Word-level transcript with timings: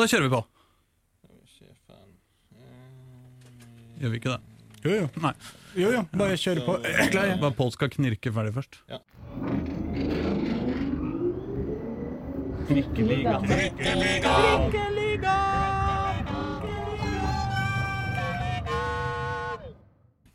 Da 0.00 0.06
kjører 0.08 0.24
vi 0.24 0.30
på. 0.32 0.38
Gjør 4.00 4.12
vi 4.14 4.16
ikke 4.16 4.30
det? 4.32 4.38
Jo, 4.80 4.92
jo. 4.94 5.08
Nei. 5.20 5.32
jo, 5.76 5.90
jo. 5.92 6.04
Bare 6.16 6.38
kjøre 6.40 6.62
på. 6.64 6.78
Klar, 7.12 7.26
jeg. 7.28 7.40
Bare 7.42 7.52
Pål 7.58 7.74
skal 7.74 7.92
knirke 7.92 8.32
ferdig 8.32 8.54
først. 8.56 8.80
Ja. 8.88 9.02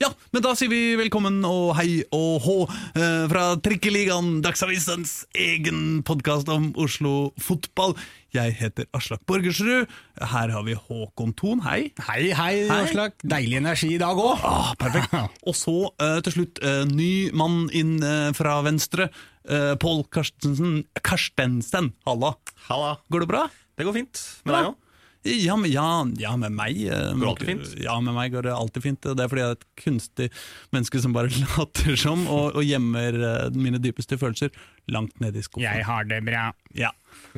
Ja, 0.03 0.11
men 0.29 0.43
da 0.43 0.51
sier 0.53 0.69
vi 0.69 0.81
velkommen 0.99 1.39
og 1.47 1.71
hei 1.79 2.03
og 2.13 2.43
hå 2.45 2.55
eh, 2.67 3.23
fra 3.31 3.45
Trikkeligaen, 3.65 4.43
Dagsavisens 4.45 5.23
egen 5.33 6.03
podkast 6.05 6.51
om 6.53 6.69
Oslo 6.77 7.31
fotball. 7.41 7.95
Jeg 8.35 8.55
heter 8.59 8.87
Aslak 8.95 9.21
Borgersrud. 9.29 9.91
Her 10.19 10.51
har 10.51 10.63
vi 10.67 10.73
Håkon 10.75 11.31
Thon, 11.39 11.61
hei. 11.63 11.93
Hei, 12.03 12.33
hei, 12.35 12.65
Hei. 12.67 12.79
Aslak. 12.83 13.15
Deilig 13.23 13.61
energi 13.61 13.93
i 13.95 13.99
dag 14.01 14.19
òg. 14.19 14.43
Ah, 14.43 14.73
perfekt. 14.79 15.15
Og 15.47 15.55
så 15.55 15.75
uh, 15.87 16.17
til 16.25 16.35
slutt 16.35 16.59
uh, 16.65 16.83
ny 16.89 17.29
mann 17.37 17.69
inn 17.75 17.95
uh, 18.03 18.33
fra 18.35 18.57
venstre. 18.65 19.07
Uh, 19.47 19.75
Pål 19.79 20.03
Karstensen. 20.11 20.81
Karstensen, 20.99 21.93
halla. 22.09 22.33
Halla. 22.67 22.97
Går 23.13 23.23
det 23.23 23.29
bra? 23.31 23.45
Det 23.79 23.87
går 23.87 23.95
fint. 24.01 24.25
Med 24.43 24.57
deg 24.57 24.71
òg? 24.73 24.81
Ja, 25.25 25.55
men, 25.57 25.71
ja, 25.71 26.05
ja, 26.21 26.35
med 26.37 26.53
meg 26.53 26.77
eh, 26.85 27.13
Går 27.17 27.17
det 27.17 27.29
alltid 27.31 27.47
fint? 27.49 27.69
Ja, 27.81 27.95
med 28.03 28.13
meg 28.13 28.33
går 28.35 28.45
det 28.45 28.53
alltid 28.53 28.83
fint. 28.83 29.07
Det 29.07 29.23
er 29.23 29.31
fordi 29.31 29.41
jeg 29.41 29.53
er 29.55 29.57
et 29.57 29.65
kunstig 29.81 30.27
menneske 30.75 31.01
som 31.01 31.15
bare 31.15 31.31
later 31.41 31.97
som, 31.97 32.27
og, 32.29 32.59
og 32.59 32.67
gjemmer 32.67 33.17
eh, 33.17 33.57
mine 33.57 33.81
dypeste 33.81 34.19
følelser 34.21 34.53
langt 34.93 35.17
nede 35.23 35.41
i 35.41 35.45
skuffen. 35.45 35.65
Jeg 35.65 35.87
har 35.87 36.05
det 36.11 36.21
bra. 36.27 36.51
Ja. 36.77 36.91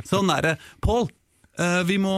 Sånn 0.04 0.28
er 0.36 0.44
det. 0.44 0.54
Pål, 0.84 1.08
eh, 1.64 1.80
vi 1.88 1.96
må 2.04 2.18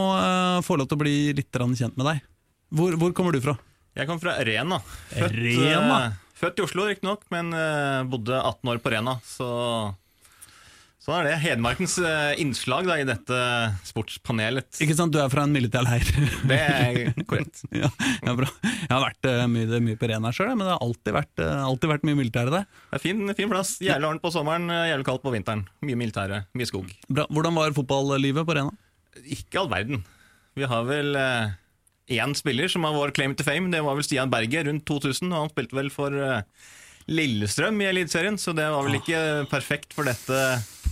få 0.66 0.80
lov 0.80 0.90
til 0.90 0.98
å 0.98 1.04
bli 1.04 1.14
litt 1.38 1.54
kjent 1.54 1.94
med 1.94 2.08
deg. 2.08 2.26
Hvor, 2.74 2.98
hvor 2.98 3.14
kommer 3.14 3.36
du 3.36 3.38
fra? 3.44 3.54
Jeg 3.94 4.10
kommer 4.10 4.26
fra 4.26 4.36
Rena. 4.46 4.82
Født, 5.12 5.38
Rena? 5.38 6.02
født 6.40 6.58
i 6.58 6.66
Oslo, 6.66 6.90
riktignok, 6.90 7.26
men 7.30 7.54
bodde 8.10 8.38
18 8.38 8.74
år 8.74 8.82
på 8.82 8.90
Rena. 8.90 9.18
Så 9.26 9.46
sånn 11.00 11.16
er 11.16 11.26
det. 11.30 11.36
Hedmarkens 11.42 11.94
eh, 12.04 12.40
innslag 12.42 12.86
da, 12.88 12.98
i 13.00 13.06
dette 13.08 13.38
sportspanelet. 13.88 14.68
Ikke 14.84 14.96
sant, 14.98 15.14
Du 15.14 15.20
er 15.22 15.30
fra 15.32 15.46
en 15.46 15.54
militær 15.54 15.86
leir. 15.86 16.04
Det 16.50 16.58
er 16.60 17.00
korrekt. 17.28 17.62
ja, 17.82 17.88
ja, 18.20 18.34
bra. 18.36 18.48
Jeg 18.64 18.90
har 18.92 19.04
vært 19.06 19.28
eh, 19.30 19.44
mye, 19.50 19.80
mye 19.86 20.00
på 20.00 20.10
Rena 20.10 20.32
sjøl, 20.34 20.52
men 20.54 20.66
det 20.66 20.74
har 20.74 20.84
alltid 20.84 21.16
vært, 21.16 21.44
eh, 21.44 21.62
alltid 21.64 21.92
vært 21.94 22.04
mye 22.08 22.18
militære 22.20 22.54
der. 22.54 22.66
Det 22.90 23.00
er 23.00 23.04
fin, 23.04 23.22
fin 23.38 23.52
plass. 23.52 23.76
Jævlig 23.84 24.10
varmt 24.10 24.24
på 24.24 24.32
sommeren, 24.34 24.68
jævlig 24.90 25.08
kaldt 25.08 25.24
på 25.24 25.32
vinteren. 25.34 25.64
Mye 25.86 26.00
militære, 26.02 26.42
mye 26.58 26.68
skog. 26.68 26.92
Bra. 27.08 27.24
Hvordan 27.32 27.56
var 27.56 27.76
fotballivet 27.76 28.48
på 28.48 28.58
Rena? 28.58 28.74
Ikke 29.24 29.62
all 29.62 29.70
verden. 29.72 30.04
Vi 30.58 30.68
har 30.68 30.84
vel 30.88 31.16
eh, 31.16 31.54
én 32.20 32.36
spiller 32.36 32.68
som 32.68 32.84
har 32.84 32.96
vår 32.96 33.14
claim 33.16 33.36
to 33.38 33.46
fame. 33.46 33.72
Det 33.72 33.80
var 33.86 33.96
vel 33.96 34.04
Stian 34.04 34.32
Berge 34.32 34.66
rundt 34.68 34.84
2000. 34.88 35.32
og 35.32 35.46
Han 35.46 35.54
spilte 35.54 35.80
vel 35.80 35.90
for 35.94 36.12
Lillestrøm 37.10 37.80
i 37.82 37.88
Eliteserien, 37.88 38.36
så 38.38 38.52
det 38.54 38.66
var 38.70 38.84
vel 38.86 39.00
ikke 39.00 39.20
perfekt 39.50 39.96
for 39.96 40.06
dette 40.06 40.36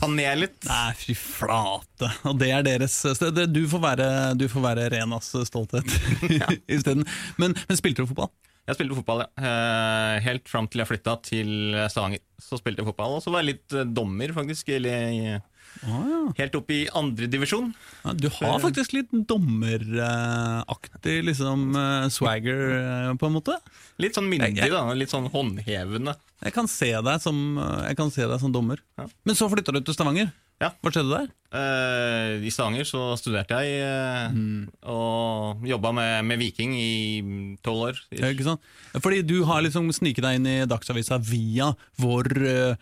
panelet. 0.00 0.56
Nei, 0.68 0.92
fy 0.98 1.14
flate. 1.18 2.10
Og 2.28 2.38
det 2.40 2.50
er 2.54 2.66
deres 2.66 2.94
sted. 3.18 3.40
Du 3.52 3.62
får 3.70 3.82
være, 3.82 4.08
du 4.38 4.46
får 4.50 4.64
være 4.64 4.88
Renas 4.94 5.32
stolthet 5.48 5.88
isteden. 6.78 7.06
Men, 7.40 7.56
men 7.68 7.80
spilte 7.80 8.04
du 8.04 8.10
fotball? 8.10 8.30
Jeg 8.68 8.76
spilte 8.76 8.98
fotball, 8.98 9.22
ja. 9.24 9.28
Eh, 9.48 10.16
Helt 10.26 10.48
fram 10.50 10.66
til 10.68 10.82
jeg 10.82 10.90
flytta 10.90 11.14
til 11.24 11.52
Stavanger. 11.88 12.20
Så 12.42 12.58
spilte 12.60 12.82
jeg 12.82 12.90
fotball, 12.90 13.16
og 13.16 13.22
så 13.24 13.32
var 13.32 13.40
jeg 13.44 13.54
litt 13.54 13.76
eh, 13.78 13.86
dommer, 13.96 14.34
faktisk. 14.36 14.68
Eller, 14.76 15.40
ja. 15.82 16.32
helt 16.38 16.56
opp 16.58 16.70
i 16.74 16.80
andredivisjon. 16.96 17.70
Ja, 18.04 18.14
Du 18.16 18.28
har 18.38 18.58
faktisk 18.62 18.94
litt 18.96 19.12
dommeraktig 19.30 21.18
liksom, 21.26 21.70
eh, 21.76 22.08
swagger, 22.14 22.64
eh, 22.78 23.14
på 23.20 23.28
en 23.28 23.36
måte. 23.36 23.58
Litt 23.98 24.18
sånn 24.18 24.28
myndig, 24.30 24.70
da. 24.70 24.84
Litt 24.94 25.14
sånn 25.14 25.30
håndhevende. 25.32 26.16
Jeg 26.44 26.54
kan 26.54 26.68
se 26.70 26.92
deg 26.92 27.20
som, 27.20 27.58
eh, 27.58 27.88
jeg 27.88 27.96
kan 27.96 28.10
se 28.10 28.26
deg 28.26 28.40
som 28.40 28.52
dommer. 28.52 28.78
Ja. 28.98 29.08
Men 29.24 29.34
så 29.34 29.50
flytta 29.50 29.72
du 29.72 29.80
til 29.80 29.94
Stavanger. 29.94 30.32
Ja. 30.58 30.72
Hva 30.82 30.90
skjedde 30.90 31.12
der? 31.14 31.28
Uh, 31.48 32.42
I 32.44 32.50
Stavanger 32.52 32.84
så 32.84 33.00
studerte 33.16 33.56
jeg 33.64 33.78
uh, 33.80 34.34
Mm. 34.34 34.66
og 34.90 35.62
jobba 35.64 35.92
med, 35.96 36.26
med 36.28 36.38
Viking 36.42 36.74
i 36.76 37.22
tolv 37.64 37.86
år. 37.86 38.00
Ja, 38.12 38.28
ikke 38.34 38.44
sant? 38.44 38.60
Fordi 39.00 39.22
du 39.24 39.38
har 39.48 39.62
liksom 39.64 39.86
sniket 39.96 40.26
deg 40.26 40.36
inn 40.40 40.48
i 40.50 40.56
Dagsavisa 40.68 41.16
via 41.24 41.70
vår 42.02 42.28
uh, 42.42 42.74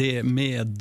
det 0.00 0.22
med 0.24 0.80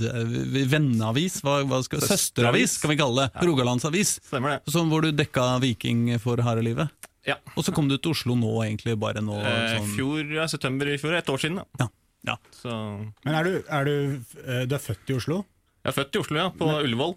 venneavis, 0.72 1.42
hva, 1.44 1.60
hva 1.68 1.82
skal, 1.84 2.06
Søsteravis. 2.08 2.78
kan 2.80 2.94
vi 2.94 3.00
kalle 3.02 3.28
det, 3.28 3.44
Rogalandsavis, 3.50 4.16
Stemmer 4.30 4.56
det. 4.58 4.72
Som, 4.72 4.88
hvor 4.94 5.04
du 5.04 5.12
dekka 5.12 5.50
Viking 5.66 6.14
for 6.24 6.40
harde 6.46 6.64
livet. 6.64 6.88
Ja. 7.28 7.36
Og 7.60 7.66
så 7.68 7.74
kom 7.76 7.90
du 7.92 7.98
til 8.00 8.14
Oslo 8.16 8.38
nå, 8.40 8.54
egentlig 8.64 8.96
bare 9.02 9.20
nå. 9.22 9.36
Sånn, 9.44 9.92
fjor, 9.98 10.24
ja, 10.40 10.48
september 10.50 10.88
i 10.90 10.96
fjor, 11.02 11.18
et 11.20 11.30
år 11.30 11.42
siden. 11.44 11.60
da. 11.60 11.84
ja, 11.84 11.90
ja. 12.28 12.36
Så 12.56 12.70
Men 13.26 13.36
er 13.36 13.48
du, 13.48 13.58
er 13.64 13.88
du, 13.88 13.96
eh, 14.44 14.64
du 14.68 14.76
er 14.76 14.84
født 14.84 15.12
i 15.12 15.18
Oslo? 15.18 15.44
Jeg 15.84 15.94
er 15.94 15.98
født 16.02 16.18
i 16.18 16.22
Oslo, 16.24 16.40
ja, 16.42 16.50
på 16.52 16.70
Ullevål. 16.84 17.16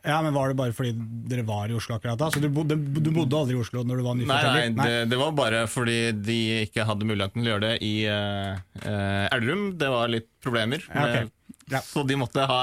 Ja, 0.00 0.22
men 0.24 0.32
Var 0.32 0.48
det 0.48 0.56
bare 0.56 0.72
fordi 0.72 0.94
dere 1.28 1.44
var 1.44 1.68
i 1.68 1.74
Oslo 1.76 1.98
akkurat 1.98 2.18
da? 2.18 2.30
Så 2.32 2.40
du 2.40 2.48
bodde, 2.52 2.76
du 2.76 3.10
bodde 3.12 3.36
aldri 3.36 3.56
i 3.58 3.60
Oslo 3.60 3.82
når 3.84 4.00
du 4.00 4.06
var 4.06 4.16
Nei, 4.16 4.26
nei, 4.26 4.62
nei, 4.72 4.86
det, 4.88 5.02
det 5.12 5.18
var 5.20 5.34
bare 5.36 5.66
fordi 5.68 5.98
de 6.16 6.38
ikke 6.64 6.86
hadde 6.88 7.08
muligheten 7.08 7.42
til 7.42 7.50
å 7.50 7.52
gjøre 7.52 7.66
det 7.66 7.74
i 7.84 7.92
uh, 8.08 9.28
Elverum. 9.34 9.66
Det 9.80 9.90
var 9.92 10.08
litt 10.12 10.30
problemer. 10.40 10.86
Ja, 10.88 11.04
ok. 11.04 11.36
Ja. 11.70 11.80
Så 11.86 12.02
de 12.08 12.16
måtte 12.18 12.44
ha 12.50 12.60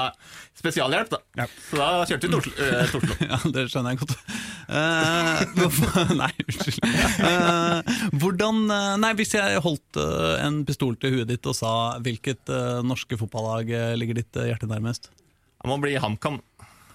spesialhjelp, 0.58 1.10
da. 1.12 1.18
Ja. 1.38 1.46
Så 1.68 1.78
da 1.80 1.88
kjørte 2.08 2.28
vi 2.28 2.32
til 2.32 2.38
Oslo. 2.38 2.52
eh, 2.64 2.82
til 2.90 3.00
Oslo. 3.00 3.16
Ja, 3.28 3.38
det 3.54 3.64
skjønner 3.72 3.94
jeg 3.94 4.00
godt. 4.02 4.16
Eh, 4.68 6.12
nei, 6.22 6.30
unnskyld. 6.44 6.90
Eh, 7.28 7.94
hvordan 8.20 8.60
Nei, 9.00 9.12
hvis 9.18 9.32
jeg 9.38 9.62
holdt 9.64 10.00
en 10.44 10.60
pistol 10.68 10.98
til 11.00 11.16
huet 11.18 11.30
ditt 11.30 11.46
og 11.48 11.56
sa 11.56 11.72
hvilket 12.04 12.52
norske 12.84 13.16
fotballag 13.20 13.70
ligger 14.00 14.20
ditt 14.20 14.40
hjerte 14.50 14.68
nærmest? 14.70 15.10
Jeg 15.58 15.70
må 15.72 15.78
bli 15.82 15.96
HamKam. 15.98 16.40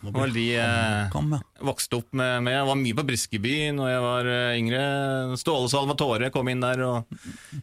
Var 0.03 0.27
de 0.35 0.45
eh, 0.59 1.09
Kom, 1.13 1.31
ja. 1.31 1.39
vokste 1.63 1.99
opp 2.01 2.09
med, 2.11 2.43
med. 2.43 2.55
Jeg 2.57 2.67
var 2.67 2.79
mye 2.79 2.97
på 2.97 3.05
Briskeby 3.07 3.53
når 3.77 3.91
jeg 3.91 4.01
var 4.03 4.29
eh, 4.31 4.55
yngre. 4.59 4.81
Ståle 5.39 5.69
Salvatore 5.71 6.31
kom 6.33 6.49
inn 6.51 6.63
der 6.63 6.83
og 6.83 7.13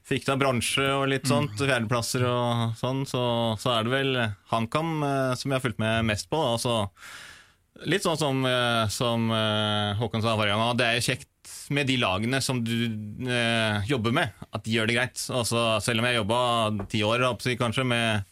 fikk 0.08 0.24
da 0.28 0.38
bransje 0.40 0.86
og 0.96 1.08
litt 1.12 1.28
sånt. 1.28 1.52
Fjerdeplasser 1.60 2.24
og 2.28 2.78
sånn. 2.80 3.04
Så, 3.08 3.22
så 3.60 3.74
er 3.74 3.84
det 3.84 3.92
vel 3.92 4.22
HamKam 4.52 4.94
eh, 5.04 5.34
som 5.36 5.52
jeg 5.52 5.58
har 5.58 5.66
fulgt 5.66 5.82
med 5.82 6.08
mest 6.08 6.30
på. 6.32 6.40
Altså, 6.54 6.78
litt 7.90 8.06
sånn 8.08 8.20
som, 8.20 8.40
eh, 8.48 8.86
som 8.94 9.28
Håkon 10.00 10.24
sa 10.24 10.38
gang, 10.40 10.64
det 10.80 10.88
er 10.88 10.98
jo 11.00 11.08
kjekt 11.10 11.28
med 11.70 11.86
de 11.86 12.00
lagene 12.02 12.40
som 12.42 12.58
du 12.64 12.74
jobber 13.86 14.12
med, 14.14 14.32
at 14.50 14.64
de 14.64 14.72
gjør 14.74 14.88
det 14.90 14.96
greit. 14.96 15.22
Altså, 15.30 15.62
selv 15.84 16.02
om 16.02 16.08
jeg 16.08 16.18
jobba 16.18 16.40
ti 16.90 17.04
år 17.06 17.28
kanskje 17.60 17.86
med 17.86 18.26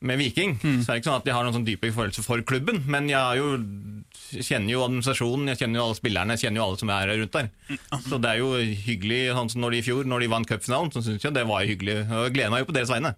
med 0.00 0.18
Viking, 0.20 0.52
så 0.62 0.92
er 0.92 0.94
det 0.94 1.00
ikke 1.00 1.08
sånn 1.10 1.20
at 1.20 1.26
jeg 1.26 1.34
har 1.34 1.46
noen 1.46 1.56
sånn 1.56 1.66
dype 1.66 1.90
følelser 1.94 2.22
for 2.22 2.42
klubben, 2.46 2.84
men 2.86 3.08
jeg 3.10 3.40
jo, 3.40 3.48
kjenner 4.46 4.70
jo 4.70 4.84
administrasjonen, 4.84 5.50
jeg 5.50 5.58
kjenner 5.64 5.80
jo 5.80 5.86
alle 5.88 5.98
spillerne, 5.98 6.36
jeg 6.36 6.44
kjenner 6.46 6.60
jo 6.60 6.66
alle 6.68 6.78
som 6.78 6.92
er 6.94 7.12
rundt 7.18 7.34
der. 7.34 7.48
Så 8.06 8.20
det 8.22 8.30
er 8.30 8.38
jo 8.38 8.52
hyggelig, 8.86 9.20
sånn 9.34 9.50
som 9.54 9.64
når 9.64 9.74
de 9.74 9.80
i 9.82 9.86
fjor, 9.88 10.06
når 10.06 10.24
de 10.24 10.30
vant 10.34 10.50
cupfinalen, 10.52 10.92
så 10.94 11.02
synes 11.02 11.24
jeg 11.26 11.34
det 11.34 11.46
var 11.50 11.66
hyggelig, 11.66 11.96
og 12.06 12.28
jeg 12.28 12.36
gleder 12.36 12.54
meg 12.54 12.62
jo 12.62 12.70
på 12.70 12.76
deres 12.78 12.92
vegne. 12.94 13.14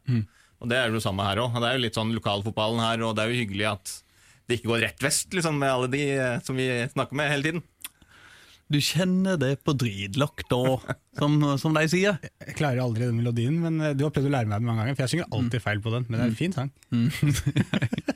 Og 0.60 0.68
det 0.72 0.76
er 0.76 0.88
jo 0.88 0.96
det 0.98 1.04
samme 1.04 1.24
her 1.24 1.40
også, 1.40 1.60
det 1.60 1.68
er 1.68 1.76
jo 1.76 1.84
litt 1.86 1.98
sånn 2.00 2.14
lokalfotballen 2.16 2.80
her, 2.84 3.04
og 3.04 3.16
det 3.16 3.24
er 3.26 3.34
jo 3.34 3.42
hyggelig 3.44 3.68
at 3.74 3.92
det 4.50 4.58
ikke 4.58 4.72
går 4.72 4.82
rett 4.88 5.04
vest, 5.04 5.30
liksom, 5.36 5.60
med 5.62 5.70
alle 5.70 5.90
de 5.92 6.02
eh, 6.16 6.40
som 6.42 6.56
vi 6.58 6.66
snakker 6.90 7.16
med 7.16 7.30
hele 7.30 7.46
tiden. 7.46 7.62
Du 8.70 8.78
kjenner 8.78 9.34
det 9.40 9.56
på 9.66 9.72
dritlokk 9.74 10.44
da, 10.50 10.60
som, 11.18 11.32
som 11.58 11.74
de 11.74 11.82
sier. 11.90 12.20
Jeg 12.46 12.54
klarer 12.60 12.78
aldri 12.84 13.08
den 13.08 13.16
melodien, 13.18 13.56
men 13.58 13.80
eh, 13.82 13.96
du 13.98 14.04
har 14.06 14.12
prøvd 14.14 14.28
å 14.30 14.34
lære 14.36 14.46
meg 14.46 14.60
den 14.62 14.68
mange 14.68 14.84
ganger. 14.84 14.94
For 14.94 15.06
jeg 15.08 15.14
synger 15.16 15.32
alltid 15.34 15.64
feil 15.64 15.80
på 15.82 15.90
den, 15.96 16.06
men 16.06 16.20
det 16.20 16.22
er 16.22 16.30
en 16.30 16.38
fin 16.38 16.54
sang. 16.54 16.70
Mm. 16.94 17.10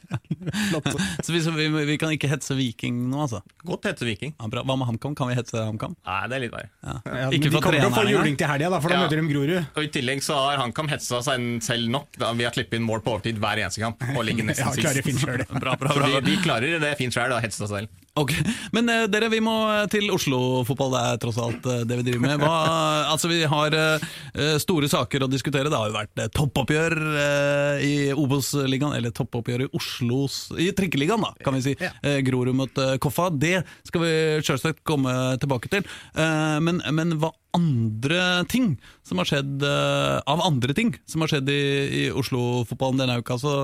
Så 1.24 1.32
vi, 1.32 1.40
vi, 1.40 1.84
vi 1.88 1.96
kan 1.98 2.12
ikke 2.14 2.28
hetse 2.30 2.54
Viking 2.58 2.98
nå, 3.10 3.22
altså. 3.24 3.40
Godt 3.66 3.88
hetse 3.88 4.06
Viking. 4.06 4.34
Ja, 4.38 4.48
bra. 4.52 4.62
Hva 4.68 4.76
med 4.78 4.88
HamKam? 4.92 5.14
Kan 5.18 5.30
vi 5.30 5.36
hetse 5.38 5.62
HamKam? 5.64 5.96
Nei, 6.06 6.18
det 6.30 6.36
er 6.38 6.44
litt 6.44 6.54
verre. 6.54 6.70
Ja. 6.84 6.94
Ja, 7.24 7.28
de 7.32 7.40
kommer 7.48 7.78
til 7.78 7.88
å 7.88 7.92
få 7.96 8.04
juling 8.10 8.38
til 8.40 8.50
helga, 8.52 8.80
for 8.84 8.92
da 8.92 8.98
Ja. 9.00 9.02
møter 9.08 9.20
de 9.22 9.26
Grorud. 9.32 9.54
Og 9.74 9.88
I 9.88 9.90
tillegg 9.98 10.22
så 10.24 10.36
har 10.38 10.60
HamKam 10.62 10.90
hetsa 10.92 11.22
seg 11.24 11.48
selv 11.64 11.90
nok 11.96 12.20
da, 12.20 12.30
vi 12.36 12.46
har 12.46 12.54
klippet 12.54 12.78
inn 12.78 12.86
mål 12.86 13.02
på 13.04 13.16
overtid 13.16 13.40
hver 13.42 13.64
eneste 13.64 13.82
kamp, 13.82 14.04
og 14.14 14.22
ligger 14.28 14.46
nesten 14.52 14.78
sist. 14.78 15.24
Bra, 15.50 15.74
bra, 15.80 15.94
bra. 15.96 16.08
de, 16.12 16.20
de 16.28 16.38
klarer 16.44 16.78
det 16.82 16.94
fint 17.00 17.14
sjøl, 17.14 17.34
å 17.34 17.40
hetse 17.42 17.64
seg 17.64 17.72
selv. 17.72 18.03
Ok, 18.14 18.30
Men 18.70 18.86
eh, 18.88 19.04
dere, 19.10 19.26
vi 19.32 19.40
må 19.42 19.52
til 19.90 20.06
Oslo-fotball. 20.14 20.92
Det 20.94 21.00
er 21.02 21.20
tross 21.24 21.38
alt 21.42 21.64
eh, 21.66 21.80
det 21.82 21.96
vi 21.98 22.04
driver 22.06 22.22
med. 22.22 22.44
Hva, 22.44 22.58
altså 23.12 23.30
Vi 23.30 23.40
har 23.50 23.74
eh, 23.74 24.54
store 24.62 24.86
saker 24.90 25.26
å 25.26 25.30
diskutere. 25.30 25.66
Det 25.72 25.80
har 25.80 25.90
jo 25.90 25.96
vært 25.96 26.22
eh, 26.22 26.30
toppoppgjør 26.38 26.94
eh, 27.10 27.82
i 27.82 27.94
Obos-ligaen, 28.14 28.94
eller 28.94 29.14
toppoppgjør 29.14 29.66
i 29.66 29.70
Oslos 29.74 30.38
I 30.62 30.70
Trikkeligaen, 30.78 31.26
da, 31.26 31.32
kan 31.42 31.58
vi 31.58 31.64
si. 31.66 31.74
Ja. 31.82 31.90
Eh, 32.06 32.20
Grorud 32.26 32.54
mot 32.54 32.78
eh, 32.78 32.94
Koffa. 33.02 33.32
Det 33.34 33.56
skal 33.90 34.06
vi 34.06 34.14
selvsagt 34.46 34.84
komme 34.86 35.34
tilbake 35.42 35.74
til. 35.74 35.82
Eh, 36.14 36.60
men, 36.62 36.84
men 36.94 37.18
hva 37.18 37.34
andre 37.54 38.44
ting 38.50 38.74
som 39.06 39.20
har 39.20 39.28
skjedd 39.28 39.62
eh, 39.64 40.18
Av 40.30 40.42
andre 40.44 40.74
ting 40.76 40.94
som 41.10 41.24
har 41.24 41.30
skjedd 41.32 41.50
i, 41.52 41.62
i 42.00 42.04
Oslo-fotballen 42.10 43.02
denne 43.02 43.18
uka, 43.22 43.38
så, 43.40 43.54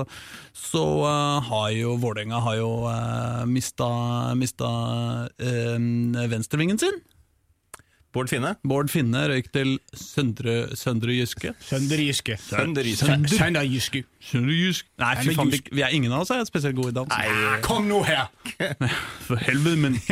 så 0.55 0.83
uh, 1.03 1.41
har 1.47 1.69
jo 1.75 1.97
Vålerenga 2.01 2.41
har 2.45 2.59
jo 2.59 2.69
uh, 2.87 3.43
mista, 3.49 3.89
mista 4.39 4.69
uh, 5.27 6.27
venstrevingen 6.31 6.79
sin. 6.81 7.01
Bård 8.11 8.27
Finne. 8.31 8.55
Bård 8.67 8.91
Finne 8.91 9.21
røyk 9.31 9.47
til 9.55 9.77
Søndre, 9.95 10.75
Søndre 10.75 11.13
Jyske. 11.15 11.53
Søndre 11.63 12.01
Jyske. 12.03 12.35
Søndre 12.43 12.83
Jyske. 12.85 14.03
Søndre 14.19 14.55
Jyske. 14.57 14.89
Nei, 14.99 15.11
fy 15.21 15.35
faen, 15.37 15.51
vi, 15.51 15.59
jysk. 15.61 15.69
vi 15.71 15.85
er 15.87 15.95
ingen 15.95 16.11
av 16.11 16.25
oss 16.25 16.33
er 16.35 16.43
spesielt 16.49 16.75
gode 16.77 16.91
i 16.91 16.97
dans. 16.99 17.11
Nei, 17.11 17.57
Kom 17.67 17.87
nå 17.89 18.01
her! 18.07 18.27
For 19.27 19.39
helvete, 19.47 19.79
men 19.87 19.99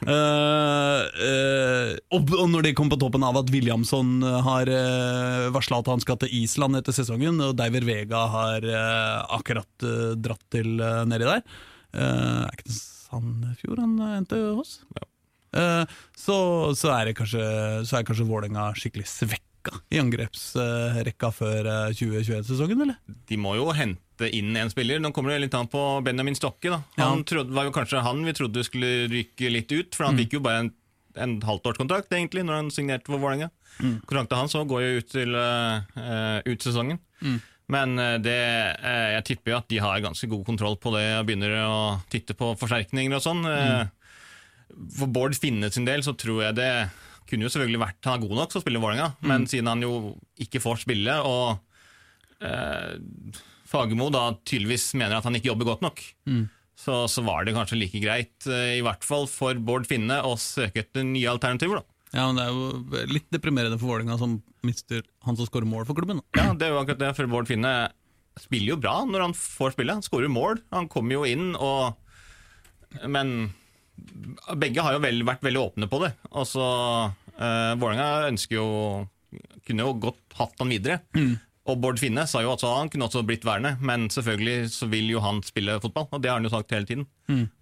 Uh, 0.00 1.04
uh, 1.20 1.90
og, 2.16 2.30
og 2.32 2.46
når 2.48 2.64
det 2.64 2.70
kom 2.78 2.88
på 2.88 2.96
toppen 2.96 3.20
av 3.20 3.36
at 3.36 3.50
Williamson 3.52 4.22
har 4.24 4.70
uh, 4.72 5.50
varsla 5.52 5.82
at 5.82 5.90
han 5.92 6.00
skal 6.00 6.16
til 6.22 6.32
Island 6.38 6.78
etter 6.78 6.96
sesongen, 6.96 7.36
og 7.44 7.52
Diver 7.58 7.84
Vega 7.84 8.22
har 8.32 8.64
uh, 8.64 9.36
akkurat 9.36 9.84
eh, 9.84 10.14
dratt 10.16 10.40
til 10.56 10.80
uh, 10.80 11.02
nedi 11.04 11.28
der 11.28 11.44
Eh, 11.90 12.46
Er 12.46 12.52
ikke 12.54 12.68
det 12.68 12.76
Sandefjord 12.78 13.80
han 13.82 13.94
eh, 13.98 14.16
endte 14.20 14.38
hos? 14.54 14.76
Eh, 14.94 15.06
så, 15.54 16.36
så 16.78 16.90
er 16.94 17.08
det 17.10 17.16
kanskje 17.18 17.40
Så 17.88 17.96
er 17.98 18.04
kanskje 18.06 18.26
Vålerenga 18.28 18.68
skikkelig 18.78 19.06
svekka 19.10 19.46
i 19.92 19.98
angrepsrekka 20.00 21.30
før 21.36 21.66
eh, 21.68 21.94
2021-sesongen, 21.98 22.80
eller? 22.86 22.96
de 23.28 23.36
må 23.36 23.56
jo 23.58 23.66
hente 23.76 24.28
inn 24.32 24.54
en 24.56 24.70
spiller. 24.72 25.00
Nå 25.02 25.10
kommer 25.16 25.34
det 25.34 25.42
litt 25.46 25.54
an 25.58 25.68
på 25.68 25.82
Benjamin 26.06 26.36
Stokke. 26.38 26.70
da. 26.72 26.78
Han 27.02 27.18
Ja. 27.20 27.24
trodde, 27.28 27.52
var 27.56 27.64
jo 27.68 27.72
kanskje 27.74 28.00
han 28.04 28.24
vi 28.24 28.32
trodde 28.36 28.64
skulle 28.64 29.08
ryke 29.12 29.50
litt 29.52 29.70
ut, 29.72 29.94
for 29.94 30.04
han 30.08 30.16
Mm. 30.16 30.22
fikk 30.24 30.32
jo 30.38 30.40
bare 30.40 30.58
en, 30.64 30.72
en 31.16 31.40
halvtårskontrakt 31.40 32.08
egentlig, 32.10 32.44
når 32.46 32.54
han 32.62 32.70
signerte 32.70 33.06
for 33.06 33.18
Vålerenga. 33.18 33.50
Kontrakten 34.06 34.36
hans 34.36 34.52
så 34.52 34.64
går 34.68 34.80
jo 34.82 34.98
ut 35.00 35.08
til 35.12 35.34
eh, 35.34 35.80
eh, 35.96 36.42
ut 36.46 36.60
sesongen. 36.64 36.98
Men 37.70 37.98
eh, 37.98 38.16
det, 38.18 38.36
eh, 38.82 39.12
jeg 39.20 39.24
tipper 39.24 39.52
jo 39.52 39.58
at 39.60 39.68
de 39.68 39.78
har 39.78 40.00
ganske 40.00 40.28
god 40.28 40.44
kontroll 40.46 40.76
på 40.80 40.92
det 40.96 41.04
og 41.20 41.26
begynner 41.28 41.52
å 41.68 42.00
titte 42.10 42.34
på 42.34 42.54
forsterkninger 42.58 43.14
og 43.14 43.22
sånn. 43.24 43.44
Eh, 43.46 43.86
For 44.96 45.10
Bård 45.10 45.34
Finne 45.38 45.70
sin 45.72 45.86
del 45.88 46.02
så 46.06 46.14
tror 46.18 46.44
jeg 46.46 46.58
det 46.58 46.70
kunne 47.30 47.46
jo 47.46 47.50
selvfølgelig 47.52 47.80
vært 47.82 48.06
Han 48.08 48.16
er 48.16 48.22
god 48.26 48.38
nok 48.40 48.50
til 48.50 48.58
å 48.58 48.62
spille 48.64 48.80
i 48.80 48.82
Vålerenga, 48.82 49.10
men 49.30 49.44
siden 49.50 49.68
han 49.70 49.82
jo 49.84 49.92
ikke 50.42 50.62
får 50.64 50.80
spille, 50.82 51.14
og 51.22 51.60
eh, 52.42 52.96
Fagermo 53.70 54.08
da 54.10 54.24
tydeligvis 54.42 54.88
mener 54.98 55.20
at 55.20 55.28
han 55.28 55.36
ikke 55.38 55.52
jobber 55.52 55.68
godt 55.68 55.84
nok, 55.86 56.02
så, 56.80 57.04
så 57.12 57.22
var 57.22 57.44
det 57.46 57.54
kanskje 57.54 57.78
like 57.78 58.00
greit, 58.02 58.34
eh, 58.50 58.78
i 58.80 58.82
hvert 58.82 59.04
fall 59.06 59.28
for 59.30 59.54
Bård 59.62 59.86
Finne, 59.86 60.16
å 60.26 60.34
søke 60.40 60.82
etter 60.82 61.06
nye 61.06 61.30
alternativer. 61.30 61.82
da. 61.82 61.96
Ja, 62.16 62.26
men 62.26 62.40
Det 62.40 62.46
er 62.48 62.50
jo 62.50 63.12
litt 63.14 63.28
deprimerende 63.30 63.78
for 63.78 63.92
Vålerenga, 63.92 64.18
som 64.18 64.40
mister 64.66 65.04
han 65.22 65.38
som 65.38 65.46
skårer 65.46 65.68
mål 65.70 65.86
for 65.86 65.94
klubben. 65.94 66.18
Da. 66.34 66.42
Ja, 66.42 66.54
det 66.58 66.66
er 66.66 66.74
jo 66.74 66.80
akkurat 66.82 66.98
det, 67.04 67.12
for 67.20 67.30
Bård 67.30 67.46
Finne 67.50 67.74
spiller 68.40 68.72
jo 68.74 68.80
bra 68.82 68.96
når 69.06 69.28
han 69.28 69.36
får 69.38 69.76
spille. 69.76 69.94
Han 70.00 70.02
skårer 70.06 70.32
mål, 70.32 70.58
han 70.74 70.88
kommer 70.90 71.20
jo 71.20 71.26
inn, 71.28 71.52
og 71.54 71.94
Men 73.06 73.52
begge 74.60 74.82
har 74.84 74.96
jo 74.96 75.02
vel, 75.04 75.22
vært 75.26 75.44
veldig 75.46 75.62
åpne 75.68 75.88
på 75.90 76.00
det. 76.04 76.12
Altså, 76.30 76.64
så 76.64 77.36
eh, 77.36 77.76
Vålerenga 77.80 78.28
ønsker 78.30 78.58
jo 78.60 78.66
Kunne 79.66 79.84
jo 79.86 79.94
godt 80.02 80.34
hatt 80.40 80.58
han 80.58 80.72
videre. 80.72 81.00
Og 81.70 81.76
Bård 81.78 82.00
Finne 82.02 82.24
sa 82.26 82.40
jo 82.42 82.50
at 82.50 82.62
han 82.66 82.88
kunne 82.90 83.06
også 83.06 83.20
blitt 83.28 83.44
værende, 83.46 83.76
men 83.84 84.08
selvfølgelig 84.10 84.70
så 84.74 84.88
vil 84.90 85.10
jo 85.12 85.20
han 85.22 85.38
spille 85.46 85.76
fotball, 85.84 86.08
og 86.10 86.22
det 86.24 86.30
har 86.32 86.40
han 86.40 86.48
jo 86.48 86.50
sagt 86.50 86.72
hele 86.74 86.88
tiden. 86.88 87.04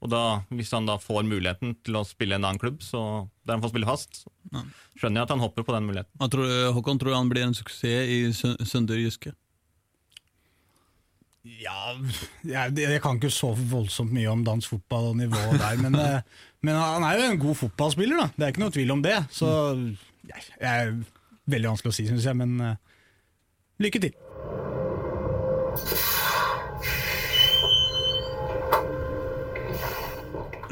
Og 0.00 0.08
da, 0.08 0.20
hvis 0.54 0.70
han 0.72 0.86
da 0.88 0.94
får 1.02 1.26
muligheten 1.28 1.74
til 1.84 1.98
å 1.98 2.04
spille 2.08 2.38
en 2.38 2.46
annen 2.46 2.62
klubb, 2.62 2.78
så, 2.80 3.02
der 3.44 3.58
han 3.58 3.64
får 3.66 3.74
spille 3.74 3.90
fast, 3.90 4.22
så 4.22 4.62
skjønner 4.96 5.20
jeg 5.20 5.26
at 5.28 5.34
han 5.34 5.42
hopper 5.44 5.66
på 5.66 5.74
den 5.76 5.90
muligheten. 5.90 6.30
Tror, 6.32 6.54
Håkon, 6.78 7.02
tror 7.02 7.18
han 7.18 7.28
blir 7.28 7.44
en 7.50 7.58
suksess 7.58 8.08
i 8.08 8.18
Sø- 8.32 8.86
Jyske? 9.02 9.34
Ja, 11.62 11.94
jeg, 12.44 12.76
jeg 12.78 13.00
kan 13.02 13.18
ikke 13.18 13.30
så 13.32 13.52
voldsomt 13.56 14.12
mye 14.14 14.28
om 14.30 14.44
dansk 14.46 14.74
fotball 14.74 15.10
og 15.12 15.16
nivået 15.20 15.58
der, 15.60 15.80
men, 15.82 15.96
eh, 16.04 16.20
men 16.66 16.78
han 16.78 17.06
er 17.06 17.18
jo 17.18 17.30
en 17.32 17.42
god 17.42 17.58
fotballspiller, 17.64 18.20
da. 18.20 18.28
Det 18.36 18.46
er 18.46 18.54
ikke 18.54 18.64
noe 18.66 18.74
tvil 18.74 18.94
om 18.94 19.02
det. 19.04 19.16
Så 19.34 19.48
jeg, 20.28 20.46
jeg 20.60 20.68
er 20.68 20.94
veldig 21.48 21.72
vanskelig 21.72 21.94
å 21.94 21.98
si, 21.98 22.08
syns 22.10 22.28
jeg, 22.28 22.38
men 22.38 22.60
eh, 22.60 22.78
lykke 23.86 24.06
til. 24.08 24.16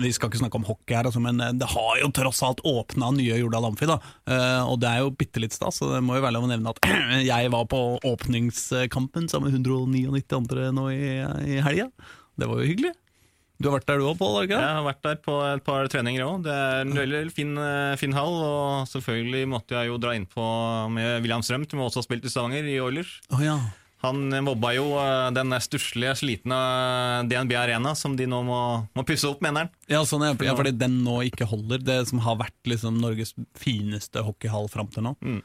Vi 0.02 0.12
skal 0.12 0.31
ikke 0.31 0.43
snakke 0.43 0.60
om 0.60 0.66
hockey 0.69 0.96
her, 0.96 1.08
altså, 1.08 1.22
men 1.22 1.40
eh, 1.40 1.54
det 1.56 1.69
har 1.72 2.02
jo 2.02 2.10
tross 2.14 2.43
alt 2.46 2.60
åpna 2.66 3.12
nye 3.16 3.38
Jordal 3.40 3.70
Amfi. 3.70 3.88
da. 3.88 3.98
Eh, 4.28 4.62
og 4.66 4.81
det 4.82 4.90
er 4.90 5.04
jo 5.04 5.14
bitte 5.16 5.43
litt 5.43 5.56
stas, 5.56 5.81
så 5.81 5.94
det 5.94 6.02
må 6.04 6.19
jo 6.19 6.26
være 6.26 6.37
lov 6.37 6.48
å 6.48 6.52
nevne 6.52 6.75
at 6.75 6.82
jeg 7.32 7.54
var 7.54 7.66
på 7.72 7.82
åpningskampen 8.04 9.31
sammen 9.32 9.50
med 9.50 9.58
199 9.64 10.37
andre 10.37 10.70
nå 10.76 10.90
i, 10.93 11.10
i 11.56 11.60
helga. 11.64 11.90
Det 12.37 12.48
var 12.50 12.60
jo 12.60 12.70
hyggelig. 12.70 12.93
Du 13.56 13.70
har 13.70 13.78
vært 13.78 13.87
der 13.88 14.02
du 14.02 14.04
òg, 14.10 14.19
Pål? 14.20 14.50
Jeg 14.50 14.60
har 14.60 14.84
vært 14.84 15.00
der 15.06 15.16
på 15.25 15.34
et 15.48 15.62
par 15.64 15.88
treninger 15.88 16.26
òg. 16.26 16.42
Det 16.44 16.52
er 16.52 16.82
en 16.82 16.92
veldig 16.92 17.22
fin, 17.32 17.54
eh, 17.56 17.96
fin 17.96 18.12
hall. 18.12 18.37
Og 18.44 18.90
selvfølgelig 18.90 19.49
måtte 19.49 19.78
jeg 19.78 19.88
jo 19.88 19.96
dra 20.02 20.12
innpå 20.12 20.44
med 20.92 21.25
William 21.25 21.44
Strøm, 21.44 21.64
som 21.70 21.81
også 21.87 22.02
har 22.02 22.08
spilt 22.10 22.28
i 22.28 22.32
Stavanger, 22.32 22.69
i 22.69 22.76
Oilers. 22.84 23.16
Oh, 23.32 23.40
ja. 23.40 23.56
Han 24.06 24.31
mobba 24.47 24.73
jo 24.76 24.87
eh, 25.00 25.31
den 25.37 25.55
stusslige, 25.62 26.14
slitne 26.23 26.58
DNB 27.31 27.56
Arena, 27.58 27.94
som 27.99 28.17
de 28.19 28.29
nå 28.31 28.43
må, 28.47 28.61
må 28.97 29.06
pusse 29.08 29.29
opp, 29.29 29.43
mener 29.44 29.67
han. 29.67 29.75
Ja, 29.91 30.05
sånn, 30.08 30.25
ja, 30.26 30.55
fordi 30.56 30.75
den 30.76 31.03
nå 31.06 31.20
ikke 31.29 31.49
holder. 31.50 31.82
Det 31.82 32.00
som 32.11 32.23
har 32.25 32.38
vært 32.41 32.70
liksom 32.70 33.00
Norges 33.03 33.35
fineste 33.58 34.25
hockeyhall 34.26 34.70
fram 34.73 34.91
til 34.94 35.08
nå. 35.08 35.17
Mm. 35.20 35.43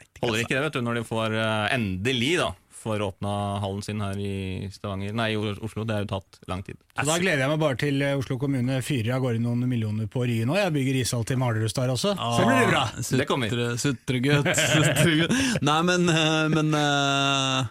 Ikke, 0.00 0.24
Holder 0.24 0.34
altså. 0.34 0.46
ikke 0.46 0.56
det, 0.56 0.64
vet 0.66 0.76
du, 0.76 0.82
når 0.84 1.00
de 1.00 1.06
får 1.08 1.38
eh, 1.38 1.68
endelig 1.76 2.34
da 2.40 2.50
får 2.80 3.02
åpna 3.02 3.58
hallen 3.60 3.82
sin 3.82 4.00
her 4.00 4.18
i 4.18 4.68
Stavanger 4.72 5.12
Nei, 5.12 5.32
i 5.32 5.36
Oslo. 5.36 5.84
Det 5.84 5.94
har 5.94 6.06
jo 6.06 6.08
tatt 6.14 6.38
lang 6.48 6.62
tid. 6.64 6.78
Så 6.96 7.04
da 7.04 7.18
gleder 7.20 7.44
jeg 7.44 7.52
meg 7.52 7.60
bare 7.60 7.76
til 7.80 8.00
eh, 8.04 8.16
Oslo 8.16 8.38
kommune 8.40 8.78
fyrer 8.84 9.18
av 9.18 9.24
gårde 9.24 9.42
noen 9.44 9.66
millioner 9.68 10.08
på 10.10 10.24
Ryen 10.24 10.48
nå. 10.48 10.56
Jeg 10.56 10.72
bygger 10.78 11.00
ishall 11.02 11.26
til 11.28 11.40
Maleruds 11.40 11.76
der 11.76 11.92
også. 11.92 12.14
Så 12.16 12.46
blir 12.48 12.62
det 12.62 12.70
bra. 12.70 12.86
Sutre, 12.96 13.20
Det 13.20 13.28
kommer. 13.28 13.58
Sutregutt. 13.84 14.48
Sutre, 14.56 15.28
Nei, 15.68 15.76
men, 15.90 16.08
men 16.56 16.72
nei, 16.72 17.68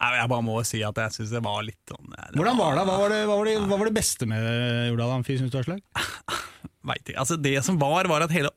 Jeg 0.00 0.30
bare 0.32 0.44
må 0.44 0.54
si 0.64 0.80
at 0.86 0.96
jeg 0.96 1.12
syns 1.12 1.32
det 1.34 1.42
var 1.44 1.60
litt 1.66 1.90
sånn 1.90 2.08
det 2.14 2.38
Hvordan 2.38 2.56
var 2.56 2.78
det? 2.78 2.84
Hva 2.88 2.96
var 3.02 3.12
det, 3.12 3.18
hva 3.28 3.36
var 3.36 3.50
det, 3.50 3.56
hva 3.66 3.78
var 3.82 3.90
det 3.90 3.96
beste 3.98 4.28
med 4.30 4.46
Jordal 4.88 5.12
Amfi, 5.18 5.36
syns 5.36 5.52
du, 5.52 5.58
Aslak? 5.60 5.84
Vet 6.90 7.04
ikke. 7.04 7.20
Altså, 7.20 7.36
det 7.36 7.52
som 7.66 7.76
var, 7.80 8.08
var 8.08 8.24
at 8.24 8.32
hele 8.32 8.52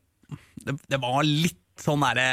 Det, 0.63 0.77
det 0.87 0.99
var 1.03 1.27
litt 1.27 1.59
sånn 1.83 2.05
derre 2.05 2.27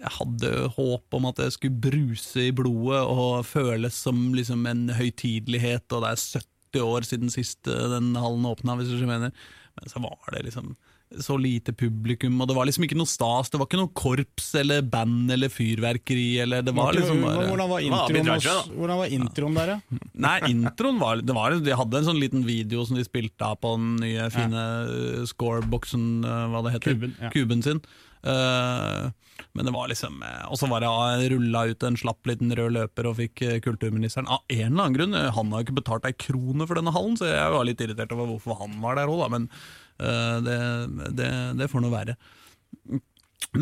Jeg 0.00 0.14
hadde 0.16 0.52
håp 0.78 1.18
om 1.18 1.28
at 1.28 1.42
det 1.42 1.50
skulle 1.52 1.82
bruse 1.84 2.48
i 2.48 2.54
blodet 2.56 3.02
og 3.04 3.44
føles 3.48 4.00
som 4.06 4.30
liksom 4.36 4.64
en 4.70 4.86
høytidelighet, 4.96 5.86
og 5.92 6.04
det 6.04 6.14
er 6.14 6.24
70 6.40 6.84
år 6.86 7.06
siden 7.08 7.32
sist 7.32 7.68
eh, 7.68 7.86
den 7.92 8.14
hallen 8.20 8.48
åpna, 8.48 8.76
hvis 8.76 8.92
du 8.92 8.98
ikke 8.98 9.12
mener. 9.12 9.32
Men 9.76 9.92
så 9.92 10.00
var 10.04 10.32
det 10.32 10.46
liksom 10.48 10.74
så 11.22 11.36
lite 11.38 11.72
publikum, 11.72 12.34
og 12.42 12.48
det 12.50 12.54
var 12.56 12.66
liksom 12.66 12.84
ikke 12.86 12.96
noe 12.98 13.08
stas. 13.08 13.50
Det 13.50 13.60
var 13.60 13.68
ikke 13.68 13.78
noe 13.78 13.92
korps 13.96 14.48
eller 14.58 14.82
band 14.82 15.30
eller 15.32 15.52
fyrverkeri, 15.52 16.40
eller 16.42 16.64
det 16.66 16.74
var 16.74 16.96
liksom 16.96 17.22
bare 17.22 17.44
Hvordan 17.46 17.70
var 17.70 17.84
introen, 17.86 18.30
hos- 18.32 18.72
hvordan 18.72 19.00
var 19.00 19.14
introen 19.18 19.58
der, 19.60 19.74
ja? 19.76 20.00
Nei, 20.26 20.38
introen 20.50 20.98
var, 21.02 21.22
det 21.22 21.36
var 21.36 21.54
De 21.62 21.78
hadde 21.78 22.00
en 22.00 22.08
sånn 22.08 22.22
liten 22.22 22.42
video 22.46 22.82
som 22.88 22.98
de 22.98 23.06
spilte 23.06 23.46
av 23.46 23.60
på 23.62 23.76
den 23.76 23.94
nye, 24.02 24.26
fine 24.34 24.64
ja. 24.64 25.28
scoreboksen, 25.30 26.10
uh, 26.26 26.42
hva 26.50 26.66
det 26.66 26.74
heter. 26.74 26.98
Kuben, 26.98 27.14
ja. 27.22 27.30
Kuben 27.34 27.64
sin. 27.66 27.80
Uh, 28.26 29.14
men 29.54 29.68
det 29.68 29.72
var 29.72 29.86
liksom 29.86 30.22
Og 30.48 30.56
så 30.58 30.66
var 30.66 30.82
det 30.82 31.28
rulla 31.30 31.66
ut 31.68 31.84
en 31.86 31.98
slapp 32.00 32.26
liten 32.26 32.50
rød 32.56 32.72
løper 32.72 33.06
og 33.06 33.18
fikk 33.20 33.42
kulturministeren 33.62 34.26
Av 34.32 34.40
en 34.48 34.72
eller 34.72 34.88
annen 34.88 34.96
grunn. 34.96 35.16
Han 35.36 35.52
har 35.52 35.60
jo 35.60 35.66
ikke 35.68 35.76
betalt 35.78 36.08
ei 36.08 36.16
krone 36.16 36.66
for 36.66 36.80
denne 36.80 36.92
hallen, 36.92 37.14
så 37.20 37.28
jeg 37.28 37.52
var 37.54 37.68
litt 37.68 37.84
irritert 37.84 38.14
over 38.16 38.32
hvorfor 38.32 38.58
han 38.64 38.80
var 38.82 38.98
der 38.98 39.12
òg, 39.12 39.22
da. 39.22 39.30
Men 39.36 39.50
det, 39.98 40.58
det, 41.16 41.30
det 41.58 41.70
får 41.72 41.84
nå 41.84 41.92
være. 41.92 42.16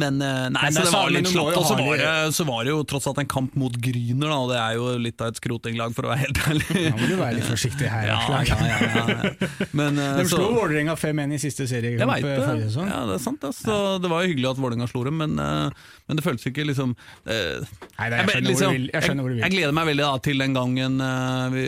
Men 0.00 0.20
eh, 0.22 0.48
nei, 0.54 0.62
Men 0.68 0.76
så 0.76 0.84
det 0.86 0.92
var 0.94 1.10
litt 1.14 1.28
slått 1.30 1.52
slapt. 1.54 1.58
Og 1.60 1.66
så 1.68 1.76
var, 1.78 1.96
det, 2.02 2.34
så 2.38 2.46
var 2.48 2.64
det 2.66 2.72
jo 2.74 2.82
tross 2.90 3.06
alt 3.10 3.20
en 3.22 3.30
kamp 3.30 3.54
mot 3.60 3.76
Gryner, 3.84 4.28
da, 4.28 4.38
og 4.44 4.50
det 4.52 4.58
er 4.60 4.76
jo 4.78 4.90
litt 5.04 5.20
av 5.24 5.32
et 5.32 5.40
skrotinglag, 5.40 5.94
for 5.96 6.08
å 6.08 6.12
være 6.12 6.24
helt 6.26 6.40
ærlig. 6.50 6.84
Da 6.90 6.94
må 7.00 7.08
du 7.10 7.16
være 7.20 7.38
litt 7.38 7.48
forsiktig 7.50 7.90
her. 7.92 8.08
Ja, 8.10 8.18
ja, 8.44 8.58
ja, 8.68 8.78
ja. 9.14 9.48
Men, 9.72 9.98
eh, 9.98 10.16
De 10.20 10.26
så, 10.30 10.38
slo 10.38 10.52
Vålerenga 10.58 10.96
5-1 11.00 11.34
i 11.36 11.40
siste 11.42 11.66
jeg 11.66 11.72
seriekamp 11.72 12.14
eh, 12.18 12.38
forrige 12.44 12.68
sesong. 12.70 12.88
Ja, 12.92 13.02
det 13.10 13.18
er 13.18 13.24
sant. 13.24 13.44
Altså, 13.50 13.64
Så 13.68 13.78
det 14.04 14.10
var 14.12 14.24
jo 14.24 14.32
hyggelig 14.34 14.50
at 14.54 14.62
Vålerenga 14.64 14.88
slo 14.90 15.04
dem, 15.08 15.18
men, 15.22 15.36
eh, 15.38 15.90
men 16.08 16.18
det 16.20 16.24
føltes 16.26 16.48
ikke 16.50 16.66
liksom 16.68 16.94
eh, 17.26 17.64
Nei, 17.98 18.08
nei, 18.10 18.18
jeg 18.20 18.28
skjønner 18.34 18.72
vil. 18.74 18.88
Jeg 18.92 19.02
du 19.08 19.42
jeg 19.44 19.52
gleder 19.54 19.74
meg 19.76 19.86
veldig 19.90 20.04
da, 20.04 20.12
til 20.24 20.40
den 20.42 20.54
gangen 20.56 21.00
eh, 21.00 21.44
vi, 21.54 21.64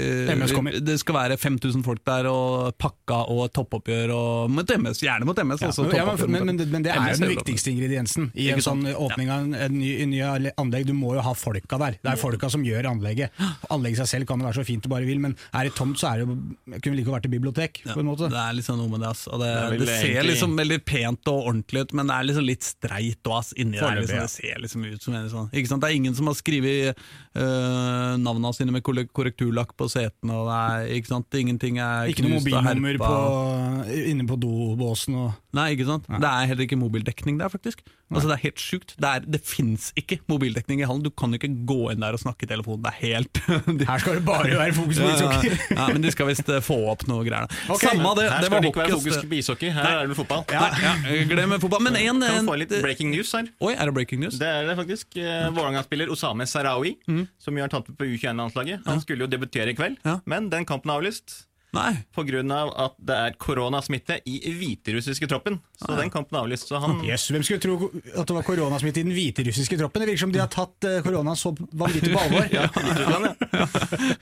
vi, 0.67 0.81
det 0.87 0.97
skal 1.01 1.15
være 1.21 1.37
5000 1.41 1.85
folk 1.87 2.01
der, 2.07 2.27
og 2.31 2.73
pakka 2.81 3.19
og 3.33 3.47
toppoppgjør 3.57 4.13
og 4.17 4.51
mot 4.53 4.71
MS. 4.77 5.01
Gjerne 5.05 5.29
mot 5.29 5.39
MS. 5.43 5.61
Ja, 5.63 5.69
også 5.73 5.85
men, 5.87 5.97
ja, 5.97 6.05
men, 6.07 6.31
men, 6.33 6.47
men, 6.51 6.57
det- 6.61 6.69
men 6.73 6.85
det 6.87 6.93
er 6.95 7.13
jo 7.13 7.21
den 7.23 7.33
viktigste 7.35 7.71
ingrediensen 7.73 8.16
vitsen 8.17 8.31
i 8.35 8.49
en 8.53 8.63
sånn 8.65 8.83
åpning 8.97 9.31
av 9.31 9.45
en, 9.45 9.55
en 9.55 9.75
ny, 9.77 9.91
en 10.03 10.11
ny 10.11 10.21
anlegg. 10.57 10.87
Du 10.89 10.93
må 10.97 11.15
jo 11.17 11.21
ha 11.25 11.35
folka 11.37 11.79
der. 11.79 11.99
Det 12.03 12.13
er 12.13 12.17
folka 12.21 12.51
som 12.53 12.65
gjør 12.65 12.89
anlegget. 12.91 13.31
Anlegget 13.71 14.03
seg 14.03 14.09
selv 14.13 14.27
kan 14.31 14.41
jo 14.41 14.47
være 14.49 14.61
så 14.61 14.65
fint 14.67 14.83
du 14.83 14.89
bare 14.93 15.05
vil, 15.09 15.21
men 15.23 15.37
er 15.53 15.69
det 15.69 15.75
tomt, 15.77 15.99
så 16.01 16.11
er 16.15 16.23
det 16.23 16.27
jo 16.27 16.37
det 16.73 16.83
kunne 16.85 16.97
like 16.97 17.07
godt 17.09 17.17
vært 17.19 17.29
et 17.31 17.35
bibliotek. 17.37 17.83
på 17.93 18.01
en 18.01 18.09
måte. 18.11 18.31
Det 18.33 18.41
er 18.43 18.57
liksom 18.59 18.79
noe 18.81 18.89
med 18.93 19.01
det, 19.05 19.11
ass. 19.13 19.27
Og 19.29 19.41
det, 19.43 19.53
Det 19.71 19.79
det, 19.81 19.89
ser 19.89 20.07
egentlig- 20.07 20.31
liksom 20.33 20.57
veldig 20.57 20.81
pent 20.85 21.29
og 21.33 21.47
ordentlig 21.53 21.81
ut, 21.87 21.93
men 21.95 22.07
det 22.07 22.17
er 22.17 22.25
liksom 22.31 22.47
litt 22.47 22.63
streit 22.63 23.27
og 23.31 23.39
ass 23.41 23.53
inni 23.57 23.79
der. 23.79 24.01
Liksom. 24.01 24.17
ja. 24.17 24.23
Det 24.23 24.31
ser 24.31 24.61
liksom 24.65 24.85
ut 24.87 25.03
som 25.03 25.15
en 25.15 25.31
sånn 25.31 25.51
Ikke 25.53 25.69
sant? 25.69 25.83
Det 25.83 25.91
er 25.91 25.97
ingen 25.97 26.15
som 26.15 26.27
har 26.27 26.35
skrevet 26.35 26.97
uh, 27.37 28.17
navnene 28.21 28.53
sine 28.57 28.75
med 28.75 28.85
korrekturlakk 28.87 29.75
på 29.79 29.89
setene, 29.93 30.37
og 30.37 30.49
det 30.49 30.57
er 30.57 30.95
ikke 30.99 31.13
sant? 31.13 31.39
Ingenting 31.39 31.81
er 31.83 32.11
Ikke 32.13 32.25
noe 32.25 32.39
knust 32.39 32.49
og 32.51 32.65
mobilnummer 32.65 33.93
inne 34.07 34.27
på 34.29 34.39
dobåsen. 34.41 35.19
Og, 35.21 35.37
Nei, 35.57 35.71
ikke 35.77 35.89
sant? 35.89 36.09
Det 36.11 36.29
er 36.29 36.51
heller 36.51 36.67
ikke 36.67 36.79
mobildekning 36.81 37.39
der, 37.41 37.53
faktisk. 37.53 37.85
Altså, 38.07 38.29
det 38.31 38.35
er 38.37 38.43
helt 38.45 38.63
sjukt. 38.63 38.93
Det, 39.03 39.09
er, 39.09 39.25
det 39.27 39.41
fins 39.43 39.89
ikke 39.99 40.21
mobildekning 40.31 40.83
i 40.83 40.87
hallen. 40.87 41.03
Du 41.03 41.11
kan 41.11 41.33
ikke 41.35 41.49
gå 41.67 41.91
inn 41.91 42.05
der 42.05 42.15
og 42.15 42.23
snakke 42.23 42.47
i 42.47 42.51
telefonen. 42.51 42.85
Det 42.85 42.93
er 42.93 42.99
helt 43.01 43.41
de, 43.81 43.87
her 43.89 44.03
skal 44.03 44.19
det 44.21 44.25
bare 44.27 44.53
være 44.53 44.77
fokus 44.77 45.01
på 45.01 45.09
ja, 45.09 45.17
ishockey! 45.17 45.57
ja, 45.73 45.87
men 45.91 46.05
de 46.05 46.13
skal 46.15 46.31
visst 46.31 46.53
eh, 46.53 46.63
få 46.63 46.77
opp 46.93 47.03
noe 47.11 47.27
greier. 47.27 47.49
da. 47.49 47.63
Ok, 47.75 47.83
Samme 47.83 48.13
det, 48.21 48.29
Her 48.31 48.45
det 48.45 48.51
skal 48.51 48.63
det 48.63 48.71
ikke 48.71 48.83
være 48.85 48.99
fokus 49.01 49.19
på 49.23 49.39
ishockey, 49.41 49.73
her 49.75 49.91
er 49.91 50.05
det 50.05 50.13
med 50.13 50.21
fotball. 50.21 50.45
Nei, 50.53 50.71
ja, 50.85 50.95
glem 51.33 51.57
fotball. 51.59 51.83
Men 51.89 51.99
en, 52.03 52.23
Kan 52.23 52.39
vi 52.39 52.51
få 52.53 52.59
litt 52.63 52.77
breaking 52.85 53.11
news 53.15 53.35
her. 53.35 53.51
Oi, 53.59 53.73
er 53.75 53.91
det 53.91 53.97
breaking 53.99 54.23
news? 54.23 54.39
Det 54.39 54.53
er 54.53 54.71
det 54.71 54.79
faktisk. 54.79 55.19
Eh, 55.19 55.49
Vålerenga-spiller 55.51 56.15
Osame 56.15 56.47
Sarawi, 56.47 56.95
som 57.09 57.26
jo 57.47 57.63
har 57.63 57.73
tatt 57.73 57.89
med 57.89 57.99
på 57.99 58.09
U21-landslaget. 58.13 58.87
Han 58.87 59.01
skulle 59.01 59.27
jo 59.27 59.31
debutere 59.33 59.73
i 59.73 59.79
kveld, 59.79 59.99
Ja. 60.05 60.21
men 60.27 60.51
den 60.51 60.65
kampen 60.69 60.91
er 60.91 61.01
avlyst. 61.01 61.47
Nei. 61.77 61.93
Pga. 62.15 62.41
at 62.87 62.95
det 63.05 63.17
er 63.17 63.35
koronasmitte 63.43 64.21
i 64.29 64.39
hviterussiske 64.57 65.29
troppen. 65.29 65.59
Så 65.77 65.97
den 65.99 66.11
kampen 66.11 66.39
avlyst. 66.39 66.69
Så 66.71 66.81
han 66.81 67.03
Yes, 67.05 67.27
hvem 67.31 67.45
skulle 67.45 67.61
tro 67.61 67.91
at 68.17 68.27
det 68.27 68.37
var 68.37 68.47
koronasmitte 68.47 69.03
i 69.03 69.07
den 69.07 69.13
hviterussiske 69.13 69.79
troppen? 69.81 70.01
Det 70.03 70.09
virker 70.09 70.25
som 70.25 70.33
de 70.33 70.41
har 70.41 70.49
tatt 70.53 70.87
eh, 70.89 71.03
korona 71.05 71.35
så 71.37 71.53
vanvittig 71.53 72.15
på 72.15 72.23
alvor. 72.23 72.49
ja, 72.57 72.65
Hviterussland, 72.73 73.27
ja. 73.59 73.67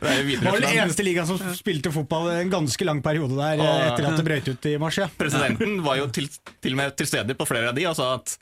Det 0.01 0.15
er 0.15 0.43
var 0.43 0.57
vel 0.59 0.67
den 0.67 0.81
eneste 0.83 1.07
ligaen 1.07 1.31
som 1.31 1.39
spilte 1.55 1.93
fotball 1.95 2.33
en 2.35 2.51
ganske 2.53 2.89
lang 2.89 3.05
periode 3.05 3.39
der, 3.39 3.63
eh, 3.63 3.87
etter 3.93 4.11
at 4.11 4.19
det 4.19 4.27
brøt 4.27 4.51
ut 4.51 4.71
i 4.73 4.77
mars. 4.83 4.99
Ja. 5.05 5.09
Presidenten 5.21 5.79
var 5.87 6.01
jo 6.01 6.11
til, 6.11 6.29
til 6.65 6.75
og 6.75 6.83
med 6.83 6.99
til 6.99 7.11
stede 7.13 7.39
på 7.39 7.47
flere 7.49 7.71
av 7.71 7.79
de 7.79 7.87
og 7.91 7.97
sa 7.99 8.15
at 8.19 8.35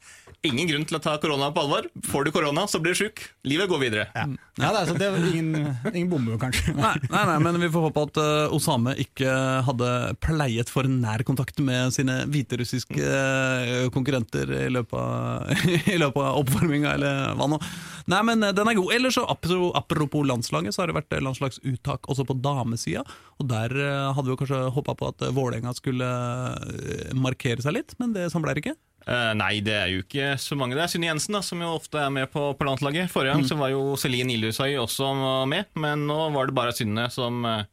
ingen 0.46 0.68
grunn 0.68 0.84
til 0.88 0.98
å 0.98 1.02
ta 1.02 1.14
korona 1.22 1.50
på 1.54 1.62
alvor. 1.62 1.86
Får 2.08 2.26
du 2.26 2.32
korona, 2.34 2.64
så 2.70 2.80
blir 2.82 2.96
du 2.96 3.04
sjuk. 3.04 3.22
Livet 3.46 3.70
går 3.70 3.82
videre. 3.82 4.06
Ja. 4.14 4.26
Ja, 4.60 4.68
det, 4.74 4.80
er, 4.82 4.88
så 4.90 4.96
det 4.98 5.06
er 5.08 5.26
ingen, 5.30 5.68
ingen 5.94 6.10
bombe, 6.10 6.34
kanskje. 6.40 6.74
Nei, 6.76 6.92
nei, 7.06 7.22
nei, 7.30 7.38
men 7.40 7.56
vi 7.62 7.70
får 7.72 7.86
håpe 7.86 8.02
at 8.08 8.18
uh, 8.20 8.56
Osame 8.56 8.92
ikke 9.00 9.30
hadde 9.64 9.88
pleiet 10.20 10.68
for 10.72 10.88
nær 10.90 11.24
kontakt 11.24 11.62
med 11.64 11.94
sine 11.94 12.18
hviterussiske 12.28 13.00
uh, 13.00 13.88
konkurrenter 13.94 14.52
i 14.58 14.68
løpet 14.74 14.98
av, 14.98 15.48
i 15.94 15.96
løpet 16.02 16.20
av 16.20 16.42
oppvarminga, 16.42 16.98
eller 16.98 17.32
hva 17.38 17.48
nå. 17.54 17.62
Nei, 18.12 18.22
men 18.28 18.44
uh, 18.44 18.52
den 18.52 18.68
er 18.68 18.78
god. 18.80 18.92
Ellers 18.98 19.16
så 19.16 19.26
apropos, 19.30 20.26
landslaget, 20.28 20.74
så 20.74 20.82
har 20.82 20.92
det 20.92 21.00
vært 21.00 21.20
landslagsuttak 21.22 22.10
også 22.12 22.26
på 22.28 22.36
damesida. 22.44 23.06
Og 23.40 23.48
der 23.48 23.72
hadde 23.72 24.28
vi 24.28 24.34
jo 24.34 24.40
kanskje 24.42 24.64
håpa 24.74 24.98
på 24.98 25.08
at 25.14 25.28
Vålerenga 25.34 25.72
skulle 25.74 26.06
markere 27.16 27.64
seg 27.64 27.78
litt, 27.78 27.96
men 28.02 28.12
det 28.14 28.28
sånn 28.34 28.44
ble 28.44 28.54
det 28.58 28.66
ikke. 28.66 28.80
Eh, 29.02 29.32
nei, 29.38 29.56
det 29.64 29.74
er 29.74 29.90
jo 29.90 30.02
ikke 30.04 30.32
så 30.38 30.56
mange. 30.58 30.76
Det 30.78 30.84
er 30.84 30.92
Synne 30.92 31.08
Jensen, 31.10 31.34
da, 31.34 31.42
som 31.44 31.62
jo 31.62 31.72
ofte 31.74 31.98
er 31.98 32.12
med 32.14 32.30
på, 32.32 32.44
på 32.58 32.66
landslaget. 32.68 33.10
Forrige 33.12 33.34
gang 33.34 33.46
så 33.48 33.58
var 33.58 33.72
jo 33.72 33.96
Celine 33.98 34.36
Ildhusøy 34.36 34.76
også 34.82 35.10
med, 35.50 35.70
men 35.74 36.06
nå 36.10 36.18
var 36.36 36.48
det 36.50 36.56
bare 36.58 36.74
Synne 36.76 37.08
som 37.12 37.42
eh, 37.48 37.64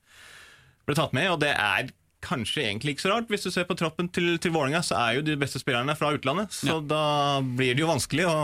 ble 0.90 0.98
tatt 0.98 1.14
med. 1.18 1.30
Og 1.34 1.40
det 1.44 1.54
er 1.54 1.92
kanskje 2.26 2.66
egentlig 2.66 2.96
ikke 2.96 3.06
så 3.06 3.14
rart. 3.14 3.30
Hvis 3.32 3.46
du 3.46 3.52
ser 3.54 3.68
på 3.70 3.78
troppen 3.80 4.10
til, 4.12 4.34
til 4.42 4.56
Vålerenga, 4.56 4.82
så 4.86 4.98
er 5.00 5.20
jo 5.20 5.28
de 5.28 5.38
beste 5.40 5.62
spillerne 5.62 5.96
fra 6.00 6.12
utlandet. 6.18 6.52
Så 6.56 6.80
da 6.84 7.04
blir 7.46 7.78
det 7.78 7.86
jo 7.86 7.92
vanskelig 7.92 8.26
å 8.28 8.38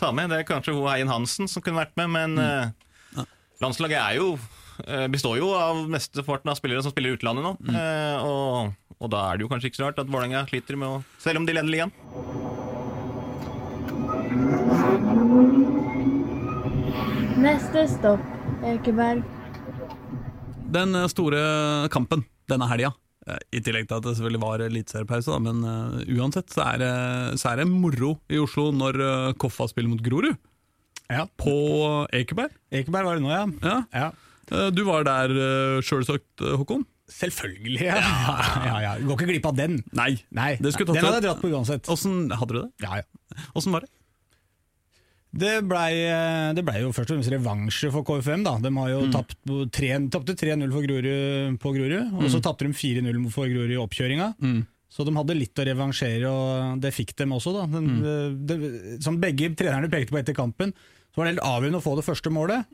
ta 0.00 0.10
med. 0.16 0.32
Det 0.32 0.40
er 0.40 0.48
kanskje 0.48 0.74
hun 0.74 0.88
Heien 0.90 1.12
Hansen 1.12 1.50
som 1.50 1.62
kunne 1.62 1.84
vært 1.84 1.94
med, 2.00 2.10
men 2.16 2.40
eh, 2.42 3.28
landslaget 3.62 4.00
er 4.00 4.18
jo 4.18 4.32
består 5.12 5.38
jo 5.38 5.50
av 5.56 5.84
mesteparten 5.90 6.50
av 6.52 6.58
spillere 6.58 6.82
som 6.84 6.92
spiller 6.92 7.12
i 7.12 7.18
utlandet 7.18 7.44
nå. 7.44 7.52
Eh, 7.72 8.24
og, 8.24 8.72
og 8.98 9.12
da 9.12 9.26
er 9.28 9.38
det 9.38 9.46
jo 9.46 9.50
kanskje 9.52 9.70
ikke 9.70 9.80
så 9.80 9.88
rart 9.88 10.00
at 10.02 10.10
Vålerenga 10.10 10.44
sliter 10.50 10.78
med 10.80 10.88
å 10.88 11.02
Selv 11.22 11.42
om 11.42 11.46
de 11.48 11.56
leder 11.56 11.70
ligaen. 11.72 11.92
Neste 17.42 17.86
stopp, 17.90 18.22
Ekeberg. 18.66 19.22
Den 20.72 20.94
uh, 20.96 21.08
store 21.10 21.40
kampen 21.92 22.22
denne 22.50 22.68
helga, 22.70 22.92
i 23.54 23.60
tillegg 23.62 23.86
til 23.86 24.00
at 24.00 24.04
det 24.04 24.16
selvfølgelig 24.16 24.42
var 24.42 24.62
eliteseriepause, 24.64 25.36
men 25.44 25.60
uansett 26.10 26.50
så 26.50 26.64
er, 26.66 26.80
det, 26.82 26.94
så 27.38 27.52
er 27.52 27.60
det 27.60 27.68
moro 27.70 28.16
i 28.26 28.40
Oslo 28.42 28.72
når 28.74 28.98
Koffa 29.40 29.68
spiller 29.70 29.92
mot 29.92 30.02
Grorud. 30.02 30.34
Ja. 31.12 31.28
På 31.38 31.54
Ekeberg. 32.12 32.54
Ekeberg 32.74 33.06
var 33.06 33.18
det 33.18 33.24
nå, 33.24 33.30
ja. 33.30 33.46
Ja. 33.62 33.78
ja. 33.94 34.10
Uh, 34.50 34.68
du 34.74 34.82
var 34.88 35.06
der 35.06 35.32
uh, 35.36 35.78
sjølsagt, 35.84 36.26
uh, 36.42 36.56
Håkon? 36.60 36.84
Selvfølgelig. 37.12 37.82
Ja. 37.84 37.98
Ja, 38.00 38.76
ja, 38.86 38.92
Du 38.98 39.08
går 39.10 39.20
ikke 39.20 39.32
glipp 39.34 39.48
av 39.50 39.58
den. 39.58 39.80
Nei. 39.94 40.14
Nei, 40.34 40.54
Det 40.58 40.72
Den 40.80 40.96
hadde 40.98 41.18
jeg 41.20 41.26
dratt 41.28 41.42
på 41.42 41.50
uansett. 41.52 41.90
Åssen 41.92 42.30
hadde 42.32 42.56
du 42.56 42.62
det? 42.62 42.70
Ja, 42.86 43.02
ja. 43.02 43.42
Åssen 43.58 43.74
var 43.74 43.84
det? 43.84 43.92
Det 45.32 45.52
blei 45.64 45.92
ble 46.60 46.80
jo 46.82 46.90
først 46.92 47.08
og 47.08 47.16
fremst 47.16 47.32
revansje 47.32 47.88
for 47.92 48.04
KFM. 48.04 48.42
da. 48.44 48.58
De 48.60 48.72
har 48.76 48.90
jo 48.92 49.06
tapt 49.14 49.38
tapte 50.12 50.34
3-0 50.36 50.68
for 50.74 50.84
Grorud 50.84 51.56
på 51.62 51.72
Grorud, 51.72 52.18
og 52.20 52.26
så 52.28 52.40
tapte 52.44 52.68
de 52.68 52.76
4-0 52.76 53.22
for 53.32 53.48
Grorud 53.48 53.72
i 53.72 53.80
oppkjøringa. 53.80 54.28
Så 54.92 55.06
de 55.08 55.14
hadde 55.16 55.38
litt 55.38 55.56
å 55.56 55.64
revansjere, 55.64 56.28
og 56.28 56.82
det 56.84 56.92
fikk 56.92 57.14
dem 57.22 57.32
også. 57.32 57.54
da. 57.56 57.64
Den, 57.72 58.44
det, 58.44 58.58
som 59.00 59.16
begge 59.22 59.54
trenerne 59.56 59.88
pekte 59.88 60.12
på 60.12 60.20
etter 60.20 60.36
kampen, 60.36 60.74
så 61.12 61.22
var 61.22 61.28
det 61.30 61.34
helt 61.38 61.48
avgjørende 61.48 61.80
å 61.80 61.86
få 61.86 61.96
det 61.96 62.04
første 62.10 62.32
målet. 62.32 62.68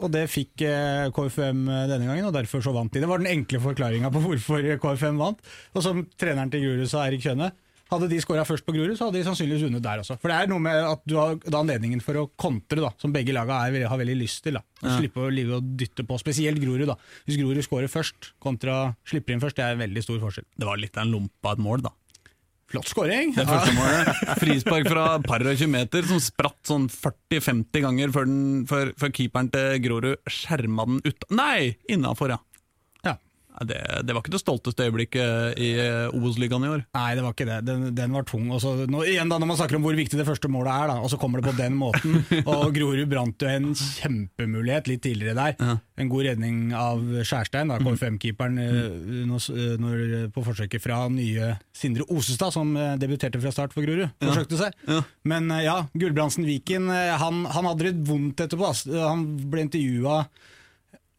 Og 0.00 0.12
det 0.12 0.26
fikk 0.32 0.64
eh, 0.64 1.08
KFM 1.14 1.64
denne 1.90 2.06
gangen, 2.08 2.28
og 2.28 2.36
derfor 2.36 2.62
så 2.64 2.72
vant 2.74 2.92
de. 2.94 3.02
Det 3.02 3.08
var 3.10 3.20
den 3.20 3.30
enkle 3.30 3.60
forklaringa 3.60 4.10
på 4.14 4.22
hvorfor 4.24 4.64
KFM 4.80 5.20
vant. 5.20 5.42
Og 5.74 5.84
som 5.84 6.04
treneren 6.20 6.52
til 6.52 6.64
Grorud 6.64 6.88
sa, 6.88 7.04
Erik 7.08 7.24
Kjønne, 7.26 7.50
hadde 7.90 8.08
de 8.10 8.20
skåra 8.22 8.44
først 8.46 8.64
på 8.66 8.74
Grorud, 8.74 8.94
så 8.98 9.08
hadde 9.08 9.18
de 9.18 9.26
sannsynligvis 9.26 9.64
vunnet 9.66 9.82
der 9.82 10.02
også. 10.02 10.16
For 10.22 10.30
det 10.30 10.36
er 10.38 10.50
noe 10.50 10.62
med 10.62 10.78
at 10.86 11.00
du 11.10 11.16
har 11.18 11.38
anledningen 11.58 12.02
for 12.04 12.18
å 12.20 12.26
kontre, 12.38 12.78
da, 12.84 12.92
som 13.02 13.14
begge 13.14 13.34
laga 13.34 13.64
er, 13.66 13.88
har 13.90 14.00
veldig 14.00 14.16
lyst 14.20 14.44
til. 14.46 14.58
da. 14.60 14.62
Å 14.84 14.96
Slippe 14.98 15.24
å 15.26 15.32
ligge 15.32 15.58
og 15.58 15.72
dytte 15.80 16.06
på, 16.06 16.18
spesielt 16.22 16.62
Grorud. 16.62 16.86
da. 16.92 16.96
Hvis 17.26 17.40
Grorud 17.40 17.66
skårer 17.66 17.90
først, 17.90 18.32
kontra 18.42 18.94
slipper 19.10 19.34
inn 19.34 19.42
først, 19.42 19.58
det 19.58 19.66
er 19.66 19.74
en 19.74 19.82
veldig 19.82 20.04
stor 20.06 20.22
forskjell. 20.22 20.46
Det 20.54 20.68
var 20.70 20.78
litt 20.80 20.96
av 20.96 21.06
en 21.08 21.16
lompe 21.16 21.50
av 21.50 21.58
et 21.58 21.64
mål, 21.66 21.82
da. 21.88 21.94
Flott 22.70 22.86
skåring! 22.86 23.32
Det 23.34 23.46
første 23.48 23.72
målet. 23.74 24.20
Frispark 24.38 24.86
fra 24.92 25.06
par 25.24 25.42
og 25.42 25.56
20 25.56 25.72
meter 25.72 26.06
som 26.06 26.20
spratt 26.22 26.60
sånn 26.70 26.86
40-50 26.92 27.82
ganger 27.82 28.12
før, 28.14 28.28
den, 28.30 28.44
før, 28.70 28.92
før 29.00 29.14
keeperen 29.16 29.50
til 29.50 29.80
Grorud 29.86 30.30
skjerma 30.30 30.86
den 30.86 31.02
ut 31.08 31.26
Nei! 31.34 31.74
Innafor, 31.90 32.36
ja. 32.36 32.38
Det, 33.60 33.76
det 34.08 34.14
var 34.16 34.22
ikke 34.22 34.32
det 34.32 34.40
stolteste 34.40 34.86
øyeblikket 34.88 35.58
i 35.60 35.68
eh, 35.82 36.14
Obos-ligaen 36.16 36.64
i 36.64 36.70
år. 36.72 36.84
Nei, 36.96 37.08
det 37.16 37.24
var 37.26 37.34
ikke 37.34 37.46
det. 37.48 37.58
Den, 37.68 37.82
den 37.96 38.14
var 38.16 38.24
tung. 38.28 38.46
Også, 38.56 38.72
nå, 38.88 39.02
igjen 39.04 39.28
da, 39.28 39.36
Når 39.40 39.50
man 39.50 39.58
snakker 39.58 39.76
om 39.76 39.84
hvor 39.84 39.98
viktig 39.98 40.16
det 40.16 40.24
første 40.28 40.48
målet 40.48 40.72
er, 40.72 40.92
da, 40.92 40.94
og 41.04 41.10
så 41.12 41.18
kommer 41.20 41.42
det 41.42 41.50
på 41.50 41.56
den 41.58 41.76
måten. 41.76 42.22
og 42.50 42.70
Grorud 42.72 43.04
brant 43.10 43.44
jo 43.44 43.50
en 43.50 43.74
kjempemulighet 43.76 44.88
litt 44.88 45.02
tidligere 45.04 45.36
der. 45.36 45.74
En 46.00 46.12
god 46.12 46.24
redning 46.30 46.70
av 46.76 47.02
Skjærstein, 47.20 47.72
da, 47.72 47.76
KFM-keeperen, 47.84 48.56
eh, 48.64 49.18
når, 49.28 50.04
eh, 50.22 50.26
på 50.32 50.44
forsøket 50.46 50.84
fra 50.84 51.02
nye 51.12 51.52
Sindre 51.76 52.06
Osestad, 52.08 52.54
som 52.56 52.72
debuterte 53.00 53.40
fra 53.42 53.52
start 53.52 53.76
for 53.76 53.84
Grorud. 53.84 54.08
Forsøkte 54.24 54.60
seg. 54.62 54.78
Ja. 54.88 55.02
Men 55.28 55.52
ja, 55.60 55.76
Gulbrandsen 55.92 56.48
Viken 56.48 56.88
han, 56.88 57.44
han 57.44 57.68
hadde 57.68 57.90
det 57.90 58.08
vondt 58.08 58.40
etterpå. 58.40 58.72
Han 59.04 59.26
ble 59.52 59.68
intervjua 59.68 60.22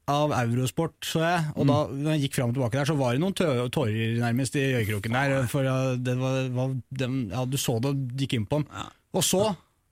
av 0.09 0.33
Eurosport, 0.33 0.95
så 1.05 1.21
jeg. 1.23 1.43
Og 1.55 1.67
da 1.69 1.77
når 1.91 2.15
jeg 2.15 2.23
gikk 2.25 2.37
fram 2.39 2.51
og 2.51 2.57
tilbake 2.57 2.79
der, 2.79 2.89
så 2.89 2.95
var 2.99 3.15
det 3.15 3.21
noen 3.23 3.35
tårer 3.37 4.17
nærmest 4.21 4.57
i 4.57 4.65
øyekroken 4.79 5.17
der. 5.17 5.35
For 5.51 5.67
det 6.01 6.15
var, 6.19 6.49
var 6.55 6.75
dem, 7.03 7.17
ja, 7.31 7.45
Du 7.45 7.57
så 7.61 7.77
det 7.83 7.93
gikk 8.23 8.37
inn 8.39 8.47
på 8.49 8.61
ham. 8.61 8.67
Og 9.13 9.25
så 9.25 9.43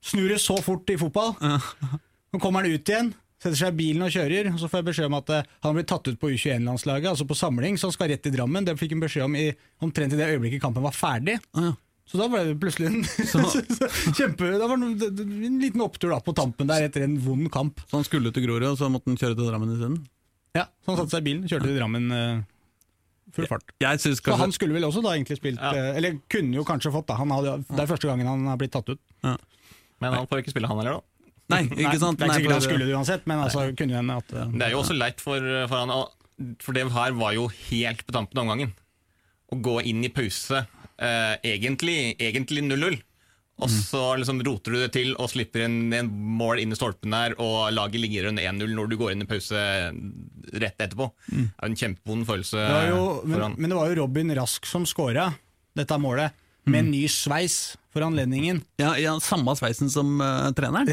snur 0.04 0.30
det 0.32 0.40
så 0.42 0.56
fort 0.64 0.90
i 0.90 0.98
fotball. 1.00 1.36
Så 2.30 2.38
kommer 2.38 2.62
han 2.62 2.70
ut 2.70 2.86
igjen, 2.86 3.08
setter 3.42 3.58
seg 3.58 3.72
i 3.72 3.78
bilen 3.80 4.04
og 4.06 4.12
kjører. 4.14 4.52
Og 4.52 4.60
så 4.62 4.68
får 4.70 4.78
jeg 4.78 4.86
beskjed 4.86 5.08
om 5.08 5.16
at 5.18 5.32
uh, 5.34 5.48
han 5.66 5.72
blir 5.74 5.86
tatt 5.90 6.06
ut 6.06 6.18
på 6.20 6.28
U21-landslaget, 6.30 7.08
altså 7.10 7.24
på 7.26 7.34
samling, 7.34 7.74
så 7.74 7.88
han 7.88 7.96
skal 7.96 8.12
rett 8.12 8.22
til 8.22 8.36
Drammen. 8.36 8.68
Det 8.68 8.76
fikk 8.78 8.94
han 8.94 9.02
beskjed 9.02 9.26
om 9.26 9.34
i, 9.34 9.48
omtrent 9.82 10.14
i 10.14 10.20
det 10.20 10.28
øyeblikket 10.28 10.62
kampen 10.62 10.84
var 10.86 10.94
ferdig. 10.94 11.40
Ja. 11.58 11.72
Så 12.10 12.18
da 12.18 12.26
ble 12.26 12.40
det 12.48 12.56
plutselig 12.58 12.88
en, 12.90 13.04
kjempe, 14.18 14.48
da 14.58 14.66
var 14.66 14.80
det 14.82 15.10
det- 15.14 15.26
en 15.46 15.60
liten 15.62 15.82
opptur 15.84 16.10
da 16.10 16.18
på 16.20 16.34
tampen 16.34 16.66
der 16.66 16.88
etter 16.88 17.04
en 17.06 17.18
vond 17.22 17.46
kamp. 17.54 17.78
Så 17.86 18.00
han 18.00 18.06
skulle 18.06 18.32
til 18.34 18.42
Grorud, 18.48 18.66
og 18.72 18.78
så 18.80 18.88
måtte 18.90 19.06
han 19.12 19.18
kjøre 19.20 19.36
til 19.38 19.46
Drammen 19.50 19.74
isteden? 19.76 20.00
Ja, 20.58 20.64
så 20.82 20.90
han 20.90 20.98
satte 20.98 21.14
seg 21.14 21.22
i 21.22 21.28
bilen, 21.28 21.44
kjørte 21.46 21.68
til 21.70 21.78
Drammen 21.78 22.10
eh, 22.16 22.40
full 23.36 23.46
fart. 23.46 23.70
Jeg 23.80 24.00
synes 24.02 24.18
Så 24.26 24.34
han 24.40 24.50
skulle 24.56 24.74
vel 24.74 24.88
også 24.88 25.04
da 25.06 25.12
egentlig 25.14 25.38
spilt, 25.38 25.60
Ja. 25.62 25.70
eh, 25.70 25.96
eller 26.00 26.18
kunne 26.28 26.58
jo 26.58 26.64
kanskje 26.66 26.90
fått 26.90 27.06
da, 27.06 27.14
han 27.20 27.30
hadde, 27.30 27.54
det 27.70 27.84
er 27.84 27.86
første 27.92 28.10
gangen 28.10 28.26
han 28.26 28.42
har 28.50 28.58
blitt 28.58 28.72
tatt 28.74 28.90
ut. 28.90 29.00
Men 29.22 30.12
han 30.16 30.26
får 30.26 30.42
ikke 30.42 30.50
spille, 30.56 30.66
han 30.66 30.82
heller, 30.82 30.98
da. 30.98 31.06
Nei, 31.50 31.62
ikke 31.66 31.98
sant? 31.98 32.18
Det 32.18 32.26
er 32.26 32.30
ikke 32.30 32.40
sikkert 32.40 32.52
han 32.58 32.62
skulle 32.66 32.86
det 32.86 32.94
uansett, 32.94 33.24
men 33.26 33.40
altså 33.42 33.68
kunne 33.78 33.94
hende 33.98 34.16
at 34.18 34.34
ja. 34.34 34.44
Det 34.50 34.66
er 34.66 34.70
jo 34.74 34.82
også 34.82 34.94
leit 34.98 35.18
for, 35.22 35.38
for 35.70 35.76
han 35.82 35.90
For 36.62 36.72
det 36.74 36.84
her 36.94 37.12
var 37.18 37.32
jo 37.34 37.48
helt 37.70 38.04
på 38.06 38.14
tampen 38.14 38.38
av 38.38 38.44
omgangen. 38.46 38.70
Å 39.50 39.58
gå 39.62 39.80
inn 39.90 40.02
i 40.06 40.10
pause, 40.14 40.62
eh, 41.00 41.36
egentlig, 41.56 42.16
egentlig 42.20 42.64
0-0, 42.66 43.00
og 43.60 43.68
så 43.68 44.02
liksom 44.16 44.40
roter 44.46 44.72
du 44.72 44.78
det 44.80 44.90
til 44.94 45.10
og 45.20 45.28
slipper 45.32 45.66
en, 45.66 45.92
en 45.92 46.08
mål 46.08 46.62
inn 46.62 46.72
i 46.72 46.78
stolpen 46.78 47.12
der, 47.12 47.34
og 47.42 47.68
laget 47.76 48.00
ligger 48.00 48.30
under 48.30 48.46
1-0 48.48 48.72
når 48.76 48.88
du 48.88 48.96
går 49.00 49.12
inn 49.12 49.24
i 49.24 49.28
pause 49.28 49.64
rett 50.54 50.80
etterpå. 50.80 51.10
Det 51.28 51.44
er 51.44 51.68
en 51.68 51.80
kjempevond 51.82 52.24
følelse 52.28 52.56
Det 52.56 52.86
jo, 52.88 53.02
men, 53.28 53.58
men 53.58 53.72
det 53.72 53.80
var 53.80 53.90
jo 53.90 53.98
Robin 54.00 54.32
Rask 54.38 54.68
som 54.68 54.88
scora 54.88 55.28
dette 55.76 55.98
målet, 56.02 56.32
med 56.70 56.84
en 56.84 56.90
ny 56.92 57.04
sveis 57.10 57.76
for 57.90 58.04
anledningen. 58.06 58.60
Ja, 58.80 58.94
ja, 59.00 59.14
Samme 59.22 59.54
sveisen 59.58 59.90
som 59.90 60.20
uh, 60.22 60.50
treneren? 60.56 60.90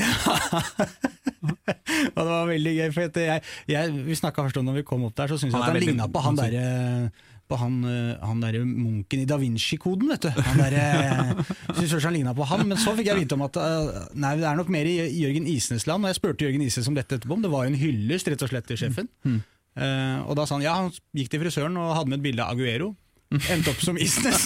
Og 2.16 2.22
det 2.24 2.30
var 2.30 2.48
veldig 2.50 2.74
gøy, 2.78 2.88
for 2.96 3.20
jeg, 3.22 3.44
jeg, 3.70 3.98
vi 4.08 4.18
snakka 4.18 4.48
først 4.48 4.60
om 4.62 4.68
når 4.70 4.82
vi 4.82 4.86
kom 4.88 5.06
opp 5.08 5.18
der, 5.18 5.32
så 5.32 5.40
syns 5.40 5.54
jeg 5.54 5.62
at 5.62 5.72
han 5.72 5.82
ligna 5.82 6.08
på 6.12 6.24
han 6.24 6.40
derre 6.40 6.66
på 7.48 7.58
han, 7.62 7.77
eh, 7.88 8.25
han 8.27 8.42
derre 8.44 8.63
munken 8.68 9.24
i 9.24 9.27
Da 9.30 9.38
Vinci-koden, 9.39 10.10
vet 10.12 10.27
du. 10.27 10.42
Han 10.50 10.60
der, 10.60 10.75
eh, 10.75 11.51
synes 11.77 11.94
først 11.96 12.10
han 12.10 12.16
ligna 12.18 12.36
på 12.36 12.48
han, 12.50 12.66
men 12.68 12.80
så 12.82 12.94
fikk 12.98 13.08
jeg 13.12 13.22
vite 13.22 13.38
om 13.38 13.46
at 13.48 13.60
eh, 13.62 14.01
nei, 14.20 14.36
det 14.39 14.48
er 14.50 14.60
nok 14.60 14.72
mer 14.74 14.89
i 14.89 14.98
Jørgen 15.22 15.48
Isnes-land. 15.48 16.04
Og 16.04 16.12
jeg 16.12 16.20
spurte 16.20 16.48
Jørgen 16.48 16.66
Isnes 16.66 16.89
om 16.92 16.98
dette 16.98 17.20
etterpå, 17.20 17.38
om 17.38 17.46
det 17.46 17.54
var 17.54 17.68
en 17.68 17.80
hyllest 17.80 18.27
rett 18.27 18.44
og 18.44 18.51
slett 18.51 18.68
til 18.68 18.82
sjefen. 18.84 19.12
Eh, 19.77 20.20
og 20.25 20.36
da 20.39 20.48
sa 20.48 20.58
han 20.58 20.66
ja, 20.66 20.75
han 20.82 20.92
gikk 21.16 21.32
til 21.32 21.44
frisøren 21.46 21.77
og 21.80 21.96
hadde 21.96 22.12
med 22.12 22.20
et 22.20 22.27
bilde 22.27 22.44
av 22.44 22.58
Aguero. 22.58 22.94
Endte 23.27 23.74
opp 23.74 23.82
som 23.84 23.98
Isnes. 24.00 24.46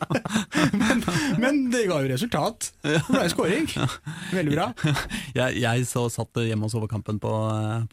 men, 0.80 1.04
men 1.38 1.60
det 1.70 1.84
ga 1.90 2.00
jo 2.02 2.10
resultat. 2.10 2.72
Det 2.82 2.98
ble 3.06 3.28
skåring. 3.30 3.68
Veldig 4.34 4.56
bra. 4.56 4.72
jeg, 5.38 5.62
jeg 5.62 5.86
så 5.90 6.08
satt 6.10 6.42
hjemme 6.42 6.66
og 6.66 6.74
så 6.74 6.82
på 6.82 6.90
kampen 6.90 7.22
på, 7.22 7.30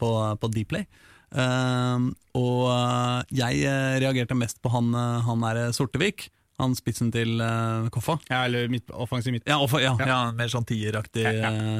på, 0.00 0.10
på 0.42 0.50
Dplay. 0.54 0.86
Ehm, 1.38 2.10
og 2.38 2.66
eh, 2.72 3.38
jeg 3.38 3.62
eh, 3.68 3.96
reagerte 4.02 4.36
mest 4.38 4.58
på 4.62 4.72
han, 4.74 4.90
eh, 4.96 5.20
han 5.26 5.46
er 5.50 5.62
Sortevik, 5.76 6.28
han 6.60 6.74
spissen 6.76 7.08
til 7.14 7.40
Koffa. 7.94 8.18
Ja, 8.28 8.42
eller 8.44 8.66
midt, 8.68 8.90
offensiv 8.92 9.32
midt. 9.32 9.46
Ja, 9.48 9.56
off 9.64 9.72
ja, 9.80 9.94
Ja. 9.96 10.08
ja, 10.10 10.18
mer 10.36 10.50
sånn 10.52 10.66
tieraktig 10.68 11.24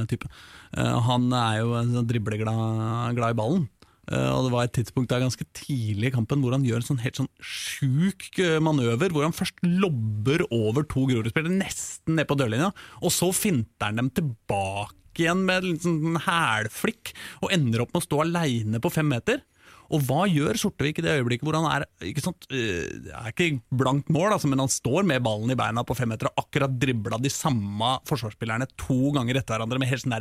type. 0.08 0.30
Han 0.72 1.26
er 1.36 1.58
jo 1.58 1.74
sånn 1.90 2.08
dribleglad 2.08 3.12
glad 3.18 3.34
i 3.34 3.36
ballen. 3.36 3.66
Uh, 4.10 4.32
og 4.32 4.46
det 4.46 4.52
var 4.54 4.64
et 4.64 4.72
tidspunkt 4.74 5.12
der 5.12 5.20
ganske 5.22 5.44
tidlig 5.54 6.08
i 6.08 6.14
kampen 6.14 6.40
hvor 6.42 6.56
han 6.56 6.64
gjør 6.66 6.80
en 6.80 6.86
sånn 6.88 7.02
helt 7.02 7.20
sånn 7.20 7.28
sjuk 7.44 8.40
manøver, 8.64 9.12
hvor 9.12 9.22
han 9.22 9.36
først 9.36 9.60
lobber 9.62 10.42
over 10.48 10.88
to 10.88 11.04
Grorud-spillere 11.06 11.60
nesten 11.60 12.16
ned 12.16 12.26
på 12.26 12.38
dørlinja, 12.40 12.72
og 13.04 13.12
så 13.14 13.28
finter 13.36 13.92
han 13.92 14.00
dem 14.00 14.08
tilbake 14.16 14.96
igjen 15.18 15.42
med 15.48 15.66
en 15.66 15.80
sånn 15.82 16.20
hælflikk, 16.26 17.14
og 17.42 17.50
ender 17.54 17.82
opp 17.82 17.94
med 17.94 18.02
å 18.02 18.06
stå 18.06 18.20
aleine 18.22 18.80
på 18.82 18.92
fem 18.94 19.10
meter. 19.10 19.42
Og 19.90 20.04
hva 20.06 20.22
gjør 20.30 20.54
Sortevik 20.54 21.00
i 21.00 21.02
det 21.02 21.16
øyeblikket 21.18 21.46
hvor 21.48 21.56
han 21.58 21.66
er 21.66 21.84
ikke 22.06 22.22
sant, 22.22 22.46
det 22.46 23.10
er 23.10 23.32
ikke 23.32 23.58
blankt 23.74 24.10
mål, 24.14 24.36
altså, 24.36 24.46
men 24.50 24.62
han 24.62 24.70
står 24.70 25.02
med 25.08 25.24
ballen 25.26 25.50
i 25.50 25.58
beina 25.58 25.82
på 25.86 25.96
fem 25.98 26.12
meter 26.12 26.30
og 26.30 26.44
akkurat 26.44 26.76
dribla 26.78 27.18
de 27.18 27.32
samme 27.32 27.96
forsvarsspillerne 28.06 28.70
to 28.78 29.10
ganger 29.16 29.40
etter 29.40 29.56
hverandre 29.56 29.80
med 29.82 29.90
helt 29.90 30.04
sånn 30.04 30.14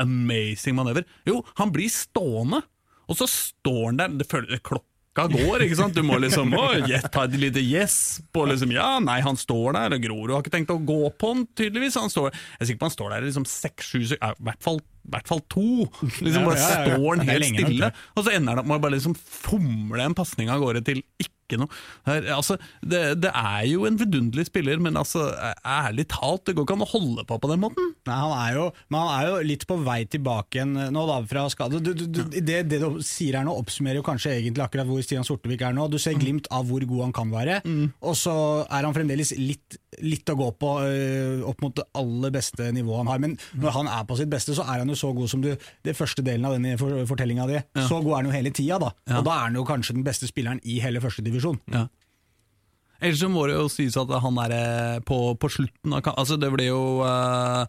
amazing 0.00 0.78
manøver? 0.78 1.04
Jo, 1.28 1.42
han 1.60 1.74
blir 1.74 1.92
stående, 1.92 2.62
og 3.04 3.18
så 3.20 3.28
står 3.28 3.84
han 3.90 4.00
der 4.00 4.16
det 4.22 4.30
føler, 4.30 4.62
Klokka 5.12 5.44
går, 5.44 5.66
ikke 5.66 5.76
sant? 5.76 5.92
Du 5.92 6.04
må 6.06 6.16
liksom 6.22 6.54
å, 6.56 6.62
ta 7.12 7.26
et 7.26 7.34
lite 7.36 7.60
gjesp 7.60 8.38
og 8.40 8.48
liksom 8.48 8.70
Ja, 8.72 8.96
nei, 9.04 9.18
han 9.20 9.36
står 9.36 9.76
der, 9.76 9.96
og 9.96 10.06
Grorud 10.06 10.32
har 10.32 10.40
ikke 10.44 10.54
tenkt 10.54 10.72
å 10.72 10.78
gå 10.80 11.10
på 11.20 11.34
han, 11.34 11.42
tydeligvis. 11.58 11.98
Han 12.00 12.12
står, 12.12 12.30
jeg 12.32 12.64
er 12.64 12.70
sikker 12.70 12.80
på 12.80 12.88
han 12.88 12.94
står 12.94 13.12
der 13.12 13.26
i 13.26 13.28
liksom 13.28 13.44
seks-sju 13.48 13.98
sekunder, 14.14 14.40
i 14.40 14.48
hvert 14.48 14.64
fall 14.64 14.80
i 15.02 15.10
hvert 15.12 15.28
fall 15.28 15.40
to. 15.50 15.66
Liksom 16.22 16.44
bare 16.46 16.60
ja, 16.60 16.64
ja, 16.64 16.80
ja. 16.86 16.96
står 16.96 17.16
han 17.18 17.28
helt 17.28 17.42
lenge 17.42 17.66
stille, 17.66 17.92
og 18.14 18.24
så 18.24 18.34
ender 18.38 18.54
det 18.54 18.62
opp 18.62 18.68
med 18.70 18.78
å 18.78 18.84
bare 18.86 18.94
liksom 18.94 19.16
fomle 19.18 20.04
en 20.06 20.14
pasning 20.16 20.52
av 20.52 20.62
gårde 20.62 20.84
til 20.86 21.02
ikke 21.20 21.41
noe. 21.60 21.80
Her, 22.08 22.26
altså, 22.36 22.56
det, 22.80 23.02
det 23.22 23.32
er 23.32 23.66
jo 23.70 23.86
en 23.88 23.98
vidunderlig 24.00 24.46
spiller, 24.48 24.80
men 24.82 24.96
altså, 25.00 25.28
ærlig 25.66 26.06
talt, 26.12 26.46
det 26.46 26.56
går 26.56 26.66
ikke 26.66 26.78
an 26.78 26.86
å 26.86 26.90
holde 26.92 27.26
på 27.28 27.38
på 27.42 27.50
den 27.52 27.62
måten. 27.62 27.92
Nei, 28.08 28.18
han 28.18 28.34
er, 28.36 28.56
jo, 28.56 28.66
men 28.88 29.02
han 29.02 29.12
er 29.16 29.28
jo 29.28 29.42
litt 29.52 29.66
på 29.68 29.78
vei 29.84 30.00
tilbake 30.10 30.60
igjen 30.60 30.74
nå 30.94 31.04
da, 31.08 31.18
fra 31.28 31.46
skade. 31.52 31.80
Du, 31.82 31.92
du, 31.96 32.06
du, 32.06 32.22
det, 32.32 32.62
det 32.70 32.80
du 32.82 33.00
sier 33.04 33.38
her 33.38 33.46
nå 33.46 33.54
oppsummerer 33.60 34.00
jo 34.00 34.06
kanskje 34.06 34.34
egentlig 34.38 34.64
akkurat 34.64 34.88
hvor 34.88 35.02
Stian 35.04 35.26
Sortevik 35.26 35.62
er 35.66 35.74
nå. 35.76 35.88
Du 35.92 35.98
ser 36.02 36.18
glimt 36.20 36.48
av 36.52 36.66
hvor 36.68 36.84
god 36.88 37.06
han 37.08 37.14
kan 37.16 37.32
være, 37.32 37.60
og 38.02 38.16
så 38.18 38.34
er 38.66 38.86
han 38.86 38.94
fremdeles 38.96 39.34
litt, 39.38 39.78
litt 40.02 40.28
å 40.32 40.36
gå 40.38 40.48
på 40.60 40.72
øh, 40.86 41.42
opp 41.48 41.62
mot 41.64 41.74
det 41.76 41.84
aller 41.98 42.32
beste 42.34 42.70
nivået 42.74 43.02
han 43.02 43.10
har. 43.12 43.22
Men 43.22 43.36
når 43.60 43.76
han 43.78 43.90
er 43.92 44.06
på 44.08 44.16
sitt 44.18 44.30
beste, 44.32 44.54
så 44.56 44.64
er 44.66 44.82
han 44.82 44.92
jo 44.92 44.98
så 44.98 45.12
god 45.14 45.30
som 45.30 45.42
du 45.44 45.50
Det 45.84 45.94
første 45.96 46.22
delen 46.24 46.44
av 46.46 46.54
denne 46.56 46.76
for, 46.80 47.02
fortellinga 47.08 47.46
di. 47.50 47.58
Så 47.86 48.00
god 48.02 48.12
er 48.12 48.16
han 48.20 48.28
jo 48.30 48.34
hele 48.34 48.52
tida, 48.54 48.78
da. 48.82 48.90
Ja. 49.08 49.20
Og 49.20 49.26
da 49.26 49.34
er 49.36 49.46
han 49.48 49.58
jo 49.58 49.64
kanskje 49.68 49.96
den 49.96 50.06
beste 50.06 50.28
spilleren 50.30 50.60
i 50.64 50.78
hele 50.82 51.02
førstedivisjon. 51.42 51.60
Ja. 51.72 51.88
Ellers 53.02 53.18
så 53.18 53.28
må 53.30 53.46
det 53.50 53.58
jo 53.58 53.68
sies 53.72 53.96
at 53.98 54.10
han 54.22 54.42
er 54.44 54.52
eh, 54.56 54.98
på, 55.02 55.34
på 55.34 55.48
slutten 55.50 55.94
av 55.96 56.04
kampen 56.04 56.22
Altså, 56.22 56.36
det 56.38 56.52
ble 56.54 56.68
jo 56.68 56.82
uh, 57.02 57.64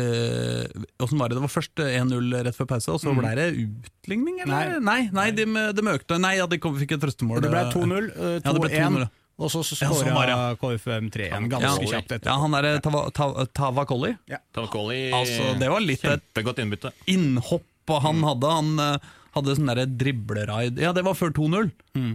eh, 0.00 0.64
Åssen 1.04 1.20
var 1.20 1.28
det? 1.28 1.36
Det 1.36 1.42
var 1.44 1.52
først 1.52 1.82
1-0 1.84 2.30
rett 2.46 2.56
før 2.56 2.70
pause, 2.70 2.94
og 2.94 3.02
så 3.02 3.12
ble 3.12 3.34
det 3.36 3.50
utligning, 3.60 4.40
eller? 4.46 4.78
Nei, 4.80 5.10
nei, 5.12 5.26
de, 5.36 5.44
de 5.44 5.84
økte 5.92 6.16
Nei, 6.22 6.38
ja, 6.38 6.48
de 6.48 6.56
kom, 6.62 6.78
fikk 6.80 6.96
et 6.96 7.04
trøstemål. 7.04 7.44
Det 7.44 7.52
ble 7.52 7.66
2-0, 7.74 8.08
øh, 8.14 8.38
Ja, 8.38 8.48
det 8.48 8.64
ble 8.64 8.72
2-0, 8.72 8.78
2-1, 8.78 9.04
ja. 9.04 9.10
og 9.36 9.52
så 9.52 9.60
Ja, 9.66 9.90
sånn 9.90 10.00
skåra 10.00 10.38
KFUM 10.62 11.12
3-1 11.12 11.50
ganske 11.52 11.90
kjapt 11.90 12.16
etterpå. 12.16 12.30
Ja, 12.30 12.38
han 12.40 12.56
derre 12.56 12.78
Tava, 12.86 13.04
Tava, 13.12 13.44
Tavakoli. 13.60 14.14
Tavakoli 14.56 15.02
Altså, 15.12 15.52
det 15.60 15.68
var 15.74 15.84
litt 15.84 16.08
et 16.08 16.24
Kjempegodt 16.24 16.64
innbytte. 16.64 16.94
innhopp 17.12 17.68
han 18.00 18.24
hadde. 18.24 18.48
Han 18.48 18.80
eh, 18.80 19.12
hadde 19.34 19.56
sånn 19.58 19.70
dribleraid 19.98 20.80
Ja, 20.82 20.92
det 20.96 21.04
var 21.06 21.16
før 21.18 21.32
2-0. 21.34 21.70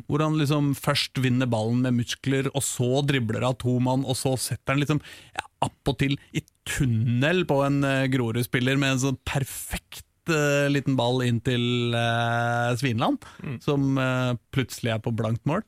Hvor 0.08 0.24
han 0.24 0.38
liksom 0.40 0.74
først 0.78 1.20
vinner 1.24 1.50
ballen 1.50 1.84
med 1.86 1.98
muskler, 2.00 2.50
og 2.54 2.64
så 2.66 3.04
dribler 3.06 3.46
av 3.48 3.58
to 3.62 3.78
mann, 3.84 4.06
og 4.08 4.18
så 4.20 4.36
setter 4.40 4.76
han 4.76 4.84
liksom 4.84 5.02
ja, 5.36 5.46
appåtil 5.68 6.18
i 6.36 6.44
tunnel 6.70 7.46
på 7.50 7.62
en 7.66 7.82
uh, 7.86 8.08
Grorud-spiller 8.12 8.80
med 8.80 8.96
en 8.96 9.04
sånn 9.08 9.20
perfekt 9.28 10.06
eh, 10.30 10.68
liten 10.70 10.98
ball 11.00 11.24
inn 11.26 11.40
til 11.42 11.64
Svineland, 11.92 12.78
Svinland, 12.80 13.30
som 13.66 13.98
uh, 13.98 14.36
plutselig 14.54 14.94
er 14.94 15.04
på 15.04 15.16
blankt 15.16 15.48
mål. 15.50 15.64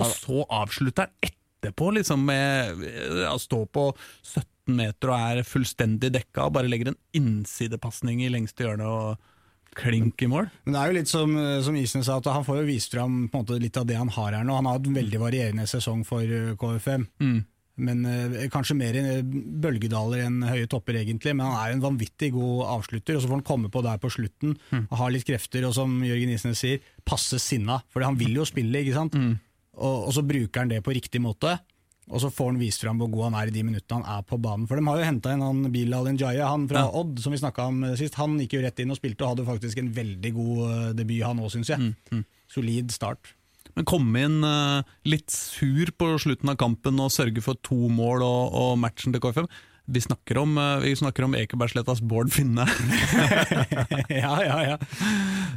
Og 0.00 0.14
så 0.16 0.42
avslutter 0.48 1.06
han 1.06 1.30
etterpå 1.30 1.90
liksom 1.94 2.24
med 2.24 2.84
å 3.28 3.36
stå 3.40 3.64
på 3.70 3.90
17 4.24 4.76
meter 4.80 5.12
og 5.12 5.26
er 5.32 5.46
fullstendig 5.46 6.12
dekka, 6.14 6.46
og 6.46 6.56
bare 6.56 6.70
legger 6.70 6.92
en 6.92 7.00
innsidepasning 7.16 8.24
i 8.24 8.32
lengste 8.32 8.66
hjørne 8.66 8.88
og 8.88 9.29
klink 9.78 10.22
i 10.22 10.28
mål. 10.30 10.48
Men 10.64 10.74
det 10.74 10.80
er 10.80 10.90
jo 10.90 10.98
litt 10.98 11.10
som, 11.12 11.36
som 11.64 11.76
Isen 11.78 12.04
sa, 12.06 12.18
at 12.18 12.26
han 12.32 12.44
får 12.46 12.62
jo 12.62 12.68
vist 12.68 12.94
fram 12.96 13.22
måte, 13.32 13.60
litt 13.62 13.76
av 13.80 13.86
det 13.88 13.96
han 14.00 14.10
har 14.12 14.34
her 14.40 14.44
nå. 14.44 14.56
Han 14.58 14.66
har 14.68 14.78
hatt 14.78 14.90
en 14.90 14.98
veldig 14.98 15.20
varierende 15.22 15.66
sesong 15.70 16.02
for 16.08 16.26
KFM. 16.60 17.06
KFM. 17.20 17.44
Men 17.80 18.02
eh, 18.04 18.48
Kanskje 18.52 18.76
mer 18.76 18.96
i 18.98 19.02
bølgedaler 19.24 20.26
enn 20.26 20.42
høye 20.44 20.68
topper, 20.70 20.98
egentlig. 21.00 21.32
Men 21.36 21.46
han 21.48 21.60
er 21.62 21.74
en 21.76 21.84
vanvittig 21.84 22.32
god 22.34 22.66
avslutter. 22.76 23.16
og 23.16 23.22
Så 23.22 23.30
får 23.30 23.38
han 23.38 23.46
komme 23.46 23.70
på 23.72 23.82
der 23.86 24.00
på 24.02 24.10
slutten, 24.12 24.56
Og 24.90 24.98
ha 25.00 25.08
litt 25.08 25.24
krefter, 25.28 25.64
og 25.68 25.74
som 25.76 25.94
Jørgen 26.04 26.34
Isnes 26.34 26.60
sier, 26.60 26.82
passe 27.08 27.38
sinna. 27.40 27.80
For 27.92 28.04
han 28.04 28.18
vil 28.20 28.36
jo 28.36 28.44
spille, 28.48 28.82
ikke 28.82 28.96
sant? 28.98 29.16
Og, 29.80 30.08
og 30.08 30.12
så 30.12 30.22
bruker 30.26 30.60
han 30.64 30.68
det 30.72 30.82
på 30.84 30.92
riktig 30.92 31.22
måte. 31.24 31.56
Og 32.10 32.22
så 32.22 32.30
får 32.34 32.52
han 32.52 32.60
vist 32.60 32.82
fram 32.82 32.98
hvor 33.00 33.10
god 33.12 33.28
han 33.28 33.38
er 33.40 33.50
i 33.50 33.54
de 33.54 33.62
minuttene 33.66 34.02
han 34.02 34.18
er 34.18 34.26
på 34.26 34.38
banen. 34.42 34.66
For 34.68 34.78
de 34.78 34.86
har 34.88 35.00
jo 35.00 35.06
henta 35.06 35.34
inn 35.34 35.44
han 35.44 35.64
Bilal 35.72 36.10
Njaya, 36.10 36.48
han 36.50 36.68
fra 36.70 36.84
Ja. 36.84 36.92
Odd, 37.00 37.20
som 37.22 37.34
vi 37.34 37.38
snakka 37.38 37.68
om 37.70 37.82
eh, 37.86 37.96
sist. 38.00 38.18
Han 38.20 38.38
gikk 38.42 38.58
jo 38.58 38.62
rett 38.64 38.82
inn 38.82 38.90
og 38.90 38.98
spilte, 38.98 39.24
og 39.24 39.36
hadde 39.36 39.48
faktisk 39.48 39.78
en 39.82 39.92
veldig 39.94 40.32
god 40.34 40.62
eh, 40.66 40.88
debut, 40.98 41.22
han 41.26 41.42
òg, 41.42 41.52
syns 41.54 41.70
jeg. 41.70 42.24
Solid 42.50 42.90
start. 42.94 43.34
Men 43.76 43.86
komme 43.86 44.24
inn 44.26 44.40
eh, 44.46 44.94
litt 45.06 45.30
sur 45.30 45.92
på 45.94 46.12
slutten 46.22 46.50
av 46.50 46.58
kampen 46.60 46.98
og 47.02 47.12
sørge 47.14 47.42
for 47.44 47.58
to 47.66 47.86
mål 47.92 48.24
og, 48.26 48.56
og 48.58 48.72
matchen 48.82 49.14
til 49.14 49.22
KFM. 49.22 49.46
Vi 49.90 50.00
snakker 50.00 50.38
om, 50.38 50.54
uh, 50.58 50.78
vi 50.84 50.92
snakker 50.96 51.26
om 51.26 51.34
Ekebergslettas 51.34 52.00
Bård 52.00 52.30
Finne. 52.32 52.66
ja, 54.22 54.34
ja, 54.44 54.58
ja. 54.62 54.76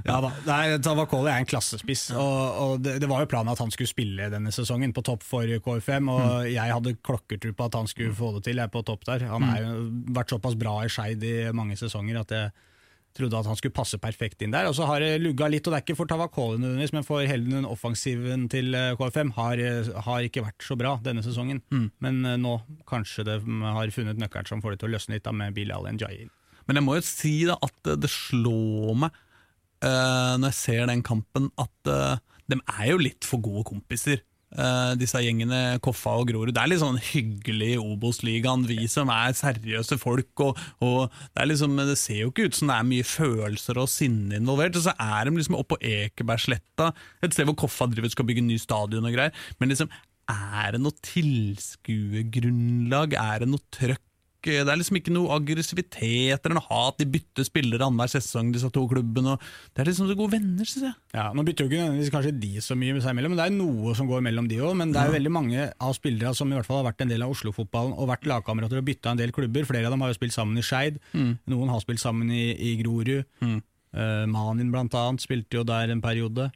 ja 0.05 0.17
da. 0.25 0.31
Nei, 0.47 0.61
Tavakoli 0.81 1.29
er 1.29 1.43
en 1.43 1.49
klassespiss, 1.49 2.07
og, 2.17 2.39
og 2.65 2.73
det, 2.81 2.97
det 3.03 3.09
var 3.11 3.21
jo 3.21 3.29
planen 3.29 3.53
at 3.53 3.61
han 3.61 3.73
skulle 3.73 3.91
spille 3.91 4.31
denne 4.33 4.53
sesongen 4.55 4.95
på 4.95 5.05
topp 5.05 5.25
for 5.27 5.45
KFM, 5.67 6.09
og 6.09 6.49
jeg 6.49 6.75
hadde 6.75 6.97
klokkertro 7.05 7.53
på 7.53 7.69
at 7.69 7.77
han 7.77 7.89
skulle 7.91 8.17
få 8.17 8.33
det 8.37 8.45
til, 8.47 8.57
jeg 8.57 8.65
er 8.65 8.73
på 8.73 8.83
topp 8.87 9.05
der. 9.11 9.27
Han 9.29 9.45
har 9.51 9.61
jo 9.61 9.73
vært 10.17 10.33
såpass 10.33 10.57
bra 10.59 10.79
i 10.83 10.91
Skeid 10.91 11.23
i 11.29 11.35
mange 11.53 11.77
sesonger 11.79 12.23
at 12.23 12.33
jeg 12.33 12.53
trodde 13.17 13.37
at 13.37 13.47
han 13.49 13.57
skulle 13.59 13.75
passe 13.75 13.99
perfekt 14.01 14.41
inn 14.43 14.53
der. 14.53 14.67
Og 14.69 14.75
så 14.77 14.87
har 14.89 15.03
det 15.03 15.21
lugga 15.21 15.49
litt, 15.51 15.65
og 15.67 15.73
det 15.73 15.79
er 15.79 15.85
ikke 15.85 15.97
for 15.99 16.09
Tavakoli 16.09 16.61
nødvendigvis, 16.61 16.93
men 16.95 17.07
for 17.07 17.25
hele 17.29 17.49
den 17.51 17.67
offensiven 17.69 18.47
til 18.51 18.73
eh, 18.77 18.93
KFM 18.99 19.33
har, 19.37 19.61
eh, 19.61 19.91
har 20.07 20.27
ikke 20.27 20.45
vært 20.45 20.65
så 20.65 20.77
bra 20.79 20.95
denne 21.05 21.25
sesongen. 21.25 21.61
Men 22.03 22.23
eh, 22.25 22.39
nå 22.41 22.57
kanskje 22.89 23.27
det 23.29 23.39
mm, 23.45 23.67
har 23.77 23.93
funnet 23.95 24.21
nøkkelen 24.21 24.49
som 24.49 24.63
får 24.63 24.75
det 24.75 24.83
til 24.83 24.91
å 24.91 24.95
løsne 24.95 25.17
litt 25.17 25.27
da 25.27 25.35
med 25.35 25.55
Bilal 25.57 25.89
Njayin. 25.89 26.31
Men 26.67 26.79
jeg 26.79 26.87
må 26.87 26.97
jo 26.97 27.05
si 27.05 27.35
da 27.49 27.57
at 27.61 27.93
det 27.99 28.09
slår 28.09 28.93
meg 29.03 29.15
uh, 29.83 30.35
når 30.39 30.47
jeg 30.47 30.59
ser 30.61 30.85
den 30.87 31.01
kampen, 31.03 31.49
at 31.59 31.91
uh, 31.91 32.21
de 32.47 32.59
er 32.79 32.93
jo 32.93 33.01
litt 33.01 33.27
for 33.27 33.43
gode 33.43 33.65
kompiser. 33.67 34.21
Eh, 34.53 34.93
disse 34.99 35.19
gjengene 35.23 35.79
Koffa 35.83 36.11
og 36.19 36.25
Grorud. 36.29 36.53
Det 36.55 36.61
er 36.61 36.69
litt 36.71 36.83
sånn 36.83 37.05
hyggelig 37.11 37.71
i 37.75 37.81
Obos-ligaen, 37.81 38.61
vi 38.69 38.79
som 38.91 39.07
er 39.13 39.31
seriøse 39.37 39.95
folk. 40.01 40.31
Og, 40.45 40.51
og 40.85 40.99
det, 41.33 41.43
liksom, 41.51 41.71
det 41.79 41.99
ser 42.01 42.19
jo 42.23 42.29
ikke 42.31 42.47
ut 42.49 42.57
som 42.59 42.67
det 42.71 42.77
er 42.77 42.91
mye 42.93 43.05
følelser 43.07 43.75
og 43.81 43.87
sinne 43.91 44.33
involvert. 44.39 44.75
Og 44.79 44.83
så 44.87 44.93
er 44.95 45.19
de 45.27 45.31
liksom 45.37 45.59
oppe 45.59 45.71
på 45.73 45.81
Ekebergsletta, 45.89 46.85
et 47.23 47.33
sted 47.35 47.45
hvor 47.49 47.61
Koffa 47.65 47.85
driver 47.91 48.09
skal 48.13 48.27
bygge 48.29 48.43
ny 48.45 48.57
stadion 48.61 49.07
og 49.09 49.15
greier. 49.15 49.33
Men 49.59 49.67
liksom, 49.73 49.89
er 50.31 50.67
det 50.75 50.81
noe 50.83 50.95
tilskuegrunnlag? 51.03 53.09
Er 53.19 53.35
det 53.43 53.49
noe 53.51 53.63
trøkk? 53.73 54.07
Det 54.43 54.67
er 54.67 54.79
liksom 54.79 54.97
ikke 54.99 55.13
noe 55.15 55.31
aggressivitet 55.37 56.43
eller 56.43 56.57
noe 56.57 56.67
hat. 56.67 56.97
De 56.99 57.07
bytter 57.09 57.47
spillere 57.47 57.85
annenhver 57.87 58.11
sesong, 58.11 58.51
disse 58.53 58.69
to 58.73 58.83
klubbene. 58.91 59.37
Det 59.71 59.83
er 59.83 59.89
liksom 59.89 60.09
så 60.09 60.17
gode 60.19 60.35
venner, 60.35 60.67
syns 60.67 60.87
jeg. 60.89 60.95
Ja, 61.15 61.29
Nå 61.33 61.45
bytter 61.47 61.65
jo 61.65 61.71
ikke 61.71 61.81
nødvendigvis 61.83 62.13
kanskje 62.13 62.33
de 62.41 62.51
så 62.65 62.77
mye 62.79 62.95
med 62.97 63.05
seg 63.05 63.15
imellom, 63.15 63.35
men 63.35 63.41
det 63.41 63.47
er 63.47 63.55
noe 63.57 63.95
som 63.97 64.09
går 64.09 64.23
mellom 64.25 64.47
de 64.51 64.61
òg. 64.61 64.73
Men 64.79 64.93
det 64.93 65.01
er 65.01 65.11
jo 65.11 65.17
veldig 65.17 65.33
mange 65.33 65.67
av 65.71 65.93
spillere 65.97 66.33
som 66.37 66.51
i 66.51 66.57
hvert 66.57 66.67
fall 66.69 66.81
har 66.81 66.89
vært 66.91 67.05
en 67.05 67.13
del 67.13 67.25
av 67.25 67.35
Oslo-fotballen 67.35 67.93
og 67.97 68.09
vært 68.11 68.27
lagkamerater 68.29 68.81
og 68.81 68.87
bytta 68.89 69.13
en 69.13 69.21
del 69.23 69.31
klubber. 69.35 69.67
Flere 69.69 69.87
av 69.87 69.95
dem 69.95 70.03
har 70.03 70.11
jo 70.11 70.19
spilt 70.19 70.35
sammen 70.35 70.59
i 70.59 70.65
Skeid, 70.65 70.99
noen 71.13 71.71
har 71.71 71.83
spilt 71.85 72.03
sammen 72.03 72.31
i, 72.33 72.49
i 72.55 72.75
Grorud. 72.81 73.23
Eh, 73.93 74.25
Manin 74.25 74.71
blant 74.73 74.93
annet 74.97 75.21
spilte 75.21 75.59
jo 75.59 75.63
der 75.67 75.91
en 75.93 76.01
periode. 76.01 76.49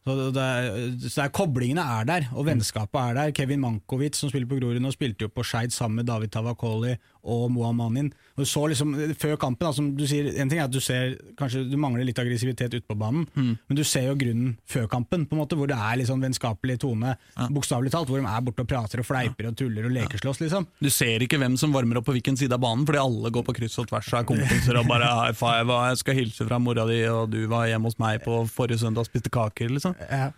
Så 0.00 0.14
det 0.32 0.40
er, 0.42 0.66
så 1.12 1.26
er, 1.26 1.32
Koblingene 1.36 1.82
er 2.00 2.06
der, 2.08 2.28
og 2.32 2.46
vennskapet 2.48 2.98
er 3.02 3.18
der. 3.18 3.32
Kevin 3.36 3.60
Mankovic, 3.60 4.16
som 4.16 4.30
spiller 4.32 4.48
på 4.48 4.56
Grorud 4.56 4.80
nå, 4.80 4.90
spilte 4.94 5.26
jo 5.26 5.32
på 5.32 5.44
Skeid 5.44 5.74
sammen 5.76 6.00
med 6.00 6.08
David 6.08 6.32
Tavakoli 6.32 6.94
og 7.22 7.50
Moa 7.52 7.72
Manin. 7.76 8.10
Og 8.40 8.46
så 8.48 8.62
liksom, 8.70 8.94
Før 9.20 9.36
kampen, 9.40 9.66
da, 9.66 9.72
som 9.76 9.90
du 9.96 10.06
sier, 10.08 10.30
en 10.40 10.48
ting 10.48 10.60
er 10.60 10.68
at 10.68 10.72
du 10.72 10.80
ser 10.80 11.16
kanskje 11.36 11.66
du 11.68 11.76
mangler 11.80 12.06
litt 12.08 12.18
aggressivitet 12.18 12.72
ute 12.72 12.86
på 12.88 12.96
banen, 12.96 13.26
men 13.34 13.76
du 13.76 13.82
ser 13.84 14.06
jo 14.08 14.16
grunnen 14.16 14.54
før 14.70 14.86
kampen, 14.88 15.26
på 15.28 15.36
en 15.36 15.42
måte, 15.42 15.58
hvor 15.58 15.68
det 15.68 15.76
er 15.76 15.98
litt 16.00 16.08
sånn 16.08 16.22
vennskapelig 16.24 16.78
tone, 16.80 17.16
bokstavelig 17.52 17.92
talt, 17.92 18.08
hvor 18.08 18.20
de 18.22 18.26
er 18.26 18.46
borte 18.46 18.64
og 18.64 18.70
prater 18.70 19.02
og 19.02 19.08
fleiper 19.08 19.50
og 19.50 19.56
tuller 19.60 19.88
og 19.90 19.94
lekeslåss, 19.98 20.40
liksom. 20.40 20.66
Du 20.80 20.88
ser 20.90 21.20
ikke 21.26 21.40
hvem 21.42 21.58
som 21.60 21.74
varmer 21.74 22.00
opp 22.00 22.08
på 22.08 22.16
hvilken 22.16 22.38
side 22.40 22.56
av 22.56 22.62
banen, 22.64 22.86
fordi 22.88 23.02
alle 23.02 23.32
går 23.34 23.44
på 23.50 23.56
kryss 23.60 23.78
og 23.82 23.90
tvers 23.92 24.08
og 24.14 24.20
er 24.22 24.28
kompiser 24.32 24.80
og 24.80 24.88
bare 24.88 25.10
high 25.20 25.36
five, 25.36 25.68
og 25.68 25.90
jeg 25.90 26.00
skal 26.04 26.20
hilse 26.22 26.48
fra 26.48 26.60
mora 26.62 26.86
di, 26.88 27.02
og 27.12 27.28
du 27.34 27.42
var 27.50 27.68
hjemme 27.68 27.90
hos 27.90 28.00
meg 28.00 28.24
på 28.24 28.44
forrige 28.48 28.80
søndag 28.84 29.04
og 29.04 29.10
spiste 29.10 29.32
kaker, 29.34 29.68
liksom. 29.76 29.98
Ja. 30.08 30.30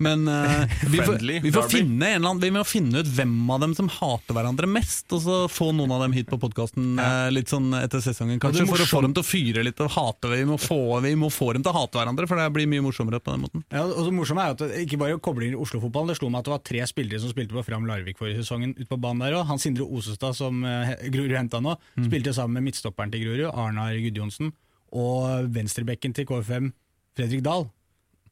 Men 0.00 0.24
uh, 0.28 0.64
vi, 0.88 0.98
får, 0.98 1.18
vi, 1.44 1.52
får 1.52 1.74
annen, 1.76 2.40
vi 2.40 2.50
må 2.54 2.64
finne 2.64 3.02
ut 3.02 3.10
hvem 3.14 3.34
av 3.52 3.60
dem 3.64 3.74
som 3.76 3.90
hater 3.92 4.36
hverandre 4.36 4.68
mest, 4.70 5.06
og 5.12 5.22
så 5.24 5.38
få 5.52 5.70
noen 5.76 5.92
av 5.92 6.04
dem 6.06 6.16
hit 6.16 6.30
på 6.30 6.38
podkasten 6.40 6.98
litt 7.34 7.52
sånn 7.52 7.74
etter 7.76 8.02
sesongen, 8.04 8.40
kanskje, 8.42 8.66
for 8.68 8.82
å 8.82 8.88
få 8.88 9.02
dem 9.04 9.14
til 9.16 9.24
å 9.24 9.28
fyre 9.28 9.64
litt 9.66 9.80
og 9.84 9.92
hate. 9.94 10.30
Vi 10.32 10.46
må, 10.48 10.56
få, 10.60 10.80
vi 11.04 11.12
må 11.18 11.30
få 11.32 11.52
dem 11.56 11.64
til 11.64 11.72
å 11.72 11.82
hate 11.82 12.00
hverandre, 12.00 12.28
for 12.30 12.40
det 12.40 12.48
blir 12.54 12.68
mye 12.70 12.84
morsommere 12.84 13.20
på 13.22 13.34
den 13.34 13.44
måten. 13.44 13.64
Ja, 13.72 13.84
og 13.84 14.08
det 14.08 14.14
morsomt 14.16 14.42
er 14.42 14.52
jo 14.52 14.56
at 14.56 14.64
det 14.64 14.84
ikke 14.86 15.00
bare 15.02 15.20
kobler 15.22 15.56
Oslo-fotballen, 15.60 16.12
det 16.12 16.18
slo 16.20 16.30
meg 16.32 16.42
at 16.42 16.48
det 16.48 16.54
var 16.54 16.64
tre 16.70 16.84
spillere 16.88 17.22
som 17.22 17.32
spilte 17.32 17.56
på 17.56 17.64
Fram 17.66 17.86
Larvik 17.88 18.20
forrige 18.20 18.42
sesongen 18.42 18.74
ute 18.78 18.88
på 18.90 19.00
banen 19.00 19.24
der 19.24 19.38
òg. 19.38 19.46
Han 19.50 19.60
Sindre 19.62 19.86
Osestad, 19.86 20.36
som 20.38 20.64
uh, 20.64 20.94
Grorud 21.12 21.36
henta 21.36 21.60
nå, 21.62 21.76
spilte 21.98 22.34
sammen 22.36 22.58
med 22.58 22.70
midtstopperen 22.70 23.12
til 23.12 23.26
Grorud, 23.26 23.50
Arnar 23.50 23.96
Gudjonsen, 24.00 24.54
og 24.96 25.50
venstrebekken 25.54 26.16
til 26.16 26.26
KFM, 26.28 26.72
Fredrik 27.18 27.44
Dahl. 27.46 27.68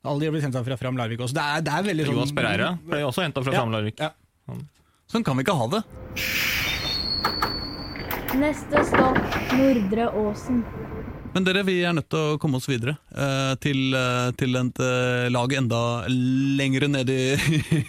Alle 0.07 0.21
de 0.23 0.27
har 0.29 0.33
blitt 0.37 0.45
henta 0.47 0.63
fra 0.65 0.77
Fram 0.79 0.97
Larvik 1.01 1.21
også. 1.25 1.35
Det 1.35 1.43
er, 1.45 1.65
det 1.67 1.73
er 1.75 1.87
veldig 1.89 2.05
sånn 2.07 2.15
Jonas 2.21 2.35
Pereira 2.37 2.69
ble 2.87 3.01
også 3.09 3.25
henta 3.27 3.43
fra 3.43 3.53
Ja, 3.57 3.63
Fram 3.65 3.73
Larvik. 3.75 3.99
ja. 3.99 4.13
Sånn 5.09 5.25
kan 5.25 5.39
vi 5.39 5.43
ikke 5.47 5.57
ha 5.57 5.67
det. 5.73 5.81
Neste 8.39 8.83
stopp 8.87 9.19
Nordre 9.57 10.07
Åsen. 10.21 10.61
Men 11.35 11.45
dere, 11.45 11.63
vi 11.67 11.79
er 11.85 11.93
nødt 11.97 12.09
til 12.13 12.35
å 12.35 12.39
komme 12.41 12.57
oss 12.61 12.69
videre 12.71 12.95
eh, 13.13 13.53
til, 13.61 13.93
eh, 13.97 14.31
til 14.41 14.57
et 14.59 14.81
eh, 14.85 15.27
lag 15.33 15.53
enda 15.59 15.81
lengre 16.09 16.89
ned 16.93 17.11
i, 17.13 17.21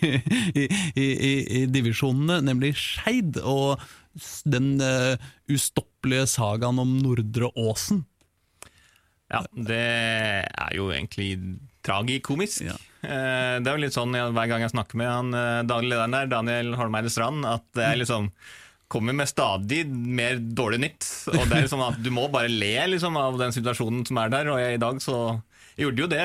i, 0.64 0.66
i, 0.66 1.08
i, 1.08 1.34
i 1.62 1.64
divisjonene, 1.72 2.40
nemlig 2.50 2.74
Skeid. 2.80 3.40
Og 3.44 3.80
den 4.50 4.74
eh, 4.84 5.16
ustoppelige 5.52 6.28
sagaen 6.34 6.82
om 6.84 6.98
Nordre 7.04 7.52
Åsen. 7.60 8.04
Ja, 9.30 9.44
det 9.54 9.84
er 10.50 10.72
jo 10.76 10.90
egentlig 10.92 11.36
tragikomisk. 11.90 12.62
Ja. 12.70 12.78
Eh, 13.02 13.58
Det 13.60 13.68
er 13.68 13.76
jo 13.76 13.84
litt 13.84 13.98
sånn 13.98 14.14
hver 14.16 14.48
gang 14.54 14.64
jeg 14.64 14.74
snakker 14.78 15.00
med 15.02 15.10
han 15.10 15.34
eh, 15.36 15.60
daglig 15.68 15.92
lederen 15.96 16.16
der, 16.16 16.32
Daniel 16.32 16.74
Holmeide 16.80 17.12
Strand, 17.12 17.46
at 17.50 17.66
det 17.76 17.86
er 17.90 18.02
liksom 18.06 18.32
kommer 18.90 19.14
med 19.14 19.30
stadig 19.30 19.84
mer 19.86 20.40
dårlig 20.42 20.80
nytt. 20.82 21.06
Og 21.36 21.44
det 21.46 21.60
er 21.60 21.66
liksom 21.68 21.84
at 21.86 22.00
Du 22.02 22.10
må 22.10 22.24
bare 22.34 22.50
le 22.50 22.74
liksom, 22.96 23.18
av 23.22 23.36
den 23.38 23.54
situasjonen 23.54 24.02
som 24.10 24.18
er 24.18 24.32
der. 24.34 24.50
Og 24.50 24.58
jeg, 24.58 24.80
i 24.80 24.82
dag 24.82 24.98
så 25.06 25.18
gjorde 25.78 26.02
jo 26.02 26.08
det. 26.10 26.24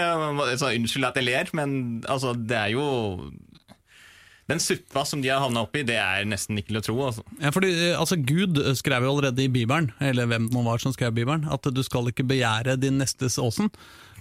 Så 0.62 0.70
unnskyld 0.72 1.04
at 1.10 1.18
jeg 1.20 1.28
ler, 1.28 1.50
men 1.52 1.74
altså, 2.08 2.32
det 2.32 2.56
er 2.56 2.72
jo 2.72 2.86
Den 4.48 4.60
suppa 4.60 5.04
som 5.08 5.22
de 5.24 5.28
har 5.32 5.40
havna 5.40 5.62
oppi, 5.64 5.80
det 5.88 5.96
er 5.96 6.24
nesten 6.28 6.56
ikke 6.60 6.72
til 6.72 6.80
å 6.80 6.84
tro. 6.84 6.96
Altså. 7.10 7.22
Ja, 7.40 7.52
fordi 7.52 7.70
eh, 7.72 8.00
altså, 8.00 8.16
Gud 8.20 8.60
skrev 8.76 9.04
jo 9.06 9.12
allerede 9.14 9.44
i 9.44 9.52
Bibelen, 9.52 9.90
eller 10.04 10.28
hvem 10.28 10.48
det 10.50 10.56
nå 10.56 10.64
var 10.66 10.80
som 10.80 10.92
skrev 10.92 11.14
Bibelen, 11.16 11.46
at 11.48 11.68
du 11.72 11.80
skal 11.84 12.10
ikke 12.10 12.26
begjære 12.28 12.78
din 12.80 12.96
nestes 13.00 13.38
åsen. 13.40 13.68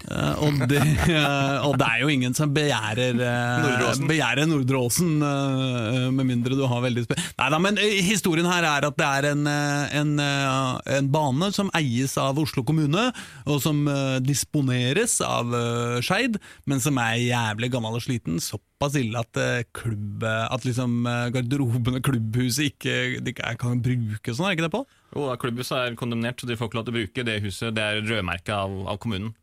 Eh, 0.03 0.41
og, 0.43 0.57
det, 0.67 0.81
uh, 1.07 1.63
og 1.63 1.77
det 1.79 1.87
er 1.87 2.01
jo 2.03 2.09
ingen 2.11 2.33
som 2.35 2.51
begjærer 2.53 3.15
uh, 3.19 4.47
Nordre 4.49 4.79
Åsen. 4.81 5.13
Eh, 5.23 6.09
med 6.11 6.27
mindre 6.27 6.57
du 6.59 6.65
har 6.67 6.83
veldig 6.83 7.05
spe... 7.05 7.17
Nei 7.39 7.47
da, 7.53 7.59
men 7.61 7.79
eh, 7.79 8.01
historien 8.03 8.47
her 8.49 8.65
er 8.67 8.87
at 8.89 8.97
det 8.99 9.07
er 9.07 9.27
en, 9.31 9.47
en, 9.47 10.11
en 10.19 11.09
bane 11.13 11.49
som 11.55 11.71
eies 11.77 12.17
av 12.19 12.39
Oslo 12.41 12.65
kommune, 12.67 13.05
og 13.47 13.61
som 13.63 13.85
disponeres 14.23 15.19
av 15.23 15.53
uh, 15.53 16.01
Skeid, 16.03 16.39
men 16.69 16.83
som 16.83 16.99
er 17.01 17.21
jævlig 17.23 17.71
gammel 17.73 17.97
og 17.97 18.03
sliten. 18.03 18.41
Såpass 18.43 18.97
ille 18.99 19.21
at 19.21 19.39
uh, 19.39 19.63
klubb, 19.75 20.25
at 20.25 20.67
liksom 20.67 21.07
garderoben 21.33 21.99
og 21.99 22.03
klubbhuset 22.05 22.73
ikke, 22.73 22.97
de 23.23 23.35
kan 23.35 23.81
bruke 23.83 24.35
sånn, 24.35 24.49
er 24.49 24.57
ikke 24.57 24.67
det, 24.67 24.73
Pål? 24.75 24.85
Jo, 25.13 25.29
klubbhuset 25.39 25.77
er 25.77 25.97
kondemnert, 25.99 26.41
så 26.41 26.49
de 26.49 26.57
får 26.57 26.69
ikke 26.69 26.79
lov 26.79 26.87
til 26.87 26.93
å 26.93 26.99
bruke 26.99 27.25
det 27.27 27.39
huset. 27.45 27.73
Det 27.77 27.83
er 27.85 28.03
rødmerket 28.03 28.53
av, 28.55 28.75
av 28.89 28.99
kommunen. 29.01 29.33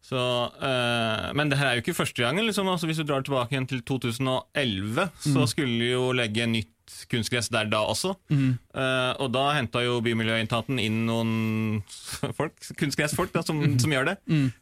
Så, 0.00 0.16
øh, 0.16 1.30
men 1.36 1.50
det 1.52 1.58
her 1.60 1.68
er 1.70 1.76
jo 1.78 1.82
ikke 1.84 1.94
første 1.98 2.22
gangen. 2.22 2.46
Liksom. 2.48 2.68
Altså, 2.72 2.88
hvis 2.88 2.98
du 2.98 3.04
drar 3.04 3.22
tilbake 3.26 3.52
igjen 3.54 3.68
til 3.68 3.82
2011, 3.86 5.10
så 5.22 5.46
skulle 5.50 5.76
de 5.82 5.90
jo 5.92 6.10
legge 6.16 6.46
nytt 6.50 6.72
kunstgress 7.10 7.46
der 7.54 7.68
da 7.70 7.84
også. 7.86 8.16
Eh, 8.34 9.12
og 9.22 9.28
da 9.30 9.44
henta 9.54 9.82
jo 9.84 10.00
Bymiljøetaten 10.02 10.80
inn 10.82 11.04
noen 11.06 11.30
folk, 12.38 12.56
kunstgressfolk 12.80 13.30
da, 13.36 13.44
som, 13.46 13.60
som 13.78 13.92
gjør 13.94 14.08
det. 14.10 14.16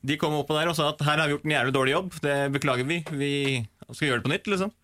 De 0.04 0.18
kom 0.20 0.36
oppå 0.36 0.58
der 0.58 0.68
og 0.68 0.76
sa 0.76 0.90
at 0.92 1.00
her 1.06 1.22
har 1.22 1.30
vi 1.30 1.36
gjort 1.38 1.46
en 1.48 1.54
jævlig 1.56 1.76
dårlig 1.78 1.94
jobb, 1.96 2.18
det 2.26 2.36
beklager 2.58 2.88
vi. 2.90 3.00
Vi 3.08 3.32
skal 3.94 4.10
gjøre 4.10 4.20
det 4.20 4.26
på 4.28 4.34
nytt, 4.34 4.52
liksom. 4.52 4.74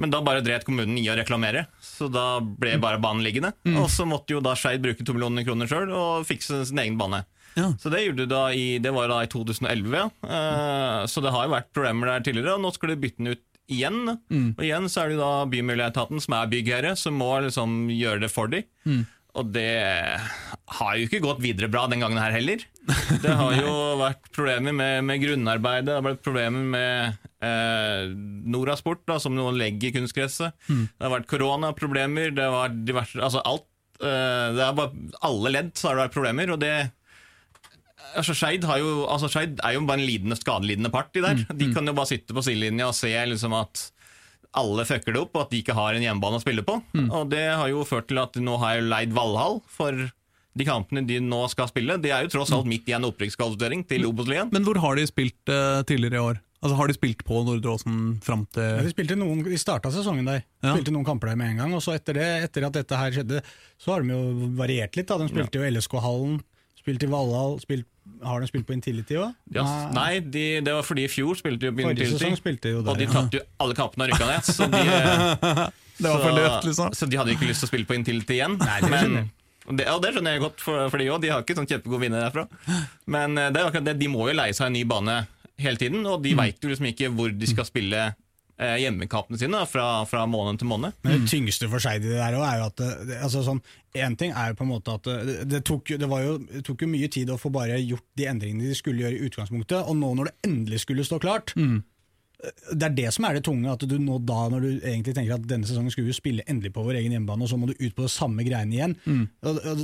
Men 0.00 0.08
da 0.12 0.22
bare 0.24 0.40
dret 0.44 0.64
kommunen 0.64 0.96
i 0.98 1.04
å 1.12 1.16
reklamere, 1.16 1.66
så 1.84 2.08
da 2.12 2.40
ble 2.40 2.78
bare 2.80 3.00
banen 3.00 3.22
liggende. 3.24 3.50
Og 3.76 3.88
så 3.92 4.06
måtte 4.08 4.32
jo 4.34 4.40
da 4.44 4.54
Skeid 4.56 4.80
bruke 4.82 5.04
to 5.04 5.12
millioner 5.14 5.44
kroner 5.46 5.68
sjøl 5.68 5.92
og 5.92 6.24
fikse 6.28 6.62
sin 6.68 6.80
egen 6.80 6.96
bane. 7.00 7.22
Ja. 7.58 7.70
Så 7.80 7.90
det 7.92 8.02
gjorde 8.06 8.24
du 8.26 8.30
da 8.32 8.42
i, 8.56 8.78
det 8.82 8.92
var 8.96 9.08
da 9.12 9.20
i 9.24 9.30
2011, 9.32 9.96
ja. 9.98 10.06
Eh, 10.24 11.00
så 11.10 11.20
det 11.24 11.32
har 11.34 11.46
jo 11.48 11.52
vært 11.56 11.72
problemer 11.76 12.12
der 12.14 12.26
tidligere, 12.28 12.54
og 12.58 12.62
nå 12.64 12.70
skal 12.76 12.92
du 12.94 13.00
bytte 13.02 13.20
den 13.22 13.32
ut 13.34 13.42
igjen. 13.72 14.02
Og 14.56 14.62
igjen 14.66 14.88
så 14.92 15.04
er 15.04 15.12
det 15.12 15.18
da 15.20 15.32
Bymiljøetaten 15.52 16.20
som 16.24 16.34
er 16.40 16.48
byggherre, 16.52 16.94
som 16.98 17.14
må 17.20 17.32
liksom 17.44 17.86
gjøre 17.92 18.24
det 18.26 18.30
for 18.32 18.50
dem. 18.52 18.64
Og 19.32 19.48
det 19.54 19.68
har 20.76 20.96
jo 20.98 21.06
ikke 21.06 21.22
gått 21.24 21.38
videre 21.40 21.70
bra 21.72 21.86
den 21.88 22.02
gangen 22.04 22.20
her 22.20 22.34
heller. 22.34 22.60
Det 23.22 23.32
har 23.38 23.54
jo 23.54 23.72
vært 24.00 24.26
problemer 24.34 24.74
med, 24.76 25.04
med 25.06 25.20
grunnarbeidet, 25.22 25.86
det 25.86 25.94
har 25.94 26.02
vært 26.04 26.20
problemer 26.26 26.64
med 26.74 27.28
eh, 27.46 28.10
Norasport, 28.52 29.04
da, 29.08 29.16
som 29.22 29.36
noen 29.36 29.56
legger 29.60 29.94
kunstgresset. 29.94 30.52
Det 30.66 31.06
har 31.06 31.12
vært 31.14 31.28
koronaproblemer, 31.30 32.32
det 32.34 32.42
har 32.44 32.56
vært 32.56 32.80
diverse 32.88 33.22
Altså 33.22 33.40
alt. 33.46 33.64
eh, 34.02 34.48
det 34.58 34.64
er 34.66 34.76
bare 34.82 35.14
alle 35.30 35.54
ledd 35.54 35.70
så 35.78 35.88
har 35.92 35.96
det 36.00 36.04
vært 36.08 36.16
problemer, 36.18 36.52
og 36.56 36.60
det 36.64 36.74
Altså, 38.18 38.34
Skeid 38.36 38.64
altså, 38.68 39.30
er 39.40 39.74
jo 39.76 39.84
bare 39.88 40.00
en 40.00 40.06
lidende, 40.06 40.38
skadelidende 40.38 40.92
part 40.92 41.16
i 41.16 41.24
der. 41.24 41.44
De 41.48 41.72
kan 41.74 41.86
jo 41.88 41.96
bare 41.96 42.10
sitte 42.12 42.36
på 42.36 42.44
sidelinja 42.44 42.90
og 42.90 42.96
se 42.98 43.12
liksom 43.32 43.56
at 43.58 43.88
alle 44.60 44.84
fucker 44.84 45.14
det 45.14 45.20
opp, 45.22 45.36
og 45.36 45.46
at 45.46 45.52
de 45.54 45.62
ikke 45.62 45.76
har 45.76 45.96
en 45.96 46.04
hjemmebane 46.04 46.36
å 46.36 46.42
spille 46.42 46.64
på. 46.66 46.76
Og 47.08 47.30
det 47.32 47.46
har 47.48 47.70
jo 47.72 47.86
ført 47.88 48.10
til 48.10 48.20
at 48.20 48.34
de 48.36 48.44
nå 48.44 48.58
har 48.60 48.82
leid 48.84 49.14
Valhall 49.16 49.62
for 49.72 49.96
de 50.52 50.64
kampene 50.68 51.04
de 51.08 51.18
nå 51.24 51.40
skal 51.48 51.70
spille. 51.70 51.96
De 52.02 52.12
er 52.12 52.26
jo 52.26 52.32
tross 52.34 52.52
alt 52.52 52.68
midt 52.68 52.88
i 52.90 52.96
en 52.96 53.08
opprykkskvalifisering 53.08 53.86
til 53.88 54.04
Obos-ligaen. 54.08 54.52
Men 54.52 54.66
hvor 54.66 54.80
har 54.82 54.98
de 54.98 55.06
spilt 55.08 55.40
uh, 55.48 55.80
tidligere 55.88 56.18
i 56.18 56.24
år? 56.32 56.42
Altså 56.62 56.76
Har 56.78 56.86
de 56.86 56.94
spilt 56.94 57.24
på 57.26 57.40
Nordre 57.42 57.72
Åsen 57.72 57.94
fram 58.22 58.44
Ja, 58.54 58.76
til 58.78 58.86
de 58.86 58.92
spilte 58.92 59.16
noen, 59.18 59.40
de 59.42 59.56
starta 59.58 59.90
sesongen 59.90 60.28
der. 60.28 60.44
Ja. 60.62 60.76
Spilte 60.76 60.92
noen 60.94 61.06
kamper 61.08 61.32
der 61.32 61.40
med 61.40 61.50
en 61.50 61.62
gang. 61.64 61.72
Og 61.74 61.82
så 61.82 61.96
etter, 61.96 62.20
det, 62.20 62.28
etter 62.46 62.68
at 62.68 62.76
dette 62.76 63.00
her 63.00 63.16
skjedde, 63.16 63.40
så 63.82 63.96
har 63.96 64.04
de 64.04 64.14
jo 64.14 64.52
variert 64.60 64.94
litt. 64.94 65.08
Da. 65.08 65.18
De 65.18 65.26
spilte 65.32 65.58
jo 65.58 65.72
LSK-hallen, 65.72 66.36
spilte 66.78 67.08
i 67.08 67.10
Valhall, 67.10 67.56
spilt, 67.64 67.88
har 68.22 68.40
de 68.42 68.48
spilt 68.50 68.66
på 68.68 68.74
Intility 68.76 69.16
òg? 69.18 69.34
Ja, 69.54 69.64
nei, 69.94 70.20
de, 70.20 70.44
det 70.64 70.72
var 70.74 70.82
fordi 70.86 71.04
i 71.06 71.10
fjor 71.10 71.38
spilte 71.38 71.68
de 71.68 71.72
på 71.76 71.84
Intility, 71.90 72.32
spilte 72.38 72.68
de 72.68 72.74
jo 72.76 72.82
der, 72.82 72.90
og 72.94 72.98
de 72.98 73.06
ja. 73.06 73.12
tapte 73.14 73.38
jo 73.40 73.44
alle 73.62 73.76
kampene 73.78 74.06
og 74.06 74.12
rykka 74.12 74.28
ned. 74.30 74.48
Så 74.48 74.68
de, 74.72 74.82
Det 76.02 76.08
var 76.08 76.22
for 76.24 76.34
løft, 76.34 76.64
liksom. 76.66 76.94
så 76.98 77.06
de 77.06 77.18
hadde 77.20 77.34
ikke 77.36 77.46
lyst 77.46 77.62
til 77.62 77.68
å 77.68 77.70
spille 77.70 77.86
på 77.86 77.94
Intility 77.94 78.38
igjen. 78.38 78.56
det 78.58 78.88
men, 78.90 79.18
det, 79.78 79.86
og 79.92 80.00
det 80.02 80.14
skjønner 80.16 80.34
jeg 80.34 80.42
godt 80.42 80.64
for, 80.64 80.88
for 80.90 80.98
de 81.02 81.10
òg, 81.12 81.20
de 81.22 81.30
har 81.30 81.44
ikke 81.44 81.54
sånn 81.60 81.68
kjempegod 81.70 82.02
vinner 82.02 82.24
derfra. 82.24 82.46
Men 83.06 83.38
eh, 83.38 83.50
det 83.54 83.60
er 83.60 83.68
akkurat 83.68 83.86
det, 83.92 83.94
de 84.00 84.08
må 84.10 84.26
jo 84.30 84.34
leie 84.34 84.56
seg 84.56 84.70
en 84.70 84.76
ny 84.78 84.82
bane 84.88 85.20
hele 85.62 85.78
tiden, 85.78 86.00
og 86.08 86.18
Mm. 86.18 86.24
de 86.24 86.32
veit 86.40 86.64
jo 86.64 86.72
liksom 86.72 86.88
ikke 86.90 87.12
hvor 87.14 87.30
de 87.30 87.46
skal 87.46 87.68
spille 87.68 88.00
eh, 88.62 88.78
hjemmekampene 88.84 89.40
sine 89.40 89.58
da, 89.58 89.68
fra, 89.68 89.86
fra 90.08 90.24
måned 90.30 90.62
til 90.62 90.70
måned. 90.70 90.96
Men 91.02 91.22
det 91.22 91.30
tyngste 91.32 91.68
for 91.72 91.82
seg 91.82 92.00
i 92.00 92.04
det 92.06 92.16
der 92.16 92.38
også 92.38 92.48
er 92.48 92.58
jo 92.60 92.66
at 92.70 92.82
det, 92.82 92.90
det, 93.10 93.20
altså 93.28 93.46
sånn, 93.46 93.62
En 93.92 94.14
ting 94.16 94.30
er 94.32 94.52
jo 94.52 94.56
på 94.56 94.64
en 94.64 94.70
måte 94.70 94.94
at 94.96 95.04
det, 95.04 95.34
det, 95.52 95.58
tok, 95.68 95.90
det, 96.00 96.06
var 96.08 96.22
jo, 96.24 96.38
det 96.48 96.62
tok 96.64 96.80
jo 96.86 96.86
mye 96.88 97.10
tid 97.12 97.28
å 97.28 97.36
få 97.36 97.50
bare 97.52 97.76
gjort 97.76 98.06
de 98.16 98.24
endringene 98.30 98.70
de 98.70 98.76
skulle 98.78 99.04
gjøre 99.04 99.18
i 99.18 99.26
utgangspunktet, 99.28 99.82
og 99.84 99.98
nå 99.98 100.14
når 100.16 100.30
det 100.30 100.48
endelig 100.48 100.80
skulle 100.86 101.04
stå 101.04 101.18
klart 101.20 101.52
det 102.42 102.86
er 102.88 102.94
det 102.96 103.10
som 103.14 103.26
er 103.28 103.36
det 103.38 103.44
tunge. 103.46 103.70
At 103.70 103.84
du 103.86 103.94
nå 104.02 104.18
da, 104.26 104.40
når 104.50 104.64
du 104.64 104.68
egentlig 104.80 105.14
tenker 105.14 105.36
at 105.36 105.44
denne 105.46 105.68
sesongen 105.68 105.92
skulle 105.94 106.10
vi 106.10 106.16
spille 106.16 106.46
endelig 106.50 106.72
på 106.74 106.82
vår 106.82 106.98
egen 106.98 107.14
hjemmebane, 107.14 107.46
og 107.46 107.50
så 107.52 107.58
må 107.60 107.68
du 107.70 107.74
ut 107.78 107.94
på 107.94 108.06
det 108.06 108.12
samme 108.14 108.46
greiene 108.46 108.74
igjen. 108.74 108.96
Mm. 109.06 109.24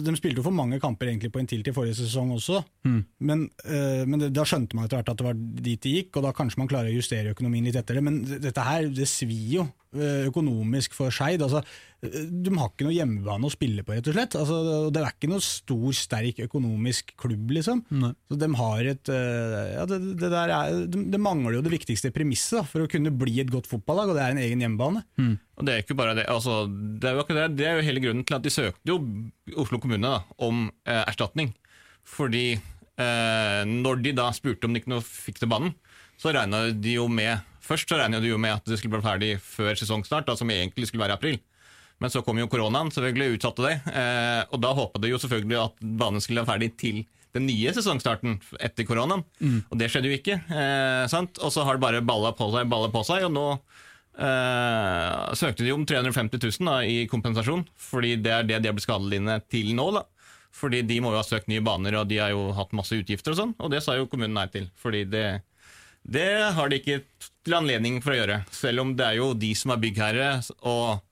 De 0.03 0.16
spilte 0.18 0.42
jo 0.42 0.47
for 0.49 0.57
mange 0.57 0.81
kamper 0.83 1.12
egentlig 1.12 1.31
på 1.35 1.42
Intility 1.42 1.75
forrige 1.77 2.01
sesong 2.01 2.35
også, 2.35 2.64
Mm. 2.88 3.05
men, 3.21 3.40
uh, 3.68 4.05
men 4.09 4.21
det, 4.23 4.29
da 4.33 4.44
skjønte 4.49 4.77
man 4.77 4.87
etter 4.87 4.99
hvert 5.01 5.11
at 5.12 5.18
det 5.21 5.27
var 5.27 5.35
dit 5.37 5.81
det 5.83 5.90
gikk, 5.92 6.16
og 6.16 6.25
da 6.25 6.31
kanskje 6.33 6.61
man 6.62 6.71
klarer 6.71 6.88
å 6.88 6.94
justere 6.97 7.35
økonomien 7.35 7.66
litt 7.66 7.77
etter 7.77 7.99
det. 7.99 8.05
Men 8.07 8.23
dette 8.25 8.64
her, 8.64 8.88
det 8.88 9.07
svir 9.11 9.51
jo 9.59 9.66
økonomisk 9.96 10.92
for 10.96 11.14
Skeid. 11.14 11.42
Altså, 11.44 11.62
eh, 12.03 12.27
de 12.29 12.53
har 12.57 12.70
ikke 12.70 12.87
noe 12.87 12.96
hjemmebane 12.96 13.48
å 13.48 13.53
spille 13.53 13.85
på, 13.87 13.94
rett 13.96 14.11
og 14.11 14.16
slett. 14.16 14.37
Altså, 14.38 14.59
det 14.92 15.03
er 15.03 15.14
ikke 15.14 15.31
noe 15.33 15.44
stor, 15.44 15.88
sterk 15.96 16.42
økonomisk 16.44 17.14
klubb, 17.20 17.55
liksom. 17.57 17.83
Nei. 18.03 18.12
Så 18.29 18.38
de 18.42 18.51
har 18.61 18.90
et 18.92 19.12
eh, 19.14 19.74
ja, 19.74 19.87
det, 19.88 20.01
det, 20.20 20.33
der 20.35 20.55
er, 20.55 20.81
det, 20.87 21.05
det 21.14 21.22
mangler 21.22 21.59
jo 21.59 21.64
det 21.64 21.72
viktigste 21.72 22.12
premisset 22.14 22.61
da, 22.61 22.64
for 22.68 22.85
å 22.85 22.90
kunne 22.90 23.14
bli 23.14 23.38
et 23.42 23.53
godt 23.53 23.70
fotballag, 23.70 24.12
og 24.12 24.18
det 24.18 24.27
er 24.27 24.37
en 24.37 24.42
egen 24.44 24.64
hjemmebane. 24.66 25.05
Og 25.59 25.66
det 25.66 25.74
er 25.74 25.83
ikke 25.83 25.98
bare 25.98 26.16
det, 26.20 26.29
altså, 26.31 26.62
det 26.68 27.11
er 27.11 27.18
jo 27.18 27.48
det 27.59 27.66
er 27.66 27.79
jo 27.79 27.87
hele 27.88 28.03
grunnen 28.05 28.27
til 28.29 28.38
at 28.38 28.44
de 28.44 28.53
søkte 28.53 28.92
jo 28.92 29.01
Oslo 29.59 29.81
kommune 29.83 30.05
da, 30.05 30.20
om 30.44 30.68
eh, 30.87 31.05
erstatning. 31.09 31.55
Fordi 32.09 32.46
eh, 32.55 33.62
når 33.68 34.03
de 34.05 34.14
da 34.16 34.31
spurte 34.37 34.68
om 34.68 34.74
de 34.74 34.83
ikke 34.83 34.92
noe 34.92 35.05
fikk 35.05 35.40
til 35.42 35.51
banen, 35.51 35.74
så 36.18 36.33
regna 36.35 36.66
de 36.74 36.96
jo 36.96 37.07
med 37.11 37.38
Først 37.68 37.90
så 37.90 37.98
regna 38.00 38.20
du 38.22 38.31
jo 38.31 38.40
med 38.40 38.57
at 38.57 38.66
det 38.68 38.78
skulle 38.81 38.96
bli 38.96 39.04
ferdig 39.04 39.31
før 39.44 39.76
sesongstart, 39.76 40.26
da, 40.28 40.37
som 40.38 40.50
egentlig 40.52 40.88
skulle 40.88 41.04
være 41.04 41.16
i 41.16 41.20
april. 41.20 41.38
Men 41.98 42.12
så 42.14 42.22
kom 42.22 42.38
jo 42.38 42.48
koronaen, 42.50 42.92
selvfølgelig 42.94 43.38
utsatte 43.38 43.64
det. 43.66 43.76
Eh, 43.90 44.42
og 44.54 44.61
da 44.62 44.70
håpa 44.76 45.00
de 45.02 45.11
jo 45.11 45.18
selvfølgelig 45.20 45.59
at 45.64 45.81
banen 46.00 46.22
skulle 46.22 46.44
være 46.44 46.52
ferdig 46.54 46.72
til 46.78 47.00
den 47.37 47.44
nye 47.50 47.72
sesongstarten 47.76 48.38
etter 48.64 48.87
koronaen. 48.88 49.24
Og 49.68 49.76
det 49.81 49.90
skjedde 49.92 50.09
jo 50.09 50.16
ikke. 50.16 50.38
Eh, 50.48 51.04
sant? 51.12 51.40
Og 51.42 51.52
så 51.52 51.66
har 51.66 51.76
det 51.76 51.85
bare 51.85 52.04
balla 52.07 52.33
på 52.38 52.48
seg, 52.54 52.70
balla 52.70 52.88
på 52.94 53.02
seg, 53.07 53.26
og 53.26 53.35
nå 53.35 53.46
eh, 54.18 55.35
søkte 55.38 55.66
de 55.66 55.74
om 55.74 55.85
350 55.87 56.38
000 56.38 56.70
da, 56.70 56.78
i 56.87 57.02
kompensasjon, 57.11 57.66
fordi 57.90 58.14
det 58.22 58.33
er 58.35 58.46
det 58.48 58.62
de 58.62 58.70
har 58.70 58.78
blitt 58.78 58.87
skadelidende 58.87 59.40
til 59.50 59.74
nå. 59.76 59.90
da. 59.98 60.07
Fordi 60.59 60.81
de 60.87 61.02
må 61.04 61.12
jo 61.12 61.20
ha 61.20 61.26
søkt 61.26 61.50
nye 61.50 61.62
baner, 61.62 61.98
og 62.00 62.09
de 62.11 62.22
har 62.22 62.33
jo 62.33 62.48
hatt 62.57 62.72
masse 62.76 62.96
utgifter 62.96 63.35
og 63.35 63.42
sånn, 63.42 63.57
og 63.61 63.74
det 63.74 63.83
sa 63.85 63.98
jo 63.98 64.09
kommunen 64.11 64.38
nei 64.38 64.46
til. 64.54 64.70
Fordi 64.81 65.04
det, 65.11 65.26
det 66.09 66.31
har 66.57 66.71
de 66.71 66.79
ikke 66.81 67.03
til 67.44 67.57
anledning 67.59 68.01
for 68.05 68.14
å 68.14 68.18
gjøre. 68.21 68.40
Selv 68.55 68.85
om 68.85 68.94
det 68.97 69.05
er 69.05 69.18
jo 69.21 69.33
de 69.37 69.53
som 69.59 69.75
er 69.75 69.83
byggherre, 69.83 70.31
og 70.64 71.05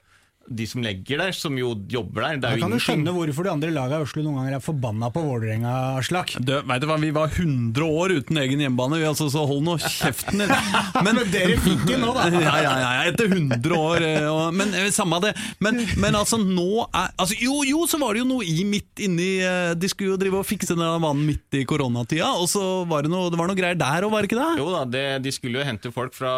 de 0.48 0.66
som 0.68 0.82
legger 0.84 1.18
der, 1.22 1.32
som 1.34 1.56
jo 1.58 1.72
jobber 1.90 2.22
der. 2.22 2.36
Det 2.42 2.48
er 2.50 2.56
jo 2.60 2.64
kan 2.66 2.74
du 2.76 2.78
skjønne 2.82 3.12
hvorfor 3.16 3.46
de 3.46 3.50
andre 3.52 3.70
lagene 3.74 3.98
i 4.00 4.06
Oslo 4.06 4.22
noen 4.24 4.36
ganger 4.40 4.56
er 4.58 4.62
forbanna 4.64 5.08
på 5.14 5.22
Vålerenga, 5.24 5.72
Aslak. 6.00 6.34
Vet 6.38 6.82
du 6.82 6.86
hva, 6.90 6.96
Vi 7.02 7.10
var 7.16 7.32
100 7.34 7.82
år 7.86 8.14
uten 8.20 8.38
egen 8.42 8.62
hjemmebane, 8.62 9.00
vi 9.02 9.08
altså, 9.08 9.26
så 9.32 9.42
hold 9.48 9.64
nå 9.66 9.76
kjeften 9.82 10.44
din. 10.44 10.52
Men, 11.06 11.18
Men 11.20 11.32
dere 11.34 11.56
fikk 11.64 11.82
den 11.88 12.04
nå, 12.04 12.12
da. 12.16 12.28
Ja, 12.46 12.54
ja, 12.62 12.74
ja, 12.82 12.90
etter 13.10 13.30
100 13.32 13.74
år. 13.76 14.04
eh, 14.06 14.26
Og, 14.30 14.54
men 14.54 14.72
eh, 14.76 14.88
samme 14.94 15.18
det. 15.24 15.34
Men, 15.64 15.80
men 16.00 16.14
altså, 16.18 16.38
nå 16.40 16.86
er 16.86 17.10
altså, 17.16 17.36
Jo, 17.42 17.60
jo, 17.66 17.82
så 17.90 17.98
var 18.02 18.14
det 18.14 18.22
jo 18.24 18.28
noe 18.30 18.46
i 18.46 18.62
midt 18.68 19.02
inni 19.04 19.28
eh, 19.44 19.72
De 19.78 19.88
skulle 19.90 20.14
jo 20.14 20.20
drive 20.20 20.40
og 20.40 20.46
fikse 20.48 20.74
den 20.76 20.82
vannen 20.84 21.24
midt 21.26 21.58
i 21.58 21.64
koronatida, 21.68 22.28
og 22.38 22.46
så 22.50 22.62
var 22.88 23.04
det 23.06 23.10
noe, 23.12 23.30
det 23.32 23.38
var 23.40 23.50
noe 23.50 23.58
greier 23.58 23.78
der 23.78 24.06
òg, 24.06 24.12
var 24.14 24.22
det 24.24 24.30
ikke 24.30 24.40
det? 24.40 24.50
Jo 24.62 24.70
da, 24.72 24.84
det, 24.88 25.04
de 25.26 25.32
skulle 25.34 25.60
jo 25.60 25.66
hente 25.66 25.92
folk 25.94 26.14
fra 26.16 26.32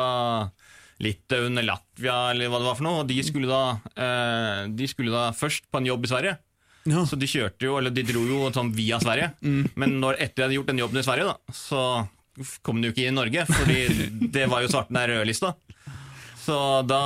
Litauen 1.03 1.61
Latvia 1.63 2.17
eller 2.33 2.51
hva 2.51 2.61
det 2.61 2.69
var 2.69 2.79
for 2.79 2.87
noe, 2.89 3.03
og 3.05 3.09
de 3.11 3.19
skulle 3.27 3.51
da, 3.51 3.79
eh, 3.95 4.67
de 4.75 4.91
skulle 4.91 5.15
da 5.15 5.31
først 5.37 5.69
på 5.71 5.81
en 5.81 5.91
jobb 5.91 6.07
i 6.07 6.13
Sverige. 6.13 6.37
Ja. 6.89 7.05
Så 7.07 7.19
de 7.21 7.29
kjørte 7.29 7.69
jo, 7.69 7.77
eller 7.79 7.93
de 7.95 8.05
dro 8.07 8.23
jo 8.27 8.47
sånn 8.55 8.73
via 8.75 8.99
Sverige. 9.03 9.33
Men 9.79 9.99
når, 10.03 10.19
etter 10.25 10.41
de 10.41 10.47
hadde 10.47 10.59
gjort 10.59 10.71
den 10.73 10.81
jobben 10.83 11.01
i 11.03 11.07
Sverige, 11.07 11.33
da, 11.35 11.55
så 11.55 11.83
kom 12.65 12.81
de 12.81 12.89
jo 12.89 12.95
ikke 12.95 13.09
i 13.09 13.15
Norge, 13.15 13.45
fordi 13.51 13.81
det 14.35 14.47
var 14.51 14.63
jo 14.65 14.71
svarten 14.73 14.99
der 14.99 15.13
rødlista. 15.13 15.53
Så 16.49 16.57
da, 16.89 17.01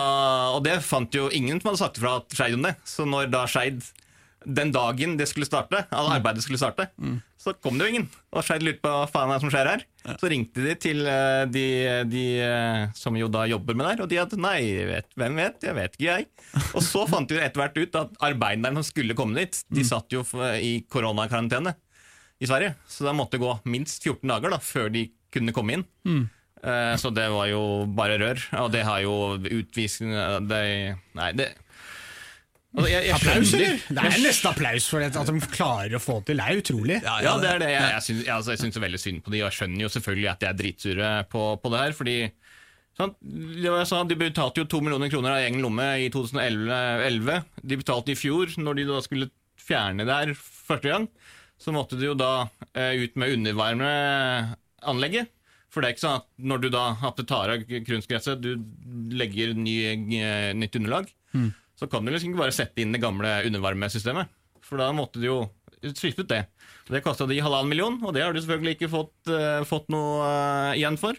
og 0.54 0.62
det 0.62 0.76
fant 0.86 1.14
jo 1.16 1.26
ingen 1.34 1.58
som 1.58 1.72
hadde 1.72 1.80
sagt 1.80 1.98
fra 1.98 2.18
til 2.22 2.38
Skeid 2.38 2.56
om 2.58 2.68
det. 2.68 2.76
Så 2.86 3.06
når 3.08 3.32
da 3.32 3.42
Skeid 3.50 3.82
den 4.44 4.72
dagen 4.74 5.16
det 5.18 5.26
skulle 5.30 5.46
starte, 5.48 5.84
alle 5.90 6.18
arbeidet 6.18 6.44
skulle 6.44 6.60
starte, 6.60 6.88
så 7.42 7.52
kom 7.58 7.78
det 7.78 7.86
jo 7.86 7.92
ingen. 7.92 8.04
Og 8.30 8.44
Skeid 8.46 8.62
lurte 8.62 8.82
på 8.84 8.90
hva 8.92 9.06
faen 9.10 9.30
er 9.30 9.38
det 9.38 9.44
som 9.44 9.52
skjer 9.52 9.70
her. 9.70 9.84
Så 10.20 10.30
ringte 10.30 10.62
de 10.62 10.74
til 10.78 11.00
eh, 11.10 11.44
de, 11.50 11.64
de 12.10 12.24
eh, 12.44 12.84
som 12.98 13.16
jo 13.18 13.28
da 13.32 13.44
jobber 13.50 13.78
med 13.78 13.86
det 13.86 13.94
her, 13.94 14.02
og 14.04 14.10
de 14.12 14.20
hadde 14.20 14.38
nei, 14.42 14.58
vet, 14.88 15.08
hvem 15.18 15.40
vet, 15.40 15.56
jeg 15.66 15.78
vet 15.78 15.96
ikke 15.96 16.08
jeg. 16.08 16.28
Og 16.76 16.84
så 16.86 17.06
fant 17.10 17.30
de 17.30 17.40
etter 17.42 17.62
hvert 17.62 17.80
ut 17.80 17.98
at 18.02 18.20
arbeiderne 18.30 18.78
som 18.78 18.88
skulle 18.92 19.16
komme 19.18 19.38
dit, 19.40 19.58
de 19.74 19.86
satt 19.86 20.14
jo 20.14 20.22
i 20.58 20.76
koronakarantene 20.92 21.74
i 22.42 22.50
Sverige. 22.50 22.76
Så 22.90 23.08
det 23.08 23.16
måtte 23.18 23.42
gå 23.42 23.56
minst 23.70 24.06
14 24.06 24.22
dager 24.30 24.54
da, 24.54 24.62
før 24.62 24.92
de 24.94 25.08
kunne 25.34 25.54
komme 25.56 25.78
inn. 25.78 25.84
Mm. 26.06 26.22
Så 27.02 27.10
det 27.10 27.24
var 27.32 27.48
jo 27.50 27.62
bare 27.90 28.20
rør. 28.22 28.42
Og 28.60 28.68
det 28.70 28.84
har 28.86 29.00
jo 29.02 29.14
utvisning 29.34 30.12
Nei, 30.14 31.30
det 31.34 31.48
altså, 32.72 32.88
jeg, 32.90 33.06
jeg 33.06 33.14
Applaus, 33.16 33.52
eller? 33.56 33.82
Det 33.88 34.04
er 34.04 34.22
nesten 34.22 34.50
applaus 34.50 34.86
for 34.90 35.02
det, 35.02 35.10
at 35.18 35.30
de 35.30 35.50
klarer 35.52 35.96
å 35.98 36.02
få 36.02 36.18
det 36.20 36.30
til. 36.30 36.40
Det 36.40 36.46
er 36.46 36.62
utrolig. 36.62 36.96
Ja, 37.04 37.34
det 37.42 37.50
er 37.50 37.60
det. 37.62 37.70
Jeg, 37.74 37.90
jeg, 37.96 38.06
syns, 38.08 38.22
altså, 38.36 38.54
jeg 38.54 38.62
syns 38.64 38.80
veldig 38.86 39.02
synd 39.02 39.22
på 39.24 39.34
de, 39.34 39.42
og 39.42 39.48
jeg 39.48 39.58
skjønner 39.58 39.84
jo 39.84 39.92
selvfølgelig 39.96 40.30
at 40.32 40.40
de 40.42 40.48
er 40.50 40.58
dritsure 40.62 41.10
på, 41.32 41.44
på 41.62 41.74
det 41.74 41.82
her. 41.82 41.96
fordi 41.98 42.16
sant, 42.98 43.20
det 43.22 43.68
var 43.68 43.78
jeg 43.82 43.90
sa, 43.92 44.02
De 44.08 44.18
betalte 44.20 44.62
jo 44.62 44.70
to 44.70 44.82
millioner 44.84 45.12
kroner 45.12 45.36
av 45.36 45.44
egen 45.44 45.62
lomme 45.64 45.88
i 46.04 46.08
2011. 46.12 47.38
De 47.62 47.80
betalte 47.84 48.14
i 48.14 48.18
fjor, 48.18 48.56
når 48.60 48.80
de 48.80 48.88
da 48.90 49.04
skulle 49.04 49.30
fjerne 49.62 50.08
det 50.08 50.18
her 50.18 50.34
første 50.38 50.88
gang. 50.92 51.06
Så 51.62 51.70
måtte 51.74 51.98
de 52.00 52.08
jo 52.08 52.16
da 52.18 52.48
eh, 52.74 53.04
ut 53.04 53.14
med 53.20 53.36
undervarmeanlegget. 53.36 55.30
For 55.72 55.80
det 55.80 55.88
er 55.88 55.94
ikke 55.94 56.04
sånn 56.04 56.20
at 56.20 56.26
når 56.52 56.58
du 56.60 56.68
da 56.74 56.84
at 57.08 57.20
tar 57.28 57.52
av 57.54 57.62
kunstgresset, 57.86 58.42
du 58.44 58.60
legger 59.16 59.54
ny, 59.56 59.76
eh, 60.18 60.50
nytt 60.58 60.76
underlag, 60.76 61.06
så 61.82 61.88
kan 61.90 62.06
du 62.06 62.12
liksom 62.12 62.30
ikke 62.30 62.44
bare 62.44 62.54
sette 62.54 62.78
inn 62.78 62.94
det 62.94 63.02
gamle 63.02 63.40
undervarmesystemet. 63.48 64.30
For 64.62 64.78
da 64.78 64.92
måtte 64.94 65.18
du 65.18 65.26
jo 65.26 65.38
skifte 65.90 66.22
ut 66.22 66.30
det. 66.30 66.44
Det 66.86 67.02
kosta 67.02 67.26
de 67.26 67.40
halvannen 67.42 67.72
million, 67.72 67.96
og 68.06 68.14
det 68.14 68.22
har 68.22 68.34
du 68.34 68.38
selvfølgelig 68.38 68.76
ikke 68.76 68.90
fått, 68.92 69.16
uh, 69.32 69.64
fått 69.66 69.90
noe 69.90 70.22
uh, 70.22 70.76
igjen 70.76 70.98
for. 71.00 71.18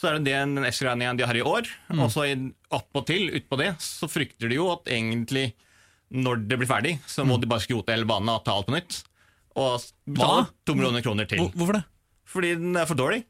Så 0.00 0.08
er 0.08 0.16
det 0.16 0.32
den 0.32 0.64
ekstraregningen 0.64 1.18
de 1.20 1.26
har 1.28 1.36
i 1.36 1.44
år, 1.44 1.68
og 1.92 2.06
så 2.10 2.24
attpåtil, 2.72 3.28
utpå 3.36 3.58
det, 3.60 3.74
så 3.84 4.08
frykter 4.08 4.48
de 4.48 4.56
jo 4.56 4.70
at 4.72 4.88
egentlig 4.88 5.50
når 6.12 6.46
det 6.48 6.58
blir 6.60 6.70
ferdig, 6.70 6.94
så 7.08 7.26
må 7.28 7.36
de 7.40 7.48
bare 7.48 7.64
skrote 7.64 7.92
hele 7.92 8.08
banen 8.08 8.32
og 8.32 8.40
ta 8.46 8.56
alt 8.56 8.68
på 8.68 8.74
nytt. 8.74 9.02
Og 9.60 9.84
betale 10.08 10.48
to 10.64 10.76
millioner 10.76 11.04
kroner 11.04 11.28
til. 11.28 11.44
Hvorfor 11.52 11.76
det? 11.76 11.84
Fordi 12.32 12.54
den 12.56 12.80
er 12.80 12.88
for 12.88 12.96
dårlig. 12.96 13.20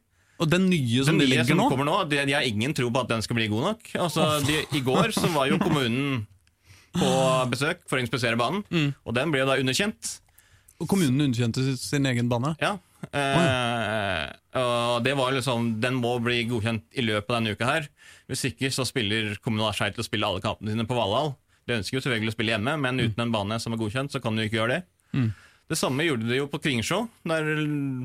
Og 0.41 0.49
den 0.49 0.65
nye 0.71 1.03
som 1.05 1.15
Den 1.15 1.23
de 1.23 1.27
nye 1.27 1.37
legger 1.37 1.51
som 1.51 1.61
nå? 1.61 1.67
kommer 1.71 1.87
nå, 1.87 1.97
de, 2.09 2.19
de 2.27 2.35
har 2.35 2.47
ingen 2.47 2.73
tro 2.75 2.89
på 2.91 3.03
at 3.03 3.11
den 3.11 3.23
skal 3.23 3.37
bli 3.37 3.49
god 3.51 3.67
nok. 3.69 3.91
Altså, 4.05 4.27
de, 4.47 4.63
I 4.75 4.81
går 4.83 5.13
så 5.15 5.29
var 5.35 5.51
jo 5.51 5.59
kommunen 5.61 6.23
på 6.93 7.09
besøk 7.51 7.81
for 7.89 7.97
å 7.97 8.03
inspisere 8.03 8.37
banen, 8.39 8.63
Mm. 8.71 8.93
og 9.05 9.13
den 9.17 9.31
ble 9.31 9.39
jo 9.41 9.47
da 9.49 9.57
underkjent. 9.61 10.19
Og 10.81 10.87
kommunen 10.89 11.21
underkjente 11.27 11.77
sin 11.77 12.05
egen 12.05 12.29
bane? 12.29 12.55
Ja. 12.61 12.77
Eh, 13.13 14.27
og 14.59 15.03
det 15.03 15.13
var 15.19 15.33
liksom 15.35 15.79
Den 15.83 15.97
må 15.99 16.13
bli 16.23 16.45
godkjent 16.47 16.85
i 16.95 17.03
løpet 17.03 17.29
av 17.29 17.39
denne 17.39 17.53
uka 17.55 17.67
her. 17.67 17.87
Hvis 18.29 18.45
ikke 18.49 18.69
så 18.73 18.85
spiller 18.87 19.35
kommunen 19.43 19.73
Skeid 19.75 19.95
til 19.97 20.03
å 20.03 20.07
spille 20.07 20.27
alle 20.27 20.43
kampene 20.43 20.71
sine 20.73 20.85
på 20.87 20.95
Valhall. 20.97 21.33
De 21.67 21.77
ønsker 21.77 21.97
jo 21.97 22.03
selvfølgelig 22.03 22.31
å 22.33 22.35
spille 22.37 22.53
hjemme, 22.55 22.75
men 22.79 22.99
uten 22.99 23.23
en 23.25 23.31
bane 23.33 23.59
som 23.63 23.73
er 23.75 23.79
godkjent, 23.79 24.11
så 24.11 24.21
kan 24.23 24.35
de 24.35 24.47
ikke 24.47 24.59
gjøre 24.59 24.77
det. 24.79 25.31
Det 25.69 25.77
samme 25.79 26.03
gjorde 26.03 26.27
de 26.27 26.35
jo 26.41 26.47
på 26.51 26.59
Kringsjå, 26.59 26.97
der 27.23 27.51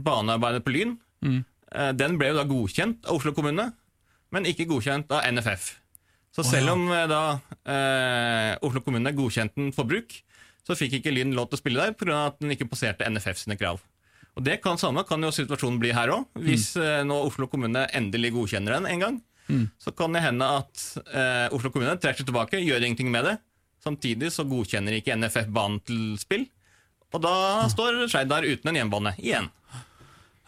banearbeidet 0.06 0.62
på 0.64 0.70
Lyn. 0.76 0.92
Mm. 1.24 1.40
Den 1.98 2.18
ble 2.20 2.28
jo 2.30 2.36
da 2.38 2.44
godkjent 2.46 3.06
av 3.08 3.16
Oslo 3.18 3.32
kommune, 3.34 3.72
men 4.30 4.46
ikke 4.46 4.68
godkjent 4.70 5.10
av 5.10 5.26
NFF. 5.32 5.72
Så 6.38 6.46
selv 6.46 6.76
om 6.76 6.86
eh, 6.94 7.06
da 7.10 7.22
eh, 7.66 8.52
Oslo 8.62 8.82
kommune 8.84 9.10
godkjente 9.16 9.58
den 9.58 9.72
for 9.74 9.88
bruk, 9.90 10.14
så 10.62 10.76
fikk 10.78 11.00
ikke 11.00 11.12
Lyn 11.14 11.34
lov 11.34 11.48
til 11.50 11.58
å 11.58 11.62
spille 11.62 11.82
der 11.82 11.96
pga. 11.98 12.26
at 12.28 12.38
den 12.38 12.54
ikke 12.54 12.68
passerte 12.70 13.08
NFF 13.10 13.40
sine 13.40 13.56
krav. 13.58 13.80
Og 14.38 14.44
det 14.46 14.60
kan 14.62 14.78
samme 14.78 15.02
kan 15.08 15.22
jo 15.24 15.32
situasjonen 15.34 15.80
bli 15.82 15.90
her 15.96 16.12
òg. 16.14 16.28
Hvis 16.38 16.70
eh, 16.78 17.02
nå 17.02 17.16
Oslo 17.26 17.48
kommune 17.50 17.88
endelig 17.90 18.36
godkjenner 18.36 18.78
den 18.78 18.86
en 18.92 19.02
gang, 19.02 19.18
så 19.80 19.94
kan 19.96 20.12
det 20.12 20.20
hende 20.22 20.44
at 20.60 20.82
eh, 21.08 21.48
Oslo 21.56 21.72
kommune 21.72 21.96
trekker 21.96 22.22
seg 22.22 22.28
tilbake, 22.28 22.60
gjør 22.62 22.84
ingenting 22.84 23.10
med 23.10 23.24
det. 23.24 23.36
Samtidig 23.82 24.30
så 24.34 24.44
godkjenner 24.46 24.98
ikke 24.98 25.16
NFF 25.16 25.48
banen 25.54 25.80
til 25.88 26.14
spill. 26.20 26.44
Og 27.14 27.22
da 27.24 27.34
står 27.72 28.04
Skeid 28.12 28.28
der 28.30 28.44
uten 28.44 28.70
en 28.70 28.78
hjemmebane 28.78 29.14
igjen. 29.18 29.48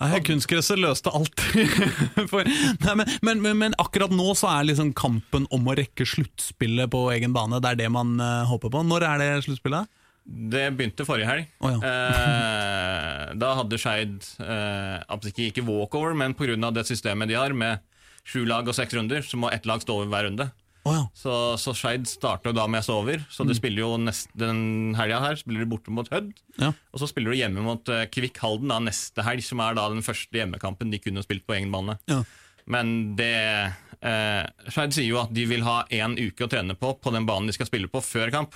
Nei, 0.01 0.21
Kunstgresset 0.25 0.81
løste 0.81 1.13
alt. 1.13 1.43
For, 2.31 2.47
nei, 2.47 2.95
men, 2.97 3.15
men, 3.21 3.43
men, 3.45 3.57
men 3.61 3.79
akkurat 3.83 4.13
nå 4.15 4.33
så 4.39 4.49
er 4.55 4.71
liksom 4.71 4.95
kampen 4.97 5.45
om 5.53 5.69
å 5.69 5.77
rekke 5.77 6.07
sluttspillet 6.09 6.89
på 6.93 7.05
egen 7.13 7.37
bane. 7.37 7.61
Det 7.61 7.75
er 7.75 7.83
det 7.83 7.91
man 7.93 8.15
uh, 8.17 8.49
håper 8.49 8.73
på. 8.73 8.85
Når 8.87 9.05
er 9.11 9.21
det 9.21 9.31
sluttspillet? 9.49 9.91
Det 10.31 10.67
begynte 10.77 11.05
forrige 11.09 11.27
helg. 11.27 11.47
Å, 11.65 11.71
eh, 11.85 13.23
da 13.41 13.55
hadde 13.59 13.79
Skeid 13.81 14.19
eh, 14.45 15.17
ikke, 15.31 15.49
ikke 15.49 15.65
walkover, 15.67 16.15
men 16.15 16.37
pga. 16.39 16.55
det 16.71 16.85
systemet 16.87 17.31
de 17.31 17.39
har 17.39 17.57
med 17.57 17.81
sju 18.29 18.45
lag 18.47 18.69
og 18.69 18.77
seks 18.77 18.95
runder, 18.95 19.25
så 19.27 19.41
må 19.41 19.51
ett 19.51 19.67
lag 19.67 19.83
stå 19.83 19.97
over 19.97 20.13
hver 20.13 20.29
runde. 20.29 20.47
Å 20.89 20.93
ja. 20.97 21.03
Så, 21.13 21.33
så 21.61 21.75
Skeid 21.77 22.07
starter 22.09 22.55
da 22.57 22.65
med 22.71 22.81
å 22.81 22.87
stå 22.87 22.95
over. 23.03 23.21
Så 23.29 23.45
Mm. 23.45 23.49
de 23.51 23.55
spiller 23.59 23.83
jo 23.83 23.91
neste, 24.01 24.31
den 24.41 24.95
helga 24.97 25.19
her 25.21 25.37
spiller 25.37 25.61
de 25.65 25.69
borte 25.69 25.93
mot 25.93 26.09
Hødd. 26.09 26.31
ja. 26.59 26.71
Og 26.93 27.01
så 27.03 27.09
spiller 27.11 27.35
de 27.35 27.41
hjemme 27.43 27.61
mot 27.67 27.89
uh, 27.93 28.07
Kvikk 28.09 28.39
Halden 28.41 28.69
da, 28.73 28.79
neste 28.81 29.23
helg, 29.27 29.45
som 29.45 29.61
er 29.61 29.75
da 29.77 29.89
den 29.93 30.01
første 30.07 30.33
hjemmekampen 30.41 30.91
de 30.91 30.99
kunne 30.99 31.23
spilt 31.23 31.45
på 31.47 31.55
egen 31.59 31.71
bane. 31.75 31.99
ja. 32.09 32.23
Men 32.71 33.17
det 33.17 33.73
eh, 34.05 34.45
Skeid 34.71 34.93
sier 34.95 35.09
jo 35.09 35.17
at 35.19 35.33
de 35.35 35.43
vil 35.49 35.65
ha 35.67 35.81
én 35.91 36.13
uke 36.21 36.45
å 36.45 36.49
trene 36.53 36.77
på 36.79 36.93
på 37.03 37.11
den 37.11 37.25
banen 37.27 37.49
de 37.49 37.55
skal 37.57 37.67
spille 37.67 37.89
på 37.91 37.99
før 38.05 38.31
kamp. 38.31 38.55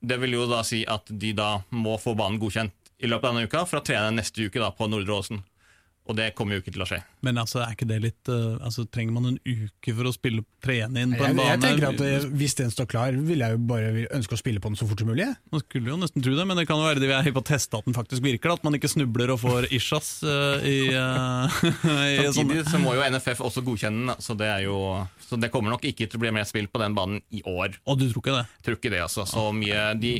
Det 0.00 0.20
vil 0.22 0.36
jo 0.36 0.44
da 0.46 0.60
si 0.62 0.84
at 0.86 1.08
de 1.10 1.32
da 1.34 1.62
må 1.74 1.96
få 1.98 2.14
banen 2.14 2.38
godkjent 2.38 2.92
i 3.02 3.08
løpet 3.10 3.24
av 3.26 3.34
denne 3.34 3.48
uka 3.50 3.64
for 3.66 3.80
å 3.80 3.82
trene 3.88 4.12
neste 4.20 4.44
uke 4.46 4.60
da 4.62 4.70
på 4.70 4.86
Nordre 4.92 5.16
Åsen. 5.18 5.40
Og 6.08 6.16
det 6.16 6.30
kommer 6.36 6.56
jo 6.56 6.62
ikke 6.62 6.72
til 6.72 6.84
å 6.84 6.88
skje. 6.88 7.02
Men 7.26 7.40
altså, 7.40 7.60
er 7.60 7.74
ikke 7.74 7.88
det 7.88 7.98
litt 8.00 8.30
uh, 8.32 8.56
altså, 8.64 8.86
Trenger 8.88 9.12
man 9.12 9.26
en 9.28 9.38
uke 9.44 9.92
for 9.92 10.08
å 10.08 10.12
spille 10.14 10.44
trene 10.64 11.04
inn 11.04 11.12
på 11.12 11.20
Jeg, 11.20 11.34
en 11.34 11.40
bane? 11.40 11.48
jeg 11.50 11.62
tenker 11.64 11.88
at 11.90 12.02
eh, 12.04 12.28
Hvis 12.40 12.56
den 12.58 12.72
står 12.72 12.88
klar, 12.88 13.18
vil 13.28 13.44
jeg 13.44 13.56
jo 13.56 13.60
bare 13.68 14.06
ønske 14.16 14.38
å 14.38 14.40
spille 14.40 14.62
på 14.62 14.72
den 14.72 14.78
så 14.80 14.88
fort 14.88 15.02
som 15.02 15.10
mulig. 15.10 15.26
Man 15.52 15.62
skulle 15.64 15.92
jo 15.92 15.98
nesten 16.00 16.24
tro 16.24 16.32
det, 16.38 16.46
men 16.48 16.58
det 16.58 16.64
kan 16.70 16.80
jo 16.80 16.88
være 16.88 17.02
de 17.02 17.12
er 17.12 17.28
på 17.34 17.42
å 17.42 17.48
teste 17.50 17.78
at 17.78 17.88
den 17.88 17.96
faktisk 17.96 18.24
virker. 18.24 18.54
At 18.54 18.64
man 18.66 18.78
ikke 18.78 18.90
snubler 18.90 19.34
og 19.34 19.42
får 19.44 19.68
ishas 19.74 20.18
Uh, 20.18 20.64
i, 20.66 20.88
eh, 20.90 21.58
i 22.24 22.32
Samtidig 22.32 22.64
så 22.68 22.80
må 22.82 22.94
jo 22.96 23.04
NFF 23.06 23.42
også 23.44 23.62
godkjenne 23.66 24.14
den, 24.14 24.24
så 24.24 24.34
det, 24.38 24.48
er 24.50 24.64
jo, 24.66 24.78
så 25.22 25.38
det 25.40 25.50
kommer 25.52 25.74
nok 25.74 25.84
ikke 25.88 26.08
til 26.08 26.18
å 26.18 26.22
bli 26.24 26.32
mer 26.34 26.46
spill 26.48 26.68
på 26.70 26.80
den 26.82 26.96
banen 26.96 27.22
i 27.34 27.42
år. 27.46 27.78
Og 27.88 28.00
du 28.00 28.08
tror 28.08 28.22
ikke 28.22 28.36
det? 28.38 28.44
Tror 28.66 28.78
ikke 28.78 28.92
det, 28.94 29.02
altså. 29.04 29.26
Så 29.28 29.48
mye 29.56 29.92
de 30.00 30.14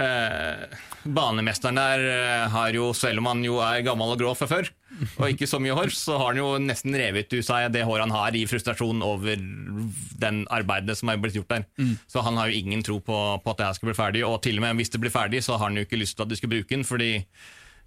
eh, 0.00 0.78
Banemesteren 1.04 1.78
der 1.78 2.02
eh, 2.04 2.46
har 2.52 2.76
jo, 2.76 2.90
selv 2.96 3.22
om 3.22 3.30
han 3.30 3.44
jo 3.44 3.60
er 3.64 3.84
gammel 3.86 4.12
og 4.12 4.20
grå 4.20 4.34
fra 4.36 4.48
før, 4.50 4.68
og 5.16 5.30
ikke 5.30 5.48
så 5.48 5.60
mye 5.62 5.76
hår, 5.76 5.92
så 5.96 6.18
har 6.20 6.32
han 6.32 6.40
jo 6.42 6.48
nesten 6.60 6.96
revet 6.98 7.32
ut 7.32 7.46
seg 7.46 7.70
det 7.72 7.86
håret 7.88 8.04
han 8.04 8.12
har 8.12 8.36
i 8.36 8.42
frustrasjon 8.50 9.00
over 9.06 9.40
den 10.20 10.42
arbeidet 10.52 10.98
som 10.98 11.08
har 11.08 11.20
blitt 11.22 11.38
gjort 11.38 11.54
der. 11.54 11.64
Så 12.10 12.24
han 12.26 12.36
har 12.36 12.50
jo 12.50 12.58
ingen 12.60 12.84
tro 12.84 12.98
på, 13.00 13.16
på 13.40 13.54
at 13.54 13.62
det 13.62 13.68
her 13.70 13.78
skal 13.78 13.92
bli 13.92 13.96
ferdig, 13.96 14.26
og 14.28 14.42
til 14.44 14.60
og 14.60 14.66
med 14.66 14.76
hvis 14.82 14.92
det 14.92 15.00
blir 15.00 15.14
ferdig, 15.14 15.40
så 15.46 15.56
har 15.56 15.70
han 15.70 15.80
jo 15.80 15.86
ikke 15.88 16.02
lyst 16.02 16.18
til 16.18 16.26
at 16.26 16.34
de 16.34 16.40
skal 16.40 16.52
bruke 16.52 16.74
den, 16.74 16.84
fordi 16.84 17.12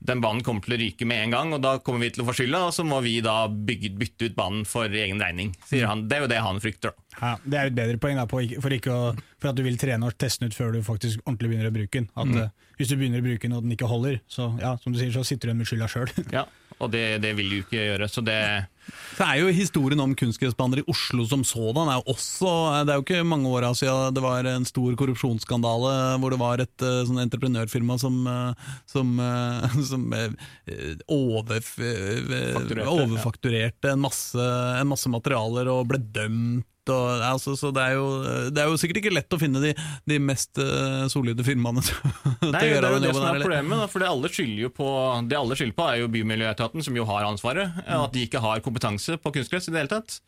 den 0.04 0.22
banen 0.24 0.44
kommer 0.44 0.66
til 0.66 0.76
å 0.76 0.80
ryke 0.82 1.08
med 1.08 1.22
en 1.26 1.34
gang, 1.36 1.54
og 1.56 1.62
da 1.64 1.78
kommer 1.84 2.04
vi 2.04 2.12
til 2.14 2.24
å 2.24 2.28
få 2.28 2.36
skylda, 2.36 2.66
og 2.68 2.74
så 2.76 2.84
må 2.88 3.00
vi 3.06 3.16
da 3.24 3.46
bygge, 3.48 3.94
bytte 4.00 4.28
ut 4.28 4.36
banen 4.36 4.66
for 4.68 4.92
egen 4.92 5.22
regning, 5.24 5.54
sier 5.70 5.88
han. 5.88 6.06
Det 6.10 6.18
er 6.18 6.26
jo 6.26 6.32
det 6.34 6.42
han 6.44 6.60
frykter, 6.64 6.92
da. 6.92 7.08
Ja, 7.14 7.32
det 7.46 7.60
er 7.60 7.68
jo 7.68 7.72
et 7.72 7.78
bedre 7.78 8.02
poeng 8.04 8.20
da, 8.20 8.26
for, 8.28 8.76
ikke 8.76 8.92
å, 8.92 9.14
for 9.40 9.52
at 9.52 9.60
du 9.60 9.64
vil 9.64 9.80
trene 9.80 10.10
og 10.10 10.18
teste 10.20 10.44
den 10.44 10.52
ut 10.52 10.58
før 10.58 10.76
du 10.76 10.82
faktisk 10.84 11.24
ordentlig 11.24 11.54
begynner 11.54 11.70
å 11.70 11.76
bruke 11.76 12.02
den. 12.02 12.10
At, 12.18 12.34
mm. 12.34 12.68
hvis 12.80 12.92
du 12.92 12.98
begynner 12.98 13.24
å 13.24 13.28
bruke 13.28 13.48
den 13.48 13.56
og 13.56 13.64
den 13.64 13.76
ikke 13.78 13.92
holder, 13.92 14.20
så, 14.28 14.50
ja, 14.60 14.74
som 14.84 14.96
du 14.96 15.00
sier, 15.00 15.14
så 15.16 15.24
sitter 15.28 15.48
du 15.48 15.54
igjen 15.54 15.64
med 15.64 15.72
skylda 15.72 15.90
sjøl. 15.94 16.14
Ja, 16.34 16.48
og 16.80 16.92
det, 16.92 17.06
det 17.24 17.36
vil 17.38 17.52
du 17.54 17.60
ikke 17.62 17.80
gjøre, 17.80 18.10
så 18.12 18.26
det 18.26 18.40
Så 19.14 19.26
er 19.28 19.40
jo 19.40 19.52
historien 19.54 20.02
om 20.02 20.16
kunstgressbaner 20.18 20.82
i 20.82 20.86
Oslo 20.90 21.26
som 21.30 21.44
sådan 21.46 21.90
er 21.92 22.00
jo 22.00 22.16
også 22.16 22.50
Det 22.88 22.94
er 22.94 22.98
jo 22.98 23.06
ikke 23.06 23.28
mange 23.28 23.52
åra 23.52 23.70
siden 23.78 24.16
det 24.16 24.24
var 24.26 24.48
en 24.50 24.66
stor 24.66 24.96
korrupsjonsskandale 25.00 25.94
hvor 26.22 26.34
det 26.34 26.40
var 26.42 26.64
et 26.64 26.86
eh, 26.86 27.04
sånn 27.08 27.22
entreprenørfirma 27.24 27.98
som, 28.02 28.20
eh, 28.28 28.74
som, 28.90 29.14
eh, 29.22 29.78
som 29.92 30.08
overf, 31.14 31.72
overfakturerte 32.84 33.94
en 33.94 34.04
masse, 34.04 34.50
en 34.80 34.90
masse 34.90 35.12
materialer 35.12 35.70
og 35.72 35.88
ble 35.92 36.02
dømt. 36.16 36.68
Og, 36.92 37.24
altså, 37.24 37.56
så 37.60 37.72
det 37.76 37.84
er, 37.84 37.96
jo, 37.96 38.08
det 38.52 38.64
er 38.64 38.72
jo 38.72 38.80
sikkert 38.82 39.00
ikke 39.04 39.14
lett 39.14 39.36
å 39.36 39.40
finne 39.40 39.62
de, 39.64 39.72
de 40.10 40.20
mest 40.20 40.60
uh, 40.60 41.06
solide 41.12 41.46
firmaene 41.46 41.84
til 41.88 41.96
å 41.96 42.12
Nei, 42.50 42.60
det 42.60 42.64
er 42.82 42.84
jo 42.84 43.00
det 43.04 43.14
som 43.16 43.28
er 43.30 43.40
problemet, 43.40 43.80
da, 43.80 43.88
for 43.92 44.04
det 44.04 44.10
alle 44.10 44.32
skylder 44.34 44.74
på 44.76 44.90
Det 45.30 45.40
alle 45.40 45.58
skylder 45.60 45.78
på 45.78 45.88
er 45.88 46.02
jo 46.02 46.12
Bymiljøetaten, 46.14 46.84
som 46.86 46.98
jo 46.98 47.08
har 47.08 47.26
ansvaret. 47.28 47.82
At 47.88 48.14
de 48.14 48.28
ikke 48.28 48.42
har 48.44 48.62
kompetanse 48.66 49.18
på 49.22 49.34
kunstgress 49.38 49.70
i 49.70 49.74
det 49.74 49.84
hele 49.84 49.94
tatt. 49.94 50.20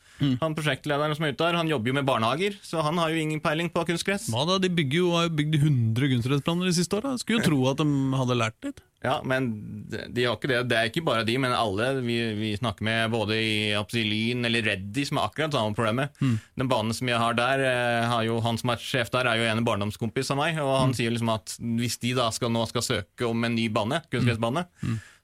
Han 0.41 0.56
Prosjektlederen 0.56 1.15
som 1.18 1.28
er 1.28 1.34
ute 1.36 1.44
der, 1.44 1.58
han 1.60 1.70
jobber 1.70 1.91
jo 1.91 1.98
med 1.98 2.08
barnehager, 2.08 2.56
så 2.63 2.84
han 2.86 3.00
har 3.02 3.12
jo 3.12 3.20
ingen 3.20 3.41
peiling 3.44 3.70
på 3.74 3.84
kunstgress. 3.89 4.30
Hva 4.32 4.46
da, 4.48 4.60
De 4.63 4.72
bygger 4.72 5.02
jo, 5.02 5.12
har 5.18 5.28
jo 5.28 5.36
bygd 5.41 5.58
100 5.60 6.12
kunstgressplaner 6.13 6.70
de 6.70 6.76
siste 6.78 7.00
åra. 7.00 7.15
Skulle 7.20 7.41
jo 7.41 7.50
tro 7.50 7.60
at 7.74 7.82
de 7.82 7.88
hadde 8.22 8.39
lært 8.39 8.70
litt. 8.70 8.80
Ja, 9.06 9.20
men 9.28 9.52
de 9.89 10.26
har 10.26 10.36
ikke 10.39 10.50
det. 10.50 10.60
Det 10.72 10.78
er 10.80 10.89
ikke 10.89 11.04
bare 11.06 11.26
de, 11.28 11.38
men 11.41 11.54
alle 11.54 11.91
vi, 12.02 12.18
vi 12.39 12.52
snakker 12.58 12.88
med, 12.88 13.12
både 13.13 13.38
i 13.38 13.56
oppsi, 13.78 14.02
eller 14.34 14.65
Reddy, 14.65 15.06
som 15.06 15.22
har 15.22 15.30
akkurat 15.30 15.54
samme 15.54 15.78
problemet. 15.78 16.15
Den 16.58 16.72
banen 16.72 16.96
som 16.98 17.08
jeg 17.12 17.22
har 17.22 17.38
der, 17.38 17.62
eh, 17.70 18.06
har 18.10 18.24
jo 18.26 18.39
han 18.41 18.58
som 18.58 18.74
er 18.74 18.82
sjef 18.82 19.12
der, 19.13 19.30
er 19.30 19.38
jo 19.44 19.50
en 19.52 19.65
barndomskompis 19.68 20.32
av 20.34 20.41
meg, 20.41 20.58
og 20.63 20.74
han 20.82 20.96
sier 20.98 21.13
liksom 21.13 21.30
at 21.36 21.54
hvis 21.80 22.00
de 22.02 22.15
da 22.18 22.32
skal, 22.34 22.50
nå 22.56 22.65
skal 22.72 22.82
søke 22.86 23.30
om 23.30 23.46
en 23.46 23.56
ny 23.56 23.68
bane, 23.70 24.02
kunstgressbane, 24.10 24.65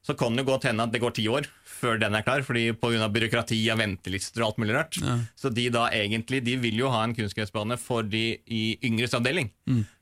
så 0.01 0.15
kan 0.17 0.33
det 0.37 0.47
godt 0.47 0.63
hende 0.65 0.81
at 0.81 0.93
det 0.93 1.01
går 1.03 1.11
ti 1.13 1.27
år 1.29 1.45
før 1.81 1.97
den 2.01 2.13
er 2.17 2.21
klar, 2.25 2.41
fordi 2.45 2.71
pga. 2.77 3.07
byråkrati 3.09 3.57
og 3.73 3.77
ventelister 3.81 4.41
og 4.41 4.47
alt 4.51 4.57
mulig 4.61 4.73
rart. 4.77 4.97
Så 5.37 5.49
de 5.53 5.67
da 5.73 5.87
egentlig, 5.93 6.43
de 6.45 6.55
vil 6.61 6.77
jo 6.77 6.89
ha 6.93 7.03
en 7.05 7.13
kunstgressbane 7.17 7.77
for 7.81 8.05
de 8.05 8.37
i 8.45 8.77
yngres 8.85 9.13
avdeling. 9.17 9.49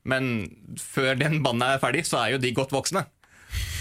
Men 0.04 0.50
før 0.80 1.16
den 1.20 1.40
banen 1.44 1.64
er 1.68 1.80
ferdig, 1.80 2.06
så 2.08 2.20
er 2.26 2.34
jo 2.36 2.42
de 2.44 2.52
godt 2.56 2.72
voksne. 2.76 3.06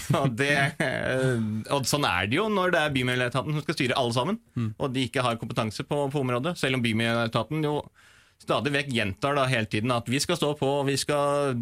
Så 0.11 0.23
det, 0.33 0.53
eh, 0.81 1.41
og 1.75 1.85
sånn 1.89 2.07
er 2.09 2.29
det 2.29 2.39
jo 2.39 2.47
når 2.49 2.73
det 2.73 2.79
er 2.81 2.93
Bymiljøetaten 2.95 3.53
som 3.53 3.65
skal 3.65 3.77
styre 3.77 3.97
alle 3.99 4.15
sammen, 4.15 4.39
og 4.79 4.93
de 4.95 5.05
ikke 5.05 5.23
har 5.25 5.37
kompetanse 5.41 5.85
på, 5.85 5.99
på 6.09 6.23
området. 6.23 6.55
Selv 6.57 6.79
om 6.79 6.85
Bymiljøetaten 6.85 7.61
jo 7.65 7.75
stadig 8.39 8.73
vekk 8.73 8.91
gjentar 8.95 9.37
da 9.37 9.45
hele 9.51 9.69
tiden 9.69 9.93
at 9.93 10.09
vi 10.09 10.19
skal 10.23 10.39
stå 10.39 10.53
på, 10.59 10.71
vi 10.87 10.97
skal 10.97 11.55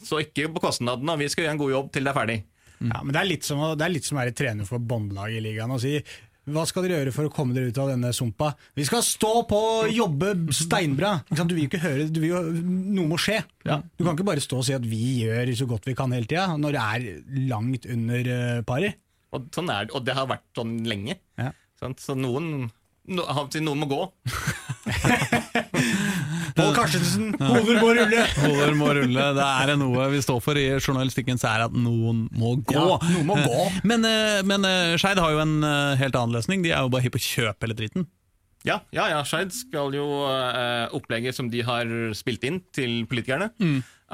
stå 0.00 0.20
ikke 0.24 0.48
på 0.54 0.62
kostnadene, 0.68 1.16
og 1.16 1.20
vi 1.20 1.28
skal 1.28 1.46
gjøre 1.46 1.56
en 1.58 1.62
god 1.64 1.74
jobb 1.74 1.88
til 1.92 2.06
det 2.06 2.12
er 2.12 2.18
ferdig. 2.20 2.38
Ja, 2.84 3.00
men 3.00 3.14
det 3.14 3.20
er 3.20 3.28
litt 3.28 3.46
som 3.46 3.60
å, 3.62 3.72
det 3.78 3.86
er 3.86 3.94
litt 3.94 4.06
som 4.06 4.18
å 4.18 4.22
være 4.22 4.34
trener 4.36 4.68
for 4.68 4.82
båndlaget 4.82 5.38
i 5.38 5.44
ligaen 5.44 5.72
og 5.72 5.80
si 5.82 5.96
hva 6.44 6.64
skal 6.68 6.84
dere 6.84 6.98
gjøre 7.00 7.14
for 7.14 7.28
å 7.28 7.32
komme 7.32 7.54
dere 7.56 7.70
ut 7.72 7.78
av 7.80 7.88
denne 7.94 8.10
sumpa? 8.16 8.50
Vi 8.76 8.84
skal 8.84 9.04
stå 9.06 9.32
på 9.48 9.60
og 9.78 9.92
jobbe 9.94 10.34
steinbra! 10.52 11.16
Du 11.30 11.54
vil 11.54 11.64
jo 11.64 11.70
ikke 11.70 11.80
høre, 11.84 12.08
du 12.12 12.20
vil 12.20 12.34
jo, 12.34 12.42
noe 12.60 13.08
må 13.14 13.18
skje. 13.20 13.38
Du 13.64 14.04
kan 14.04 14.12
ikke 14.12 14.28
bare 14.28 14.44
stå 14.44 14.60
og 14.60 14.66
si 14.68 14.76
at 14.76 14.84
vi 14.84 15.24
gjør 15.24 15.54
så 15.56 15.68
godt 15.70 15.88
vi 15.88 15.96
kan 15.96 16.12
hele 16.12 16.28
tida, 16.28 16.50
når 16.60 16.76
det 16.76 16.84
er 16.84 17.46
langt 17.48 17.88
under 17.88 18.30
paret. 18.68 19.00
Og, 19.34 19.48
sånn 19.54 19.72
er, 19.72 19.88
det, 19.88 19.96
og 19.96 20.04
det 20.06 20.14
har 20.14 20.28
vært 20.30 20.46
sånn 20.56 20.76
lenge. 20.86 21.16
Ja. 21.40 21.50
Sant? 21.80 22.02
Så 22.04 22.14
noen, 22.18 22.68
no, 23.08 23.24
noen 23.24 23.80
må 23.80 23.90
gå. 23.90 24.02
Pål 26.56 26.72
Karstensen, 26.76 27.30
hoder 27.40 27.78
må 27.80 27.92
rulle! 27.96 28.24
Hoder 28.38 28.74
må 28.78 28.90
rulle. 28.96 29.28
Det 29.38 29.46
er 29.64 29.74
noe 29.80 30.08
vi 30.12 30.20
står 30.24 30.42
for 30.44 30.60
i 30.60 30.66
journalistikken, 30.76 31.40
så 31.40 31.52
er 31.54 31.66
at 31.68 31.76
noen 31.76 32.26
må 32.34 32.56
gå. 32.60 32.76
Ja, 32.76 32.98
noen 33.14 33.30
må 33.30 33.38
gå. 33.40 33.62
Men, 33.88 34.04
eh, 34.08 34.42
men 34.46 34.66
eh, 34.68 34.96
Skeid 35.00 35.20
har 35.22 35.34
jo 35.34 35.40
en 35.44 35.56
eh, 35.64 35.96
helt 36.00 36.18
annen 36.18 36.36
løsning. 36.36 36.64
De 36.64 36.74
er 36.74 36.84
jo 36.84 36.92
bare 36.92 37.06
hypp 37.06 37.16
på 37.16 37.22
å 37.22 37.26
kjøpe 37.28 37.68
hele 37.68 37.78
driten. 37.78 38.08
Ja, 38.64 38.78
ja, 38.96 39.10
ja 39.12 39.20
Skeid 39.28 39.52
skal 39.52 39.92
jo 39.96 40.06
eh, 40.30 40.86
Opplegget 40.96 41.36
som 41.36 41.50
de 41.52 41.60
har 41.66 41.90
spilt 42.16 42.46
inn 42.48 42.62
til 42.74 43.02
politikerne, 43.10 43.50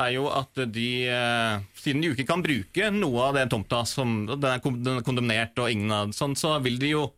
er 0.00 0.10
jo 0.14 0.26
at 0.32 0.58
de, 0.72 0.90
eh, 1.10 1.62
siden 1.78 2.02
de 2.02 2.10
jo 2.10 2.16
ikke 2.16 2.28
kan 2.30 2.42
bruke 2.44 2.90
noe 2.94 3.28
av 3.28 3.38
den 3.38 3.50
tomta 3.52 3.84
som 3.88 4.22
er 4.26 4.40
den 4.40 4.96
er 4.96 5.04
kondemnert 5.06 5.58
og 5.60 5.70
ingen 5.70 5.92
av 5.94 6.14
sånn, 6.16 6.36
så 6.38 6.56
vil 6.64 6.78
de 6.82 6.94
jo 6.94 7.08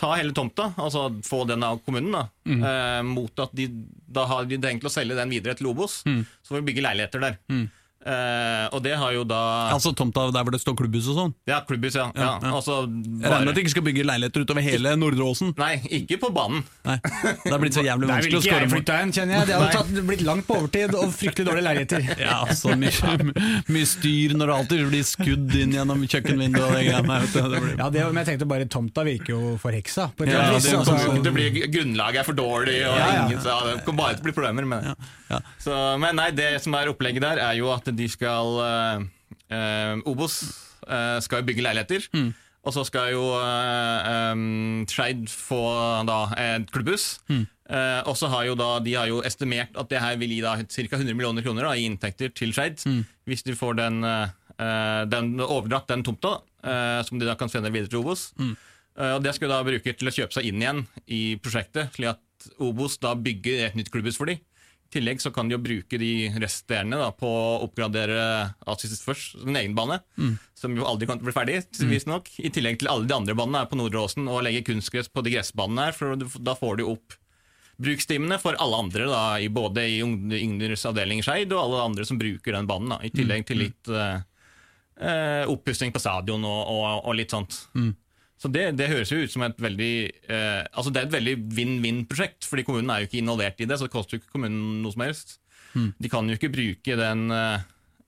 ta 0.00 0.14
hele 0.16 0.32
tomta, 0.36 0.70
altså 0.80 1.08
få 1.26 1.42
den 1.50 1.62
av 1.66 1.82
kommunen, 1.84 2.12
da, 2.16 2.22
eh, 2.70 3.02
mot 3.04 3.42
at 3.44 3.52
de 3.56 3.68
da 4.10 4.24
har 4.26 4.48
de 4.48 4.56
tenkt 4.58 4.82
å 4.88 4.90
selge 4.90 5.14
den 5.18 5.30
videre 5.30 5.54
til 5.54 5.68
Obos, 5.70 6.00
så 6.42 6.48
får 6.54 6.62
vi 6.62 6.72
bygge 6.72 6.82
leiligheter 6.88 7.20
der. 7.28 7.36
Eh, 8.00 8.64
og 8.72 8.80
det 8.80 8.94
har 8.96 9.12
jo 9.12 9.26
da 9.28 9.38
Altså 9.74 9.90
tomta 9.92 10.22
der 10.32 10.40
hvor 10.46 10.54
det 10.54 10.60
står 10.62 10.72
klubbhus 10.78 11.04
og 11.12 11.16
sånn. 11.18 11.32
Ja, 11.50 11.58
klubbhus, 11.68 11.98
ja. 11.98 12.06
ja, 12.16 12.38
ja. 12.40 12.52
Altså, 12.56 12.78
Jeg 12.88 13.28
regner 13.28 13.44
med 13.44 13.50
at 13.52 13.58
de 13.58 13.64
ikke 13.66 13.72
skal 13.74 13.84
bygge 13.84 14.06
leiligheter 14.08 14.44
utover 14.46 14.64
hele 14.64 14.94
Nordre 14.96 15.26
Åsen. 15.28 15.50
Nei, 15.60 15.74
ikke 16.00 16.16
på 16.22 16.30
banen. 16.32 16.62
Nei, 16.88 16.96
Det 17.04 17.52
har 17.52 17.60
blitt 17.60 17.76
så 17.76 17.84
jævlig 17.84 18.08
Der 18.08 18.14
vanskelig 18.14 18.38
å 18.38 18.44
skåre 18.46 18.64
mål. 18.64 18.72
flytta 18.72 18.96
kjenner 19.18 19.36
jeg. 19.36 19.48
Det 19.50 19.58
hadde 19.58 19.68
tatt, 19.76 19.92
blitt 20.08 20.24
langt 20.24 20.46
på 20.48 20.56
overtid 20.62 20.96
og 20.96 21.12
fryktelig 21.12 21.46
dårlige 21.50 21.66
leiligheter. 21.68 22.08
Ja, 22.30 22.38
så 22.56 22.72
mye, 22.78 23.34
mye 23.68 23.86
styr 23.92 24.32
når 24.38 24.48
det 24.52 24.56
alltid 24.56 24.82
blir 24.94 25.04
skudd 25.10 25.54
inn 25.60 25.76
gjennom 25.76 26.06
kjøkkenvinduet 26.08 26.64
og 26.70 26.74
det 26.78 26.82
greiene 26.88 27.18
her. 27.20 27.28
vet 27.28 27.36
du. 27.36 27.52
Det 27.52 27.62
blir- 27.66 27.76
Ja, 27.84 27.90
det, 27.92 28.06
men 28.08 28.22
jeg 28.24 28.30
tenkte 28.32 28.48
bare 28.48 28.64
tomta 28.70 29.04
virker 29.04 29.34
jo 29.36 29.54
forheksa. 29.60 30.08
På 30.16 30.24
et 30.24 30.32
Ja, 30.32 30.46
det 30.56 30.64
kommer 30.64 30.88
altså. 30.88 31.20
ikke 31.20 31.60
til 31.60 31.70
Grunnlaget 31.76 32.22
er 32.24 32.24
for 32.32 32.40
dårlig, 32.40 32.78
og 32.88 32.96
Ja, 32.96 33.06
ja. 33.12 33.22
ingen, 33.28 33.40
så 33.44 33.60
det 33.68 33.84
kommer 33.84 34.06
bare 34.06 34.16
til 34.16 34.24
å 34.24 34.28
bli 34.30 34.36
problemer 34.40 34.64
med 34.72 34.84
det. 34.88 34.96
ja. 35.30 35.40
Så, 35.60 35.76
men 36.00 36.16
nei, 36.16 36.30
det 36.32 36.50
som 36.64 36.74
er 36.80 36.88
opplegget 36.92 37.20
der, 37.28 37.38
er 37.44 37.54
jo 37.60 37.68
at 37.74 37.89
de 37.96 38.06
skal 38.10 38.60
eh, 38.66 39.08
eh, 39.56 39.96
Obos 40.08 40.42
eh, 40.86 41.18
skal 41.24 41.44
bygge 41.46 41.64
leiligheter. 41.64 42.06
Mm. 42.14 42.30
Og 42.60 42.74
så 42.76 42.82
skal 42.84 43.14
jo 43.14 43.22
uh, 43.40 44.32
um, 44.34 44.82
Skeid 44.88 45.24
få 45.32 45.62
da 46.08 46.18
et 46.36 46.68
klubbhus. 46.72 47.14
Mm. 47.30 47.46
Uh, 47.70 48.00
og 48.10 48.16
så 48.18 48.28
har 48.32 48.48
jo 48.50 48.56
da, 48.58 48.68
De 48.84 48.96
har 48.98 49.08
jo 49.08 49.22
estimert 49.24 49.76
at 49.78 49.88
det 49.88 50.02
her 50.02 50.18
vil 50.20 50.34
gi 50.34 50.42
da 50.44 50.56
ca. 50.58 50.84
100 50.98 51.14
millioner 51.14 51.46
kroner 51.46 51.70
da, 51.70 51.72
i 51.78 51.86
inntekter 51.88 52.34
til 52.36 52.52
Skeid. 52.52 52.82
Mm. 52.84 53.04
Hvis 53.30 53.46
de 53.46 53.56
får 53.56 53.78
den, 53.80 54.04
uh, 54.04 55.04
den 55.08 55.38
overdratt 55.40 55.88
den 55.88 56.04
tomta, 56.04 56.40
uh, 56.66 57.00
som 57.06 57.20
de 57.20 57.28
da 57.28 57.38
kan 57.40 57.48
sende 57.48 57.72
videre 57.72 57.88
til 57.88 58.02
Obos. 58.04 58.30
Mm. 58.36 58.58
Og 59.00 59.22
Det 59.24 59.32
skal 59.32 59.48
da 59.48 59.62
bruke 59.64 59.92
til 59.96 60.10
å 60.10 60.12
kjøpe 60.12 60.34
seg 60.34 60.50
inn 60.50 60.60
igjen 60.60 60.80
i 61.08 61.20
prosjektet, 61.40 61.94
slik 61.94 62.10
at 62.10 62.48
Obos 62.60 62.98
da 63.00 63.14
bygger 63.16 63.62
et 63.70 63.76
nytt 63.78 63.88
klubbhus 63.94 64.18
for 64.18 64.28
dem. 64.28 64.42
Tillegg 64.90 65.20
så 65.22 65.30
kan 65.30 65.46
de 65.46 65.54
jo 65.54 65.60
bruke 65.62 65.98
de 66.00 66.30
resterende 66.42 66.98
da, 66.98 67.12
på 67.14 67.28
å 67.30 67.60
oppgradere 67.62 68.18
Asis 68.66 69.00
først 69.06 69.36
en 69.44 69.56
egen 69.60 69.76
bane, 69.78 70.00
som 70.58 70.74
jo 70.74 70.86
aldri 70.88 71.06
å 71.06 71.16
bli 71.20 71.34
ferdig, 71.36 71.60
visstnok. 71.86 72.26
I 72.42 72.50
tillegg 72.50 72.80
til 72.80 72.90
alle 72.90 73.06
de 73.06 73.14
andre 73.14 73.36
banene 73.38 73.62
her 73.62 73.70
på 73.70 73.78
Nordre 73.78 74.02
Åsen, 74.02 74.26
og 74.26 74.42
legge 74.42 74.64
kunstgress 74.66 75.08
på 75.08 75.22
de 75.22 75.36
gressbanene 75.36 75.88
her, 75.88 75.94
for 75.94 76.18
da 76.18 76.56
får 76.58 76.80
du 76.80 76.84
opp 76.90 77.14
brukstimene 77.80 78.36
for 78.42 78.58
alle 78.60 78.76
andre, 78.76 79.06
da, 79.08 79.22
i 79.40 79.48
både 79.48 79.86
i 79.88 80.00
Yngres 80.02 80.82
avdeling 80.90 81.22
Skeid 81.24 81.52
og 81.54 81.62
alle 81.62 81.86
andre 81.86 82.04
som 82.04 82.18
bruker 82.20 82.52
den 82.52 82.66
banen. 82.68 82.90
Da, 82.92 82.98
I 83.06 83.14
tillegg 83.14 83.46
til 83.48 83.62
litt 83.62 83.88
eh, 83.88 84.18
eh, 85.00 85.44
oppussing 85.48 85.94
på 85.94 86.02
stadion 86.02 86.44
og, 86.44 86.60
og, 86.74 87.06
og 87.06 87.16
litt 87.16 87.30
sånt. 87.32 87.62
Så 88.40 88.48
det, 88.48 88.62
det 88.78 88.86
høres 88.88 89.10
jo 89.12 89.18
ut 89.20 89.32
som 89.32 89.42
et 89.44 89.58
veldig 89.60 89.92
eh, 90.32 90.62
Altså 90.72 90.88
det 90.94 91.02
er 91.02 91.08
et 91.10 91.12
veldig 91.18 91.34
vinn-vinn-prosjekt, 91.58 92.46
fordi 92.48 92.64
kommunen 92.64 92.88
er 92.94 93.02
jo 93.02 93.10
ikke 93.10 93.20
involvert 93.20 93.60
i 93.60 93.66
det, 93.68 93.76
så 93.76 93.84
det 93.84 93.92
koster 93.92 94.16
jo 94.16 94.22
ikke 94.22 94.32
kommunen 94.38 94.80
noe 94.84 94.94
som 94.94 95.04
helst. 95.04 95.36
De 96.00 96.08
kan 96.10 96.26
jo 96.26 96.34
ikke 96.38 96.50
bruke 96.50 96.96
den 96.98 97.26
eh, 97.36 97.66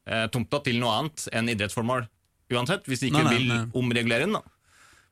eh, 0.09 0.25
tomta 0.35 0.63
til 0.65 0.81
noe 0.83 0.97
annet 1.03 1.29
enn 1.37 1.53
idrettsformål 1.53 2.09
uansett, 2.53 2.89
hvis 2.89 3.05
de 3.05 3.13
ikke 3.13 3.23
Nei, 3.23 3.29
nei, 3.29 3.37
vil 3.39 3.53
nei. 3.53 3.61
omregulere 3.79 4.27
den. 4.27 4.35
da. 4.41 4.43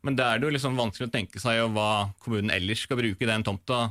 Men 0.04 0.16
da 0.16 0.30
er 0.32 0.40
det 0.40 0.48
jo 0.48 0.54
liksom 0.56 0.80
vanskelig 0.80 1.10
å 1.10 1.12
tenke 1.12 1.40
seg 1.40 1.60
hva 1.76 1.90
kommunen 2.24 2.52
ellers 2.54 2.86
skal 2.88 2.98
bruke 3.00 3.28
den 3.28 3.44
tomta 3.46 3.90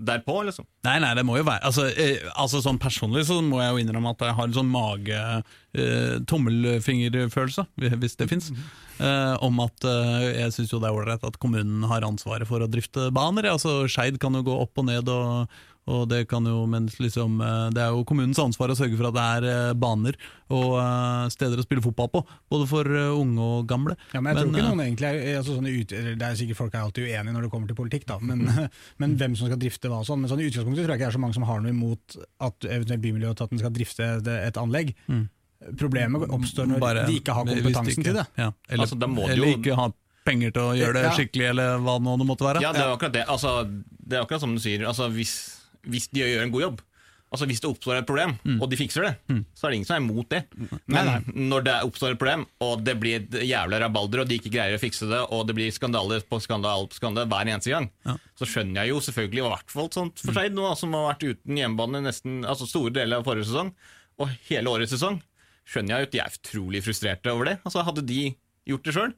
derpå, 0.00 0.40
liksom. 0.46 0.66
Nei, 0.86 0.96
nei, 1.02 1.12
det 1.18 1.24
må 1.28 1.36
jo 1.36 1.44
være 1.44 1.66
Altså, 1.68 1.86
eh, 1.92 2.22
altså 2.40 2.62
sånn 2.64 2.80
Personlig 2.80 3.26
så 3.28 3.40
må 3.44 3.60
jeg 3.60 3.74
jo 3.74 3.82
innrømme 3.82 4.14
at 4.14 4.24
jeg 4.24 4.36
har 4.38 4.48
en 4.48 4.56
sånn 4.56 4.70
mage 4.72 5.18
eh, 5.76 6.16
hvis 8.00 8.16
det 8.18 8.26
fins, 8.30 8.50
eh, 8.98 9.34
om 9.44 9.60
at 9.62 9.86
eh, 9.86 10.24
jeg 10.40 10.54
syns 10.56 10.72
jo 10.72 10.80
det 10.82 10.88
er 10.88 10.96
ålreit 10.96 11.26
at 11.26 11.38
kommunen 11.42 11.84
har 11.90 12.06
ansvaret 12.06 12.48
for 12.48 12.64
å 12.64 12.70
drifte 12.70 13.10
baner. 13.14 13.50
Altså, 13.52 13.84
Skeid 13.90 14.18
kan 14.22 14.34
jo 14.34 14.42
gå 14.48 14.56
opp 14.64 14.80
og 14.80 14.88
ned, 14.88 15.08
og, 15.12 15.60
og 15.88 16.08
det 16.08 16.28
kan 16.28 16.44
jo 16.44 16.66
mens 16.66 16.98
liksom 17.00 17.40
eh, 17.40 17.70
Det 17.74 17.80
er 17.82 17.88
jo 17.90 18.04
kommunens 18.04 18.38
ansvar 18.38 18.68
å 18.70 18.76
sørge 18.76 18.96
for 18.98 19.08
at 19.08 19.14
det 19.16 19.22
er 19.24 19.46
eh, 19.70 19.72
baner 19.74 20.14
og 20.50 20.76
eh, 20.78 21.28
steder 21.32 21.58
å 21.58 21.64
spille 21.64 21.82
fotball 21.82 22.08
på, 22.10 22.20
både 22.50 22.66
for 22.68 22.84
unge 22.84 23.40
og 23.40 23.66
gamle. 23.70 23.96
Ja, 24.12 24.20
men 24.20 24.34
jeg 24.36 24.42
tror 24.44 24.52
ikke 24.54 24.68
noen 24.68 24.84
egentlig 24.84 25.08
er, 25.08 25.38
altså 25.38 25.56
sånne 25.56 25.72
ut, 25.80 25.88
Det 25.88 26.22
er 26.28 26.34
sikkert 26.38 26.56
folk 26.60 26.74
er 26.74 26.82
alltid 26.84 27.04
uenige 27.08 27.32
når 27.34 27.42
det 27.46 27.50
kommer 27.50 27.66
til 27.70 27.76
politikk, 27.80 28.06
da, 28.06 28.18
men, 28.20 28.44
men 29.00 29.16
hvem 29.16 29.34
som 29.38 29.46
skal 29.48 29.58
drifte 29.58 29.88
hva 29.88 30.00
og 30.02 30.06
sånn. 30.06 30.20
Men 30.20 30.30
sånn 30.30 30.40
i 30.42 30.48
utgangspunktet 30.50 30.84
tror 30.84 30.94
jeg 30.94 31.00
ikke 31.00 31.06
det 31.06 31.12
er 31.14 31.18
så 31.18 31.24
mange 31.24 31.34
som 31.38 31.46
har 31.48 31.60
noe 31.64 31.70
imot 31.74 32.16
at 32.40 32.66
eventuelt 32.68 33.02
Bymiljøetaten 33.04 33.58
skal 33.62 33.72
drifte 33.74 34.10
et 34.36 34.58
anlegg. 34.60 34.94
Problemet 35.78 36.24
oppstår 36.32 36.66
når 36.66 36.76
Mm. 36.78 36.80
bare- 36.80 37.06
de 37.06 37.18
ikke 37.20 37.32
har 37.34 37.44
kompetansen 37.44 37.92
ikke- 37.92 38.04
til 38.04 38.14
det. 38.14 38.26
Ja, 38.38 38.52
eller, 38.68 38.84
Altså, 38.86 38.96
må 39.08 39.26
de 39.26 39.32
eller 39.32 39.46
jo- 39.46 39.58
ikke 39.58 39.74
ha 39.76 39.92
penger 40.24 40.50
til 40.52 40.62
å 40.62 40.74
gjøre 40.76 40.92
det 40.94 41.02
Ja. 41.04 41.10
skikkelig, 41.12 41.48
eller 41.50 41.78
hva 41.78 41.98
nå 42.00 42.18
det 42.18 42.26
måtte 42.26 42.44
være. 42.46 42.60
Ja, 42.62 42.72
det 42.72 42.80
er 42.80 42.96
akkurat 42.96 43.12
det. 43.12 43.26
Altså, 43.26 43.64
det 44.06 44.16
er 44.18 44.24
akkurat 44.24 44.40
som 44.40 44.54
du 44.54 44.60
sier. 44.60 44.86
Altså, 44.86 45.10
hvis, 45.12 45.59
hvis 45.88 46.08
de 46.12 46.20
gjør 46.24 46.42
en 46.44 46.50
god 46.54 46.62
jobb, 46.66 46.80
altså 47.30 47.46
hvis 47.46 47.60
det 47.62 47.68
oppstår 47.70 47.98
et 48.00 48.06
problem, 48.08 48.32
Mm. 48.44 48.56
og 48.60 48.68
de 48.70 48.76
fikser 48.76 49.04
det, 49.06 49.12
så 49.54 49.66
er 49.66 49.70
det 49.70 49.76
ingen 49.78 49.86
som 49.86 49.96
er 49.96 50.02
imot 50.02 50.28
det. 50.28 50.40
Men 50.90 51.22
når 51.50 51.62
det 51.64 51.74
oppstår 51.86 52.12
et 52.16 52.18
problem, 52.18 52.42
og 52.60 52.82
det 52.82 52.96
blir 52.98 53.20
et 53.20 53.30
jævla 53.46 53.78
rabalder, 53.84 54.20
og 54.24 54.28
de 54.28 54.34
ikke 54.40 54.50
greier 54.50 54.74
å 54.74 54.80
fikse 54.82 55.06
det, 55.08 55.20
og 55.30 55.46
det 55.46 55.54
blir 55.54 55.70
skandaler 55.70 56.20
på 56.26 56.40
skandale 56.42 56.88
på 56.90 56.98
skandale 56.98 57.28
hver 57.30 57.46
eneste 57.46 57.70
gang, 57.70 57.88
Ja. 58.04 58.16
så 58.34 58.44
skjønner 58.50 58.82
jeg 58.82 58.88
jo 58.90 58.98
selvfølgelig, 58.98 59.44
i 59.44 59.48
hvert 59.54 59.70
fall 59.70 59.88
sånt 59.94 60.18
for 60.18 60.32
seg 60.34 60.52
nå, 60.52 60.74
som 60.76 60.92
har 60.92 61.14
vært 61.14 61.22
uten 61.36 61.56
hjemmebane 61.56 62.02
nesten 62.02 62.44
altså 62.44 62.66
store 62.66 62.90
deler 62.92 63.18
av 63.18 63.24
forrige 63.24 63.46
sesong, 63.46 63.72
og 64.18 64.28
hele 64.50 64.66
årets 64.66 64.90
sesong, 64.92 65.22
skjønner 65.70 65.88
jeg 65.88 66.00
jo 66.00 66.06
at 66.08 66.12
de 66.12 66.18
er 66.18 66.34
utrolig 66.34 66.82
frustrerte 66.82 67.30
over 67.30 67.44
det. 67.44 67.60
Altså 67.64 67.84
Hadde 67.86 68.02
de 68.04 68.34
gjort 68.66 68.82
det 68.82 68.92
sjøl, 68.94 69.14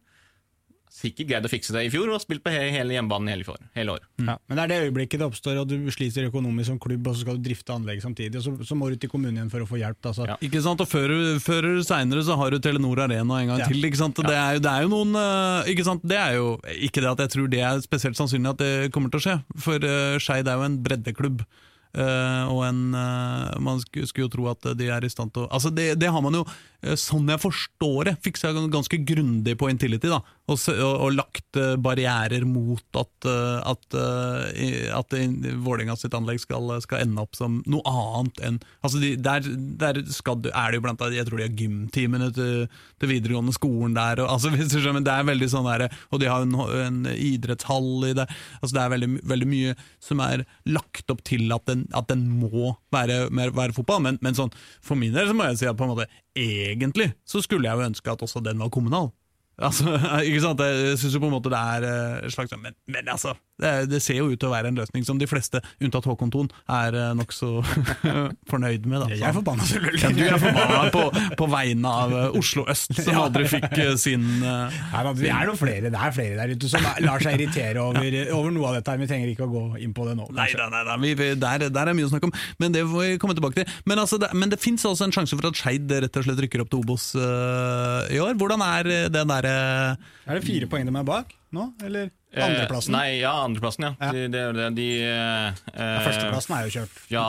sikkert 0.92 1.28
greid 1.30 1.46
å 1.46 1.50
fikse 1.50 1.72
det 1.72 1.86
i 1.86 1.90
fjor, 1.90 2.10
og 2.12 2.20
spilt 2.20 2.42
på 2.44 2.52
hele 2.52 2.92
hjemmebanen 2.94 3.30
hele, 3.32 3.46
fjor, 3.46 3.56
hele 3.74 3.94
året. 3.94 4.04
Ja, 4.20 4.34
men 4.46 4.58
det 4.58 4.62
er 4.64 4.70
det 4.72 4.78
øyeblikket 4.86 5.22
det 5.22 5.26
oppstår, 5.26 5.56
og 5.62 5.70
du 5.70 5.88
sliter 5.94 6.26
økonomisk 6.28 6.68
som 6.68 6.78
klubb, 6.82 7.06
og 7.08 7.16
så 7.16 7.24
skal 7.24 7.38
du 7.40 7.46
drifte 7.48 7.72
anlegget 7.74 8.04
samtidig, 8.04 8.36
og 8.38 8.44
så, 8.44 8.52
så 8.68 8.76
må 8.78 8.90
du 8.92 8.98
til 9.00 9.10
kommunen 9.10 9.40
igjen 9.40 9.50
for 9.50 9.64
å 9.64 9.68
få 9.70 9.80
hjelp. 9.80 9.98
Da, 10.04 10.12
så. 10.14 10.28
Ja. 10.28 10.36
Ikke 10.44 10.62
sant, 10.62 10.84
og 10.84 10.90
Før, 10.92 11.14
før 11.40 11.70
seinere 11.88 12.22
så 12.28 12.36
har 12.38 12.52
du 12.52 12.60
Telenor 12.62 13.00
Arena 13.06 13.40
en 13.40 13.50
gang 13.54 13.64
Ja. 13.64 13.70
til. 13.72 13.80
ikke 13.88 14.02
sant? 14.04 14.20
Det, 14.20 14.36
er, 14.36 14.58
jo- 14.58 14.64
det 14.68 14.70
er 14.76 14.84
jo 14.86 14.92
noen 14.92 15.16
eh, 15.16 15.72
ikke 15.72 15.88
sant? 15.88 16.04
Det 16.04 16.20
er 16.20 16.36
jo 16.36 16.46
Ikke 16.84 17.00
det 17.00 17.10
at 17.16 17.24
jeg 17.24 17.34
tror 17.38 17.48
det 17.56 17.64
er 17.64 17.80
spesielt 17.88 18.20
sannsynlig 18.20 18.52
at 18.52 18.62
det 18.62 18.72
kommer 18.92 19.08
til 19.10 19.22
å 19.22 19.26
skje, 19.30 19.36
for 19.64 19.80
uh, 19.88 20.18
Skeid 20.22 20.46
er 20.52 20.60
jo 20.60 20.68
en 20.68 20.80
breddeklubb. 20.84 21.42
Uh, 21.92 22.48
og 22.48 22.62
en, 22.64 22.78
uh, 22.96 23.50
Man 23.60 23.76
skulle, 23.82 24.06
skulle 24.08 24.24
jo 24.24 24.32
tro 24.32 24.46
at 24.48 24.64
de 24.80 24.86
er 24.88 25.04
i 25.04 25.10
stand 25.12 25.28
til 25.36 25.42
å 25.44 25.48
Altså 25.52 25.68
Det, 25.68 25.90
det 26.00 26.08
har 26.08 26.22
man 26.24 26.38
jo, 26.38 26.40
uh, 26.48 26.94
sånn 26.96 27.28
jeg 27.28 27.42
forstår 27.42 28.08
det, 28.08 28.14
fiksa 28.24 28.48
ganske 28.72 28.96
grundig 29.04 29.58
på 29.60 29.68
Intility. 29.68 30.08
da, 30.08 30.22
Og, 30.52 30.60
og, 30.82 31.08
lagt 31.16 31.58
eh, 31.60 31.74
barrierer 31.80 32.44
mot 32.48 32.98
at, 32.98 33.28
eh, 33.28 33.58
at, 33.72 33.96
eh, 33.96 34.88
at 34.92 35.16
Vålerenga 35.62 35.96
sitt 35.98 36.14
anlegg 36.16 36.42
skal, 36.42 36.74
skal 36.84 37.04
ende 37.04 37.22
opp 37.22 37.36
som 37.38 37.60
noe 37.70 37.82
annet 37.88 38.40
enn 38.46 38.58
altså 38.84 39.00
de, 39.02 39.14
Der, 39.22 39.46
der 39.80 40.00
skal, 40.12 40.42
er 40.50 40.72
det 40.72 40.80
jo 40.80 40.84
blant 40.86 41.02
annet 41.04 41.20
Jeg 41.20 41.28
tror 41.28 41.40
de 41.40 41.46
har 41.46 41.58
gymtimene 41.58 42.30
til, 42.34 42.66
til 43.00 43.10
videregående 43.10 43.54
skolen 43.56 43.96
der. 43.96 44.22
Og, 44.24 44.30
altså, 44.36 44.52
hvis 44.54 44.72
du 44.72 44.80
skjønner, 44.80 45.04
det 45.06 45.14
er 45.14 45.28
veldig 45.28 45.50
sånn 45.52 45.68
der, 45.68 45.86
og 46.10 46.22
de 46.22 46.30
har 46.30 46.46
en, 46.46 46.58
en 46.86 47.00
idrettshall 47.12 48.08
i 48.10 48.14
det. 48.18 48.28
altså 48.60 48.74
Det 48.76 48.82
er 48.84 48.94
veldig, 48.96 49.10
veldig 49.34 49.50
mye 49.52 49.76
som 50.02 50.22
er 50.24 50.44
lagt 50.68 51.12
opp 51.12 51.24
til 51.28 51.48
at 51.54 51.66
den, 51.70 51.86
at 51.96 52.10
den 52.12 52.26
må 52.40 52.74
være, 52.94 53.24
være 53.32 53.76
fotball. 53.76 54.02
Men, 54.08 54.20
men 54.24 54.38
sånn, 54.38 54.52
for 54.84 54.98
min 54.98 55.14
del 55.16 55.30
så 55.30 55.36
må 55.36 55.48
jeg 55.50 55.62
si 55.62 55.70
at 55.70 55.78
på 55.78 55.86
en 55.86 55.94
måte 55.94 56.10
egentlig 56.38 57.12
så 57.28 57.42
skulle 57.44 57.68
jeg 57.68 57.78
jo 57.78 57.90
ønske 57.90 58.12
at 58.12 58.24
også 58.24 58.42
den 58.44 58.62
var 58.62 58.72
kommunal. 58.72 59.12
Altså, 59.60 59.84
ikke 60.26 60.42
sant? 60.42 60.62
Jeg 60.64 60.98
syns 61.00 61.16
jo 61.16 61.22
på 61.22 61.28
en 61.28 61.36
måte 61.36 61.52
det 61.52 61.60
er 61.60 61.88
eh, 61.88 62.26
et 62.26 62.32
slags 62.32 62.54
Men, 62.56 62.72
men 62.88 63.08
altså, 63.12 63.34
det, 63.60 63.72
det 63.92 64.00
ser 64.02 64.18
jo 64.18 64.30
ut 64.32 64.40
til 64.40 64.48
å 64.48 64.52
være 64.52 64.72
en 64.72 64.78
løsning 64.80 65.04
som 65.06 65.18
de 65.20 65.28
fleste, 65.28 65.60
unntatt 65.82 66.06
Håkon 66.08 66.32
Thon, 66.32 66.48
er 66.72 66.96
eh, 66.98 67.10
nokså 67.18 67.50
fornøyd 68.50 68.88
med. 68.88 69.04
Da. 69.04 69.10
Jeg 69.12 69.26
er 69.28 69.36
forbanna, 69.36 69.66
selvfølgelig. 69.68 70.02
Ja, 70.02 70.10
du 70.16 70.22
er 70.26 70.40
forbanna 70.42 70.88
på, 70.94 71.04
på 71.38 71.48
vegne 71.52 71.92
av 72.02 72.14
eh, 72.16 72.38
Oslo 72.40 72.64
øst, 72.72 72.94
som 72.96 73.20
aldri 73.22 73.46
fikk 73.52 73.76
sin 74.00 74.24
uh... 74.40 74.72
Nei, 74.72 75.04
men, 75.04 75.20
det 75.20 75.30
er 75.30 75.50
noen 75.50 75.60
flere, 75.60 75.92
det 75.92 76.00
er 76.00 76.16
flere 76.16 76.38
der 76.40 76.56
ute 76.56 76.72
som 76.72 76.88
lar 77.04 77.22
seg 77.22 77.36
irritere 77.38 77.84
over, 77.84 78.18
over 78.34 78.54
noe 78.56 78.72
av 78.72 78.78
dette. 78.78 78.94
her. 78.94 79.02
Vi 79.04 79.10
trenger 79.12 79.34
ikke 79.34 79.46
å 79.46 79.52
gå 79.52 79.64
inn 79.84 79.94
på 79.94 80.08
det 80.08 80.16
nå. 80.18 80.26
Kanskje. 80.32 80.58
nei, 80.64 80.70
nei, 80.72 80.82
nei 80.88 80.98
vi, 81.04 81.12
vi, 81.20 81.30
der, 81.42 81.68
der 81.72 81.92
er 81.92 81.98
mye 81.98 82.08
å 82.08 82.12
snakke 82.12 82.30
om, 82.30 82.34
men 82.62 82.74
det 82.74 82.84
får 82.88 83.06
vi 83.06 83.20
komme 83.22 83.36
tilbake 83.38 83.60
til. 83.60 83.78
Men, 83.86 84.02
altså, 84.02 84.18
det, 84.22 84.32
men 84.38 84.50
det 84.52 84.58
fins 84.62 84.86
også 84.88 85.06
en 85.06 85.14
sjanse 85.14 85.38
for 85.38 85.52
at 85.52 85.60
Skeid 85.60 85.92
rett 86.06 86.18
og 86.18 86.26
slett 86.26 86.42
rykker 86.46 86.64
opp 86.64 86.72
til 86.72 86.82
Obos 86.82 87.12
uh, 87.14 88.08
i 88.10 88.18
år. 88.22 88.34
Hvordan 88.40 88.64
er 88.66 88.90
det 89.12 89.26
derre 89.42 89.96
Er 90.26 90.38
det 90.40 90.44
fire 90.46 90.68
poeng 90.70 90.86
de 90.88 90.94
er 90.98 91.04
bak 91.08 91.34
nå, 91.52 91.72
eller 91.84 92.10
Eh, 92.32 92.40
andreplassen? 92.40 92.94
nei, 92.96 93.18
ja, 93.20 93.32
andreplassen, 93.44 93.84
ja. 93.84 93.90
Ja. 94.00 94.12
De, 94.16 94.22
det 94.32 94.40
er 94.40 94.52
det. 94.56 94.68
De, 94.78 94.86
eh, 95.04 95.04
Ja, 95.04 95.50
eh, 95.74 95.98
Førsteplassen 96.06 96.54
er 96.56 96.62
jo 96.64 96.70
kjørt. 96.78 96.94
Ja, 97.12 97.24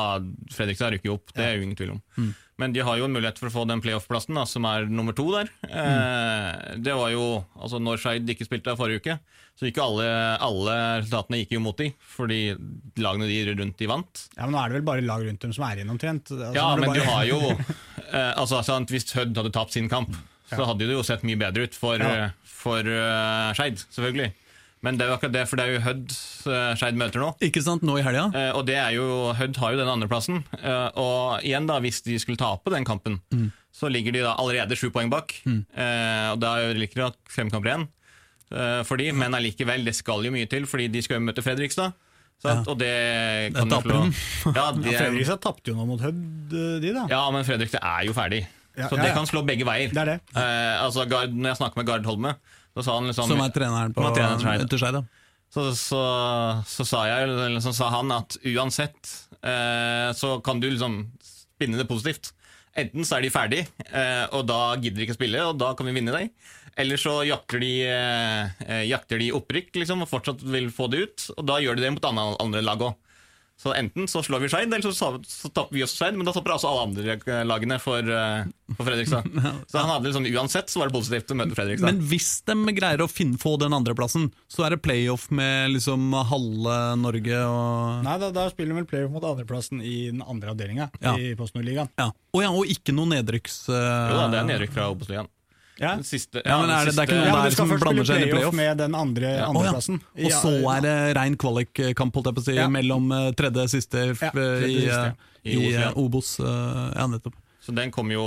Fredrikstad 0.56 0.94
rykker 0.96 1.10
jo 1.12 1.16
opp, 1.18 1.34
det 1.36 1.44
er 1.44 1.58
jo 1.58 1.66
ingen 1.66 1.76
tvil 1.76 1.92
om. 1.98 2.02
Mm. 2.18 2.30
Men 2.62 2.72
de 2.72 2.80
har 2.88 2.98
jo 3.02 3.06
en 3.10 3.12
mulighet 3.12 3.38
for 3.42 3.50
å 3.50 3.52
få 3.52 3.66
den 3.68 3.82
playoff-plassen, 3.84 4.38
som 4.48 4.64
er 4.70 4.86
nummer 4.88 5.12
to 5.18 5.26
der. 5.34 5.50
Eh, 5.68 6.76
det 6.80 6.94
var 6.96 7.10
jo, 7.12 7.44
altså 7.60 7.82
Når 7.84 8.00
Skeid 8.00 8.30
ikke 8.32 8.46
spilte 8.48 8.72
der 8.72 8.80
forrige 8.80 9.02
uke, 9.04 9.20
så 9.60 9.68
gikk 9.68 9.78
jo 9.82 9.84
alle, 9.90 10.08
alle 10.42 10.76
resultatene 11.04 11.42
gikk 11.44 11.52
jo 11.58 11.60
mot 11.66 11.78
de, 11.78 11.90
fordi 12.16 12.40
lagene 13.04 13.28
de 13.28 13.42
rundt 13.60 13.78
de 13.84 13.90
vant. 13.92 14.24
Ja, 14.38 14.46
men 14.48 14.56
Nå 14.56 14.62
er 14.64 14.70
det 14.72 14.80
vel 14.80 14.88
bare 14.88 15.04
lag 15.06 15.26
rundt 15.28 15.44
dem 15.44 15.52
som 15.54 15.66
er 15.68 15.82
igjen 15.82 15.92
omtrent. 15.94 16.32
Altså, 16.32 16.54
Ja, 16.56 16.70
men 16.78 16.88
bare- 16.88 16.96
du 16.96 17.10
har 17.12 17.26
jo 17.28 17.40
eh, 18.14 18.34
altså, 18.40 18.64
sant, 18.64 18.88
Hvis 18.94 19.12
Hødd 19.18 19.36
hadde 19.36 19.52
tapt 19.52 19.74
sin 19.76 19.90
kamp, 19.92 20.16
så 20.50 20.66
hadde 20.68 20.88
det 20.90 20.94
jo 20.98 21.04
sett 21.08 21.24
mye 21.28 21.40
bedre 21.40 21.68
ut 21.68 21.76
for, 21.78 21.98
Ja. 22.02 22.26
eh, 22.28 22.30
for 22.46 22.80
uh, 22.88 23.52
Skeid, 23.58 23.80
selvfølgelig. 23.94 24.32
Men 24.84 24.98
det 25.00 25.06
er 25.06 25.12
jo 25.14 25.16
akkurat 25.16 25.32
det, 25.32 25.42
for 25.48 25.56
det 25.56 25.64
er 25.64 25.74
jo 25.78 25.82
Hødd 25.86 26.12
uh, 26.52 26.74
Skeid 26.76 26.98
møter 27.00 27.22
nå. 27.24 27.30
Ikke 27.48 27.62
sant, 27.64 27.84
nå 27.88 27.96
i 28.00 28.04
helga? 28.04 28.26
Eh, 28.36 28.50
og 28.58 28.66
det 28.68 28.76
er 28.76 28.92
jo, 28.98 29.06
Hødd 29.40 29.56
har 29.62 29.72
jo 29.72 29.80
den 29.80 29.92
andreplassen. 29.94 30.42
Uh, 30.60 30.90
og 31.00 31.46
igjen, 31.48 31.68
da, 31.70 31.78
hvis 31.80 32.02
de 32.04 32.18
skulle 32.20 32.38
tape 32.42 32.74
den 32.74 32.84
kampen, 32.88 33.22
så 33.74 33.88
ligger 33.90 34.12
de 34.14 34.22
da 34.26 34.36
allerede 34.38 34.76
sju 34.78 34.90
poeng 34.94 35.10
bak. 35.10 35.32
Eh, 35.48 36.28
og 36.34 36.40
da 36.44 36.52
ligger 36.76 37.06
det 37.08 37.12
fem 37.34 37.50
kamper 37.50 37.72
igjen 37.72 37.86
eh, 38.54 38.82
for 38.86 39.02
de, 39.02 39.08
men 39.18 39.34
allikevel, 39.34 39.82
det 39.88 39.96
skal 39.98 40.22
jo 40.28 40.34
mye 40.36 40.46
til, 40.52 40.68
fordi 40.70 40.90
de 40.94 41.02
skal 41.02 41.18
jo 41.18 41.24
møte 41.26 41.42
Fredrikstad. 41.42 41.96
Ja. 42.44 42.58
Og 42.68 42.76
det 42.78 42.92
kan 43.56 43.70
jo 43.70 43.72
taper 43.72 43.90
slå 43.96 44.52
ja, 44.54 44.66
de 44.76 44.92
Ja, 44.92 44.94
er, 44.94 45.00
Fredrikstad 45.00 45.40
tapte 45.48 45.72
jo 45.72 45.78
nå 45.80 45.88
mot 45.90 46.02
Hødd, 46.04 46.54
eh, 46.54 46.76
de 46.84 46.92
da. 46.94 47.08
ja, 47.10 47.24
men 47.34 47.48
Fredrikstad 47.48 47.82
er 47.88 48.06
jo 48.12 48.14
ferdig. 48.18 48.44
Ja, 48.74 48.88
så 48.90 48.98
ja, 48.98 49.04
det 49.06 49.14
kan 49.14 49.28
slå 49.30 49.44
begge 49.46 49.66
veier. 49.68 49.92
Det 49.94 50.02
er 50.02 50.10
det. 50.16 50.20
Eh, 50.34 50.76
altså, 50.82 51.06
Gard, 51.10 51.34
når 51.36 51.54
jeg 51.54 51.60
snakker 51.62 51.82
med 51.82 51.90
Gard 51.90 52.08
Holme, 52.10 52.36
så 52.74 52.86
sa 52.86 52.96
han 52.98 53.10
liksom 53.10 53.30
Som 53.30 53.44
er 53.44 53.54
treneren 53.54 53.94
på, 53.94 54.02
Som 54.02 54.10
er 54.10 54.18
treneren 54.18 54.40
til 54.40 54.48
Skeid. 54.48 54.70
til 54.72 54.82
Skeid, 54.82 54.98
ja. 54.98 55.04
så, 55.54 55.66
så, 55.78 56.02
så, 56.72 56.88
sa 56.90 57.04
jeg, 57.12 57.28
eller 57.30 57.62
så 57.62 57.76
sa 57.78 57.92
han 57.94 58.14
at 58.16 58.40
uansett 58.50 59.14
eh, 59.44 60.10
så 60.18 60.40
kan 60.46 60.64
du 60.64 60.72
liksom 60.72 61.04
spinne 61.22 61.78
det 61.78 61.86
positivt. 61.90 62.34
Enten 62.74 63.06
så 63.06 63.20
er 63.20 63.28
de 63.28 63.30
ferdig, 63.30 63.62
eh, 63.94 64.26
og 64.34 64.48
da 64.50 64.74
gidder 64.82 64.98
de 64.98 65.06
ikke 65.06 65.14
å 65.14 65.20
spille, 65.20 65.46
og 65.52 65.60
da 65.62 65.76
kan 65.78 65.86
vi 65.86 65.94
vinne 66.00 66.16
deg. 66.16 66.34
Eller 66.82 66.98
så 66.98 67.20
jakter 67.28 67.62
de, 67.62 67.74
eh, 67.86 68.86
jakter 68.90 69.22
de 69.22 69.30
opprykk 69.38 69.78
liksom, 69.84 70.02
og 70.02 70.10
fortsatt 70.10 70.42
vil 70.42 70.72
få 70.74 70.90
det 70.90 71.04
ut, 71.06 71.28
og 71.38 71.46
da 71.46 71.60
gjør 71.62 71.78
de 71.78 71.86
det 71.86 71.92
mot 71.94 72.08
andre, 72.10 72.32
andre 72.42 72.64
lag 72.66 72.82
òg. 72.90 72.98
Så 73.60 73.74
enten 73.74 74.08
så 74.08 74.24
slår 74.24 74.40
vi 74.44 74.50
Skeid, 74.50 74.74
eller 74.74 74.92
så, 74.92 75.20
så, 75.28 75.50
tapper 75.50 75.78
vi 75.78 75.84
også 75.86 76.00
Skeid, 76.00 76.18
men 76.18 76.28
da 76.28 76.34
tapper 76.36 76.56
altså 76.56 76.72
alle 76.72 76.88
andre 76.88 77.44
lagene 77.48 77.78
for, 77.80 78.02
eh, 78.02 78.48
for 78.74 78.88
Fredrikstad. 78.88 79.30
Så 79.72 79.78
han 79.78 79.92
hadde 79.92 80.10
liksom, 80.10 80.26
uansett 80.34 80.74
så 80.74 80.82
var 80.82 80.90
det 80.90 80.96
positivt 80.98 81.32
å 81.32 81.38
møte 81.38 81.56
Fredrikstad. 81.56 81.88
Men 81.88 82.02
hvis 82.10 82.32
de 82.50 82.76
greier 82.76 83.04
å 83.06 83.08
finne, 83.12 83.40
få 83.40 83.56
den 83.62 83.76
andreplassen, 83.78 84.32
så 84.52 84.66
er 84.66 84.76
det 84.76 84.82
playoff 84.84 85.30
med 85.32 85.76
liksom 85.76 86.12
halve 86.32 86.80
Norge 87.00 87.40
og 87.46 88.04
Nei, 88.08 88.18
da, 88.22 88.32
da 88.36 88.50
spiller 88.52 88.74
de 88.74 88.82
vel 88.82 88.90
playoff 88.90 89.14
mot 89.14 89.30
andreplassen 89.32 89.84
i 89.86 90.10
den 90.10 90.26
andre 90.26 90.56
avdelinga 90.56 90.90
Ja. 90.98 91.16
i 91.16 91.32
Post 91.40 91.56
Nord-ligaen. 91.58 91.94
ja. 92.02 92.10
Og, 92.34 92.42
ja, 92.42 92.50
og 92.50 92.66
ikke 92.74 92.96
noe 92.98 93.06
nedrykks... 93.12 93.68
Uh... 93.70 93.78
Jo 93.78 94.18
da, 94.18 94.28
det 94.34 94.42
er 94.42 94.48
nedrykk 94.50 94.74
fra 94.74 94.90
Obos-ligaen. 94.90 95.30
Ja. 95.82 95.96
Den 95.98 96.04
Siste, 96.06 96.42
Ja, 96.46 96.60
men 96.62 96.70
er 96.70 96.86
det- 96.86 96.96
det 96.96 97.00
er 97.02 97.08
ikke 97.08 97.18
noen 97.18 97.28
Ja, 97.34 97.44
der 97.44 97.56
som 97.58 97.70
blander 97.70 98.06
seg 98.06 98.22
inn 98.22 98.28
i 98.28 98.32
playoff 98.32 98.54
med 98.54 98.78
den 98.78 98.94
andre 98.96 99.30
ja. 99.40 99.46
andreplassen. 99.50 100.02
Og 100.24 100.32
så 100.32 100.52
er 100.78 100.82
det 100.82 101.16
rein 101.18 101.36
kvalikkamp, 101.36 102.14
holdt 102.14 102.28
jeg 102.30 102.36
på 102.36 102.44
å 102.44 102.46
si, 102.46 102.56
Ja. 102.56 102.68
mellom 102.68 103.12
eh, 103.12 103.32
tredje 103.34 103.66
siste 103.74 104.04
Ja, 104.22 104.30
tredje 104.30 104.68
i, 104.70 104.76
siste, 104.84 105.00
eh, 105.00 105.14
ja. 105.14 105.14
i 105.44 105.74
I 105.74 105.94
Obos, 105.96 106.38
ja. 106.40 106.46
eh, 106.46 106.52
eh, 106.52 106.94
Ja, 107.02 107.08
nettopp. 107.08 107.34
Så 107.64 107.74
den 107.74 107.92
kommer 107.92 108.12
jo 108.12 108.24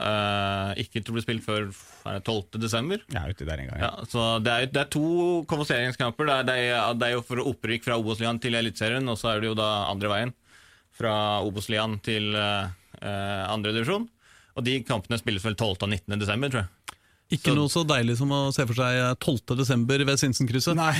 eh, 0.00 0.74
ikke 0.82 1.04
til 1.04 1.12
å 1.12 1.16
bli 1.18 1.22
spilt 1.22 1.44
før 1.44 1.66
12.12. 1.68 2.14
det 2.16 2.24
12. 2.24 2.60
desember. 2.62 3.02
Er 3.14 3.28
uti 3.34 3.44
der 3.44 3.60
en 3.60 3.68
gang. 3.68 3.78
Ja, 3.78 3.90
så 4.08 4.42
det 4.42 4.50
er, 4.54 4.66
det 4.72 4.80
er 4.80 4.88
to 4.90 5.44
kvalifiseringskamper. 5.46 6.26
Det 6.26 6.46
det, 6.48 6.54
er, 6.72 6.94
det 6.96 7.06
er 7.10 7.12
jo 7.12 7.22
for 7.22 7.36
opprykk 7.44 7.84
fra 7.84 7.98
Obos-ligaen 8.00 8.40
til 8.40 8.54
Eliteserien, 8.56 9.06
og 9.12 9.18
så 9.20 9.34
er 9.36 9.40
det 9.44 9.50
jo 9.52 9.54
da 9.54 9.68
andre 9.92 10.08
veien. 10.08 10.32
Fra 10.96 11.12
Obos-ligaen 11.44 12.00
til 12.02 12.32
uh, 12.34 12.66
andredivisjon. 13.52 14.08
Og 14.56 14.64
de 14.64 14.80
kampene 14.82 15.18
spilles 15.20 15.44
vel 15.44 15.54
12. 15.54 15.76
og 15.84 15.88
19. 15.92 16.18
desember, 16.18 16.48
tror 16.50 16.64
jeg. 16.64 16.68
Ikke 17.30 17.52
Så- 17.52 17.54
noe 17.54 17.70
så 17.70 17.84
deilig 17.86 18.16
som 18.18 18.32
å 18.34 18.38
se 18.52 18.64
for 18.66 18.74
seg 18.74 19.18
12. 19.22 19.54
desember 19.60 20.02
ved 20.04 20.18
Sinsenkrysset. 20.18 20.74
Nei, 20.74 20.90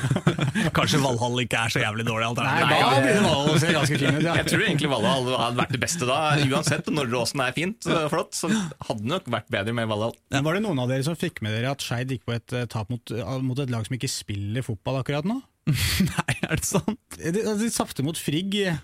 Kanskje 0.76 1.00
Valhall 1.00 1.40
ikke 1.44 1.62
er 1.64 1.72
så 1.72 1.80
jævlig 1.80 2.04
dårlig 2.04 2.26
Nei, 2.36 2.44
alternativ. 2.44 2.68
da 2.68 3.00
blir 3.00 3.16
det 3.16 3.30
å 3.32 3.54
se 3.62 3.70
ganske 3.76 3.98
fin 4.02 4.18
ut. 4.18 4.24
Ja. 4.26 4.34
Jeg 4.40 4.48
tror 4.50 4.64
egentlig 4.66 4.90
Valhall 4.92 5.30
hadde 5.32 5.56
vært 5.62 5.72
det 5.72 5.80
beste 5.82 6.08
da. 6.08 6.18
Uansett 6.44 6.90
når 6.90 6.98
Nordre 6.98 7.22
Åsen 7.22 7.44
er 7.46 7.54
fint 7.56 7.88
og 7.88 8.04
flott, 8.12 8.36
så 8.36 8.50
hadde 8.52 8.98
det 9.00 9.10
nok 9.14 9.30
vært 9.36 9.48
bedre 9.56 9.74
med 9.80 9.88
Valhall. 9.90 10.12
Ja. 10.34 10.42
Var 10.44 10.58
det 10.58 10.62
noen 10.66 10.82
av 10.84 10.92
dere 10.92 11.06
som 11.08 11.16
fikk 11.18 11.40
med 11.46 11.56
dere 11.56 11.72
at 11.72 11.84
Skeid 11.84 12.12
gikk 12.12 12.26
på 12.28 12.36
et 12.36 12.52
eh, 12.58 12.66
tap 12.72 12.92
mot, 12.92 13.14
eh, 13.16 13.32
mot 13.40 13.58
et 13.64 13.72
lag 13.72 13.86
som 13.88 13.96
ikke 13.96 14.10
spiller 14.12 14.66
fotball 14.66 15.00
akkurat 15.00 15.24
nå? 15.28 15.38
Nei, 15.72 16.34
er 16.42 16.56
det 16.58 16.66
sant? 16.68 16.98
De, 17.16 17.32
de 17.32 17.68
tapte 17.72 18.04
mot 18.04 18.18
Frigg 18.18 18.56
eh, 18.60 18.76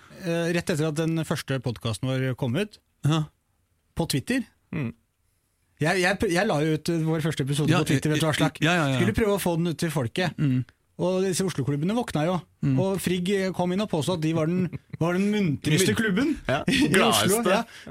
rett 0.55 0.63
etter 0.73 0.87
at 0.89 0.97
den 0.97 1.21
første 1.27 1.59
podkasten 1.61 2.09
vår 2.09 2.31
kom 2.39 2.55
ut, 2.57 2.79
Ja. 3.05 3.25
på 3.93 4.07
Twitter. 4.09 4.41
Mm. 4.73 4.93
Jeg, 5.79 6.01
jeg, 6.03 6.31
jeg 6.35 6.47
la 6.49 6.57
jo 6.65 6.73
ut 6.75 6.89
vår 7.07 7.21
første 7.23 7.45
episode 7.47 7.71
Ja, 7.71 7.79
på 7.79 7.87
Twitter. 7.93 8.11
vet 8.11 8.19
du 8.19 8.27
hva 8.27 8.35
slag. 8.35 8.57
ja, 8.65 8.73
ja. 8.75 8.97
Skulle 8.99 9.15
prøve 9.15 9.37
å 9.37 9.39
få 9.39 9.55
den 9.61 9.71
ut 9.71 9.79
til 9.79 9.91
folket. 9.93 10.35
Mm. 10.37 10.59
Og 10.99 11.21
disse 11.23 11.45
Oslo-klubbene 11.47 11.95
våkna 11.95 12.25
jo. 12.27 12.33
Og 12.83 12.97
Frigg 12.99 13.29
kom 13.55 13.71
inn 13.71 13.79
og 13.79 13.87
påstod 13.87 14.17
at 14.17 14.23
de 14.25 14.33
var 14.35 14.49
den, 14.51 14.65
var 14.99 15.15
den 15.15 15.29
muntreste 15.31 15.93
klubben 15.95 16.33
Ja, 16.49 16.57
i 16.67 16.89
Oslo. 16.99 17.37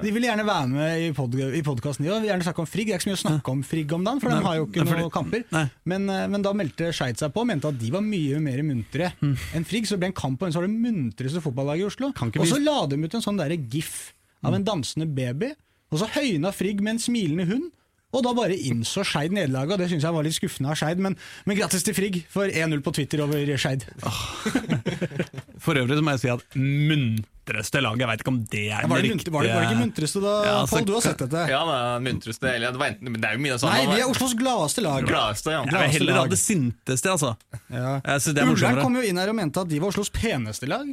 De 0.03 0.11
ville 0.13 0.29
gjerne 0.29 0.45
være 0.45 0.67
med 0.75 1.05
i, 1.07 1.07
pod 1.17 1.33
i 1.41 1.63
podkasten, 1.65 2.05
de 2.05 2.13
òg. 2.13 2.27
Gjerne 2.29 2.45
snakke 2.45 2.61
om 2.61 2.69
Frigg. 2.69 2.91
Det 2.91 2.99
er 2.99 3.01
ikke 3.01 3.07
så 3.07 3.11
mye 3.15 3.17
å 3.17 3.23
snakke 3.23 3.55
om 3.55 3.63
Frigg 3.65 3.95
om 3.97 4.05
dagen, 4.05 4.21
for 4.21 4.35
de 4.37 4.43
har 4.45 4.59
jo 4.61 4.67
ikke 4.69 4.85
noen 4.91 5.09
kamper. 5.15 5.47
Men, 5.89 6.05
eh, 6.13 6.27
men 6.35 6.45
da 6.45 6.53
meldte 6.61 6.91
Skeid 6.93 7.17
seg 7.23 7.33
på 7.33 7.47
og 7.47 7.49
mente 7.49 7.73
at 7.73 7.81
de 7.81 7.89
var 7.97 8.05
mye 8.05 8.43
mer 8.45 8.61
muntre 8.69 9.09
enn 9.25 9.65
Frigg. 9.65 9.89
Så 9.89 9.97
det 9.97 10.03
ble 10.05 10.11
en 10.13 10.19
kamp 10.21 10.37
på 10.37 10.45
hvem 10.45 10.53
som 10.59 10.61
var 10.61 10.69
det 10.69 10.77
muntreste 10.85 11.41
fotballaget 11.49 11.87
i 11.87 11.89
Oslo. 11.89 12.13
Og 12.13 12.45
så 12.53 12.61
la 12.61 12.77
de 12.93 13.01
ut 13.09 13.17
en 13.17 13.25
sånn 13.25 13.41
derre 13.41 13.57
gif 13.73 14.11
av 14.45 14.53
en 14.53 14.69
dansende 14.69 15.09
baby, 15.09 15.55
og 15.91 15.99
så 16.03 16.09
høyna 16.19 16.53
Frigg 16.53 16.81
med 16.85 16.97
en 16.97 17.03
smilende 17.03 17.49
hund. 17.51 17.69
Og 18.09 18.23
da 18.25 18.31
bare 18.33 18.55
innså 18.57 19.03
Skeid 19.05 19.35
nederlaget, 19.37 19.75
og 19.75 19.81
det 19.83 19.91
syns 19.91 20.05
jeg 20.07 20.15
var 20.17 20.25
litt 20.25 20.33
skuffende 20.33 20.71
av 20.73 20.79
Skeid. 20.81 20.97
Men, 21.05 21.13
men 21.45 21.59
grattis 21.59 21.85
til 21.85 21.93
Frigg 21.93 22.23
for 22.33 22.49
1-0 22.49 22.81
på 22.81 22.95
Twitter 22.97 23.21
over 23.21 23.51
Skeid. 23.61 23.85
For 25.65 25.77
øvrig 25.77 25.99
så 25.99 26.05
må 26.07 26.15
jeg 26.15 26.23
si 26.23 26.31
at 26.33 26.57
muntreste 26.57 27.83
lag, 27.85 27.99
jeg 28.01 28.09
veit 28.09 28.23
ikke 28.23 28.33
om 28.33 28.39
det 28.49 28.63
er 28.73 28.87
Var, 28.89 29.03
det 29.03 29.11
riktige 29.11 29.33
var, 29.35 29.45
det- 29.45 29.53
var 29.53 29.65
det 29.67 29.69
ikke 29.75 29.83
muntreste 29.83 30.23
da, 30.25 30.33
Ja, 30.47 30.55
altså, 30.63 30.79
Pål? 30.79 30.87
Du 30.89 30.93
har 30.95 31.05
sett 31.05 31.19
dette? 31.25 31.43
Ja, 31.53 31.61
det 31.69 31.77
er 31.83 32.01
muntreste 32.07 32.49
eller 32.55 32.73
det, 32.73 32.81
var 32.81 32.93
enten, 32.95 33.13
men 33.13 33.21
det 33.21 33.29
er 33.29 33.37
jo 33.37 33.43
mye 33.45 33.59
det. 33.59 33.63
Nei, 33.69 33.85
vi 33.93 34.01
er 34.01 34.09
Oslos 34.09 34.35
gladeste 34.39 34.85
lag. 34.87 35.05
Gladeste, 35.09 35.53
ja. 35.53 35.63
Jeg 35.69 35.75
vil 35.83 35.95
heller 35.99 36.21
ha 36.23 36.27
det 36.33 36.41
sinteste, 36.41 37.13
altså. 37.13 37.35
Ja. 37.69 37.99
Jeg 38.01 38.25
synes 38.25 38.35
det 38.39 38.45
er 38.47 38.53
Ullern 38.55 38.83
kom 38.87 38.97
jo 38.97 39.05
inn 39.05 39.21
her 39.21 39.29
og 39.35 39.37
mente 39.43 39.61
at 39.61 39.69
de 39.69 39.81
var 39.85 39.93
Oslos 39.93 40.09
peneste 40.15 40.71
lag. 40.71 40.89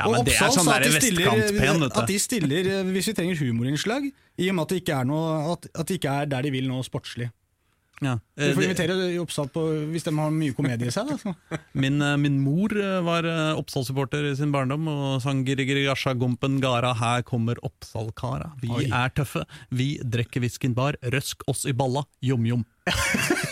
Ja, 0.00 0.08
men 0.10 0.24
det 0.26 0.34
er 0.34 0.46
Oppsal 0.46 0.54
sånn 0.56 0.68
sa 0.70 0.76
at 0.78 0.86
de 0.86 0.92
stiller- 0.96 1.90
At 1.90 2.06
de 2.08 2.18
stiller 2.22 2.70
eh, 2.78 2.86
hvis 2.94 3.10
vi 3.10 3.16
trenger 3.18 3.42
humorinnslag, 3.44 4.08
i 4.40 4.48
og 4.48 4.56
med 4.56 4.62
at 4.64 4.72
det 4.72 4.80
ikke 4.82 4.96
er, 5.02 5.10
noe, 5.10 5.52
at, 5.52 5.68
at 5.74 5.86
det 5.86 6.00
ikke 6.00 6.16
er 6.22 6.32
der 6.32 6.48
de 6.48 6.54
vil 6.54 6.68
nå 6.70 6.80
sportslig. 6.86 7.28
Ja. 8.00 8.14
Eh, 8.40 8.54
får 8.56 8.64
invitere 8.64 8.94
Oppsal 9.20 9.50
på 9.52 9.62
hvis 9.92 10.06
de 10.06 10.14
har 10.16 10.32
mye 10.32 10.54
komedie 10.56 10.88
i 10.88 10.94
seg. 10.94 11.10
Min, 11.84 12.00
eh, 12.00 12.16
min 12.20 12.38
mor 12.40 12.72
eh, 12.72 13.00
var 13.04 13.28
Oppsal-supporter 13.60 14.30
i 14.30 14.34
sin 14.38 14.54
barndom 14.54 14.88
og 14.88 15.20
sang 15.24 15.44
Gompen 15.44 16.60
Gara, 16.64 16.94
her 16.96 17.22
kommer 17.22 17.60
Oppsal-kara. 17.62 18.54
Vi 18.62 18.72
Oi. 18.72 18.88
er 18.88 19.12
tøffe, 19.12 19.44
vi 19.70 19.98
drikker 20.00 20.40
whiskyen 20.40 20.74
bar, 20.74 20.96
røsk 21.12 21.44
oss 21.46 21.66
i 21.68 21.76
balla, 21.76 22.06
jom-jom. 22.24 22.64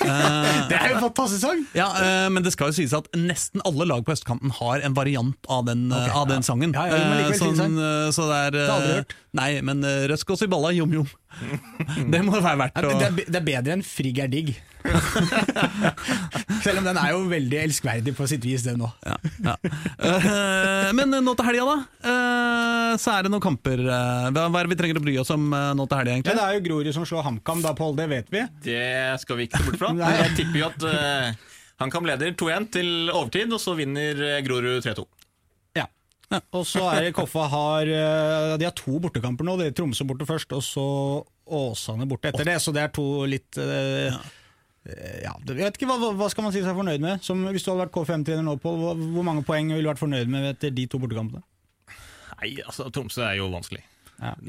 Det 0.69 0.77
er 0.79 0.89
jo 0.93 0.97
en 0.99 1.05
fantastisk 1.07 1.41
sang! 1.45 1.63
Ja, 1.77 1.89
eh, 2.03 2.29
men 2.35 2.43
det 2.47 2.53
skal 2.55 2.71
jo 2.73 2.77
sies 2.79 2.95
at 2.97 3.09
nesten 3.17 3.63
alle 3.69 3.87
lag 3.89 4.05
på 4.07 4.15
østkanten 4.17 4.53
har 4.61 4.85
en 4.87 4.97
variant 4.97 5.37
av 5.53 5.65
den, 5.69 5.87
okay, 5.93 6.09
Ok, 6.11 6.17
av 6.23 6.29
den 6.33 6.43
sangen. 6.47 6.73
Ja, 6.77 6.87
ja, 6.91 6.99
men 7.05 7.23
likevel 7.23 7.39
Eh, 7.39 7.45
fin 7.47 7.57
sang. 7.63 7.79
eh, 7.79 8.11
så 8.17 8.29
det 8.31 8.39
er 8.47 8.51
Det 8.59 8.67
aldri 8.73 8.93
eh, 8.93 9.01
hørt. 9.03 9.17
Nei, 9.39 9.51
men 9.63 9.85
eh, 9.85 10.07
røsk 10.11 10.31
oss 10.35 10.43
i 10.43 10.49
balla, 10.51 10.73
jom-jom. 10.73 11.09
det 12.13 12.23
må 12.25 12.39
være 12.41 12.57
verdt 12.65 12.79
Ja, 12.81 12.89
å 12.89 12.99
det, 13.03 13.27
det 13.29 13.37
er 13.43 13.45
bedre 13.47 13.77
enn 13.77 13.85
Frigg 13.85 14.19
er 14.25 14.31
digg. 14.33 14.55
Selv 16.65 16.81
om 16.81 16.87
den 16.87 16.97
er 16.99 17.11
jo 17.13 17.19
veldig 17.29 17.59
elskverdig 17.67 18.15
på 18.17 18.27
sitt 18.31 18.45
vis, 18.47 18.65
den 18.67 18.81
òg. 18.87 18.95
ja, 19.05 19.17
ja. 19.45 19.55
Eh, 19.99 20.91
Men 20.97 21.13
nå 21.25 21.35
til 21.37 21.49
helga, 21.51 21.67
da. 21.69 21.77
eh, 22.09 22.95
Så 23.03 23.13
er 23.13 23.27
det 23.27 23.33
noen 23.35 23.45
kamper. 23.45 23.83
eh, 23.85 24.29
Hva 24.33 24.47
er 24.49 24.69
det 24.69 24.73
vi 24.73 24.79
trenger 24.81 25.01
å 25.01 25.05
bry 25.05 25.17
oss 25.21 25.33
om 25.35 25.51
eh, 25.53 25.73
nå 25.77 25.87
til 25.91 26.01
helga, 26.01 26.11
Ja, 26.11 26.17
egentlig? 26.19 26.37
det 26.39 26.47
er 26.47 26.57
jo 26.59 26.65
Grorud 26.69 26.93
som 26.97 27.05
slår 27.09 27.27
HamKam, 27.29 27.63
da, 27.67 27.75
Pål. 27.79 27.97
Det 28.01 28.09
vet 28.15 28.33
vi. 28.33 28.45
Det 28.65 29.21
skal 29.23 29.37
vi 29.43 29.49
ikke 29.49 29.61
se 29.61 29.69
bort 29.69 29.81
fra. 29.83 29.93
Jeg 29.99 30.35
tipper 30.39 30.61
jo 30.61 30.69
at 30.69 30.87
uh, 30.89 31.49
han 31.79 31.93
kan 31.95 32.07
leder 32.07 32.35
2-1 32.35 32.71
til 32.75 32.89
overtid, 33.13 33.53
og 33.55 33.61
så 33.63 33.77
vinner 33.79 34.19
eh, 34.19 34.41
Grorud 34.43 34.83
3-2. 34.83 35.05
Ja. 35.79 35.85
Og 36.59 36.65
så 36.67 36.83
er 36.91 37.13
Koffa 37.15 37.47
har 37.53 37.87
eh, 37.89 38.55
De 38.59 38.67
har 38.67 38.75
to 38.77 38.99
bortekamper 39.03 39.47
nå. 39.47 39.55
Det 39.61 39.69
er 39.71 39.77
Tromsø 39.79 40.07
borte 40.09 40.27
først, 40.29 40.53
og 40.57 40.65
så 40.67 40.87
Åsane 41.47 42.09
borte 42.11 42.33
etter 42.33 42.51
det. 42.51 42.57
Så 42.65 42.75
det 42.75 42.83
er 42.83 42.91
to 42.95 43.07
litt 43.31 43.61
eh, 43.63 44.11
eh, 44.11 45.21
ja, 45.23 45.37
jeg 45.39 45.55
vet 45.61 45.79
ikke, 45.79 45.87
hva, 45.89 46.11
hva 46.19 46.31
skal 46.33 46.49
man 46.49 46.57
si 46.57 46.65
seg 46.65 46.75
fornøyd 46.77 47.05
med? 47.05 47.23
Som, 47.25 47.47
hvis 47.55 47.63
du 47.63 47.71
hadde 47.71 47.85
vært 47.85 47.95
K5-trener 47.95 48.43
nå, 48.45 48.59
Pål, 48.65 48.83
hvor 49.15 49.29
mange 49.31 49.47
poeng 49.47 49.71
ville 49.71 49.87
du 49.87 49.93
vært 49.93 50.03
fornøyd 50.03 50.35
med 50.35 50.51
etter 50.51 50.75
de 50.75 50.89
to 50.91 50.99
bortekampene? 50.99 51.47
Nei, 52.41 52.57
altså, 52.67 52.91
Tromsø 52.95 53.23
er 53.23 53.39
jo 53.39 53.53
vanskelig. 53.55 53.87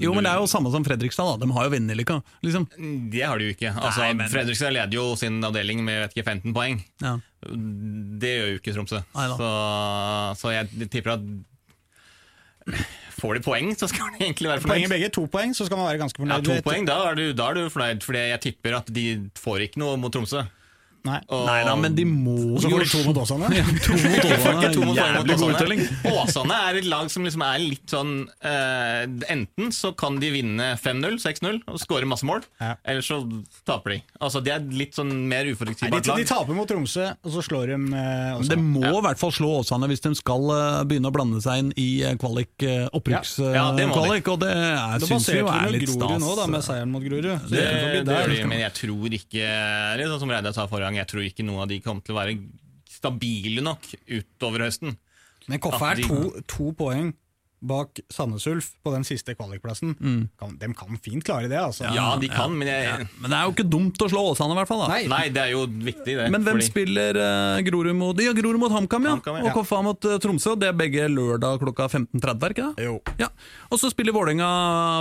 Jo, 0.02 0.14
men 0.16 0.26
det 0.26 0.32
er 0.32 0.40
jo 0.42 0.48
samme 0.50 0.72
som 0.74 0.84
Fredrikstad, 0.84 1.28
da. 1.38 1.46
De 1.46 1.52
har 1.54 1.68
jo 1.68 1.74
vinnerlykka. 1.76 2.16
liksom. 2.44 2.66
Det 3.14 3.22
har 3.22 3.38
de 3.38 3.46
jo 3.50 3.54
ikke. 3.54 3.70
Altså, 3.76 4.00
Nei, 4.02 4.14
men- 4.14 4.30
Fredrikstad 4.34 4.74
leder 4.74 4.94
jo 4.98 5.16
sin 5.16 5.42
avdeling 5.46 5.84
med 5.86 6.02
vet 6.08 6.16
ikke, 6.18 6.26
15 6.26 6.54
poeng. 6.56 6.82
Ja. 7.04 7.18
Det 7.46 8.32
gjør 8.34 8.50
jo 8.54 8.58
ikke 8.60 8.74
Tromsø. 8.76 9.04
Så, 9.14 9.52
så 10.42 10.52
jeg 10.58 10.90
tipper 10.90 11.14
at 11.20 11.22
Får 13.20 13.36
de 13.36 13.42
poeng, 13.44 13.72
så 13.76 13.88
skal 13.90 14.14
de 14.14 14.22
egentlig 14.24 14.48
være 14.48 14.62
Poeng 14.64 14.84
i 14.84 14.86
fornøyd. 14.88 14.94
begge, 14.94 15.10
to 15.16 15.24
poeng, 15.28 15.52
så 15.58 15.66
skal 15.68 15.80
man 15.80 15.88
være 15.90 16.00
ganske 16.00 16.28
Ja, 16.30 16.38
to 16.46 16.62
poeng, 16.64 16.86
da 16.88 16.98
er, 17.10 17.16
du, 17.18 17.34
da 17.36 17.50
er 17.50 17.58
du 17.58 17.70
fornøyd, 17.74 18.04
fordi 18.06 18.22
jeg 18.30 18.42
tipper 18.46 18.78
at 18.78 18.92
de 18.96 19.06
får 19.36 19.66
ikke 19.68 19.82
noe 19.82 19.98
mot 20.00 20.14
Tromsø. 20.14 20.46
Nei. 21.08 21.20
Og- 21.30 21.45
Nei 21.47 21.64
da, 21.64 21.76
men 21.80 21.95
de 21.95 22.04
må 22.06 22.34
Og 22.56 22.62
så 22.64 22.70
får 22.72 22.84
de 22.84 22.89
to 22.91 23.04
mot 23.08 23.18
Åsane. 23.24 23.50
ja, 23.60 23.64
to 23.86 23.93
mot 23.95 24.26
Åsane, 24.26 24.72
to 24.74 24.82
mot 24.84 24.97
Åsane. 24.97 25.16
Jævlig 25.20 25.38
god 25.39 25.54
uttelling. 25.54 25.82
Åsane 26.12 26.58
er 26.70 26.80
et 26.82 26.88
lag 26.91 27.10
som 27.14 27.24
liksom 27.28 27.43
er 27.47 27.60
litt 27.64 27.93
sånn 27.93 28.12
uh, 28.28 29.04
Enten 29.32 29.72
så 29.76 29.93
kan 29.97 30.20
de 30.20 30.32
vinne 30.34 30.68
5-0, 30.82 31.16
6-0 31.24 31.62
og 31.72 31.80
skåre 31.82 32.06
masse 32.10 32.28
mål, 32.28 32.43
Ja. 32.60 32.74
eller 32.84 33.02
så 33.06 33.22
taper 33.68 33.95
de. 33.95 34.00
Altså 34.20 34.41
De 34.43 34.52
er 34.52 34.60
litt 34.76 34.95
sånn 34.97 35.12
mer 35.32 35.45
uforutsigbart 35.54 36.06
lag. 36.12 36.18
de, 36.20 36.24
de 36.24 36.30
taper 36.30 36.58
mot 36.58 36.68
Tromsø, 36.70 37.08
og 37.24 37.32
så 37.38 37.43
slår 37.47 37.72
de 37.74 37.80
Det 37.89 38.06
Åsane. 38.43 38.62
må 38.76 38.84
i 39.00 39.02
hvert 39.08 39.20
fall 39.22 39.32
slå 39.36 39.54
Åsane 39.62 39.88
hvis 39.91 40.04
de 40.04 40.14
skal 40.20 40.50
uh, 40.52 40.84
begynne 40.89 41.10
å 41.10 41.16
blande 41.16 41.41
seg 41.45 41.64
inn 41.64 41.72
i 41.80 41.89
kvalik, 42.20 42.52
opprykkskvalik, 42.93 43.78
det 43.80 43.88
må 43.89 44.04
de. 44.04 44.22
og 44.32 44.39
det 44.43 44.52
er, 44.52 45.00
Da 45.00 45.08
syns 45.10 45.30
vi 45.32 45.39
jo 45.39 45.47
er 45.52 45.72
litt 45.74 45.89
stas. 45.89 46.20
nå, 46.22 46.36
da, 46.38 46.45
med 46.52 46.64
seieren 46.66 46.91
mot 46.91 47.04
Grorud. 47.04 47.24
Det, 47.24 47.50
Det, 47.50 47.64
det 47.64 48.04
det 48.04 48.06
der. 48.10 48.45
men 48.50 48.60
jeg 48.66 48.74
tror 48.82 49.16
ikke 49.20 49.47
sånn 50.10 50.20
som 50.24 50.32
Reidar 50.34 50.54
sa 50.56 50.66
forrige 50.70 50.89
gang, 50.90 51.00
jeg 51.00 51.12
tror 51.14 51.26
ikke 51.26 51.46
noen 51.48 51.64
av 51.64 51.72
de 51.72 51.80
kommer 51.86 52.06
til 52.06 52.18
å 52.18 52.20
være 52.20 52.36
stabile 52.90 53.64
nok 53.64 53.86
utover 54.10 54.66
høsten. 54.66 54.98
Men 55.50 55.62
Koffa 55.64 55.94
er 55.94 56.04
to, 56.06 56.20
to 56.50 56.72
poeng 56.78 57.14
bak 57.62 57.99
Sandnes 58.14 58.45
Ulf 58.47 58.70
på 58.86 58.93
den 58.93 59.03
siste 59.07 59.34
kvalikplassen. 59.36 59.95
Kan, 60.39 60.53
de 60.62 60.70
kan 60.78 60.99
fint 61.03 61.24
klare 61.28 61.49
det, 61.51 61.57
altså. 61.60 61.89
Ja, 61.93 62.14
de 62.20 62.30
kan, 62.32 62.53
men 62.57 62.68
jeg 62.70 62.86
Ja, 62.88 62.93
men 63.20 63.32
det 63.34 63.38
er 63.39 63.43
jo 63.49 63.53
ikke 63.55 63.66
dumt 63.70 63.99
å 64.05 64.07
slå 64.12 64.22
Åsane, 64.32 64.55
i 64.55 64.60
hvert 64.62 64.70
fall. 64.70 64.84
da. 64.86 64.88
Nei, 64.93 65.01
Nei, 65.12 65.24
det 65.36 65.41
er 65.43 65.51
jo 65.55 65.66
viktig, 65.68 66.16
det. 66.22 66.30
Men 66.32 66.45
hvem 66.45 66.60
fordi- 66.60 66.70
spiller 66.70 67.20
uh, 67.20 67.60
Grorud 67.68 67.95
mot 67.99 68.20
Ja, 68.24 68.32
Grorud 68.38 68.60
mot 68.62 68.72
HamKam, 68.72 69.03
ja. 69.10 69.16
HamKam, 69.18 69.39
ja. 69.41 69.43
Og 69.49 69.57
Koffa 69.60 69.82
mot 69.84 70.07
uh, 70.07 70.18
Tromsø. 70.24 70.55
Det 70.60 70.70
er 70.72 70.78
begge 70.80 71.07
lørdag 71.12 71.60
klokka 71.64 71.89
15.30, 71.91 72.45
er 72.47 72.55
ikke 72.55 72.68
det? 72.76 72.86
Jo. 72.88 72.95
Ja. 73.20 73.28
Og 73.70 73.80
så 73.82 73.91
spiller 73.91 74.16
Vålerenga 74.16 74.49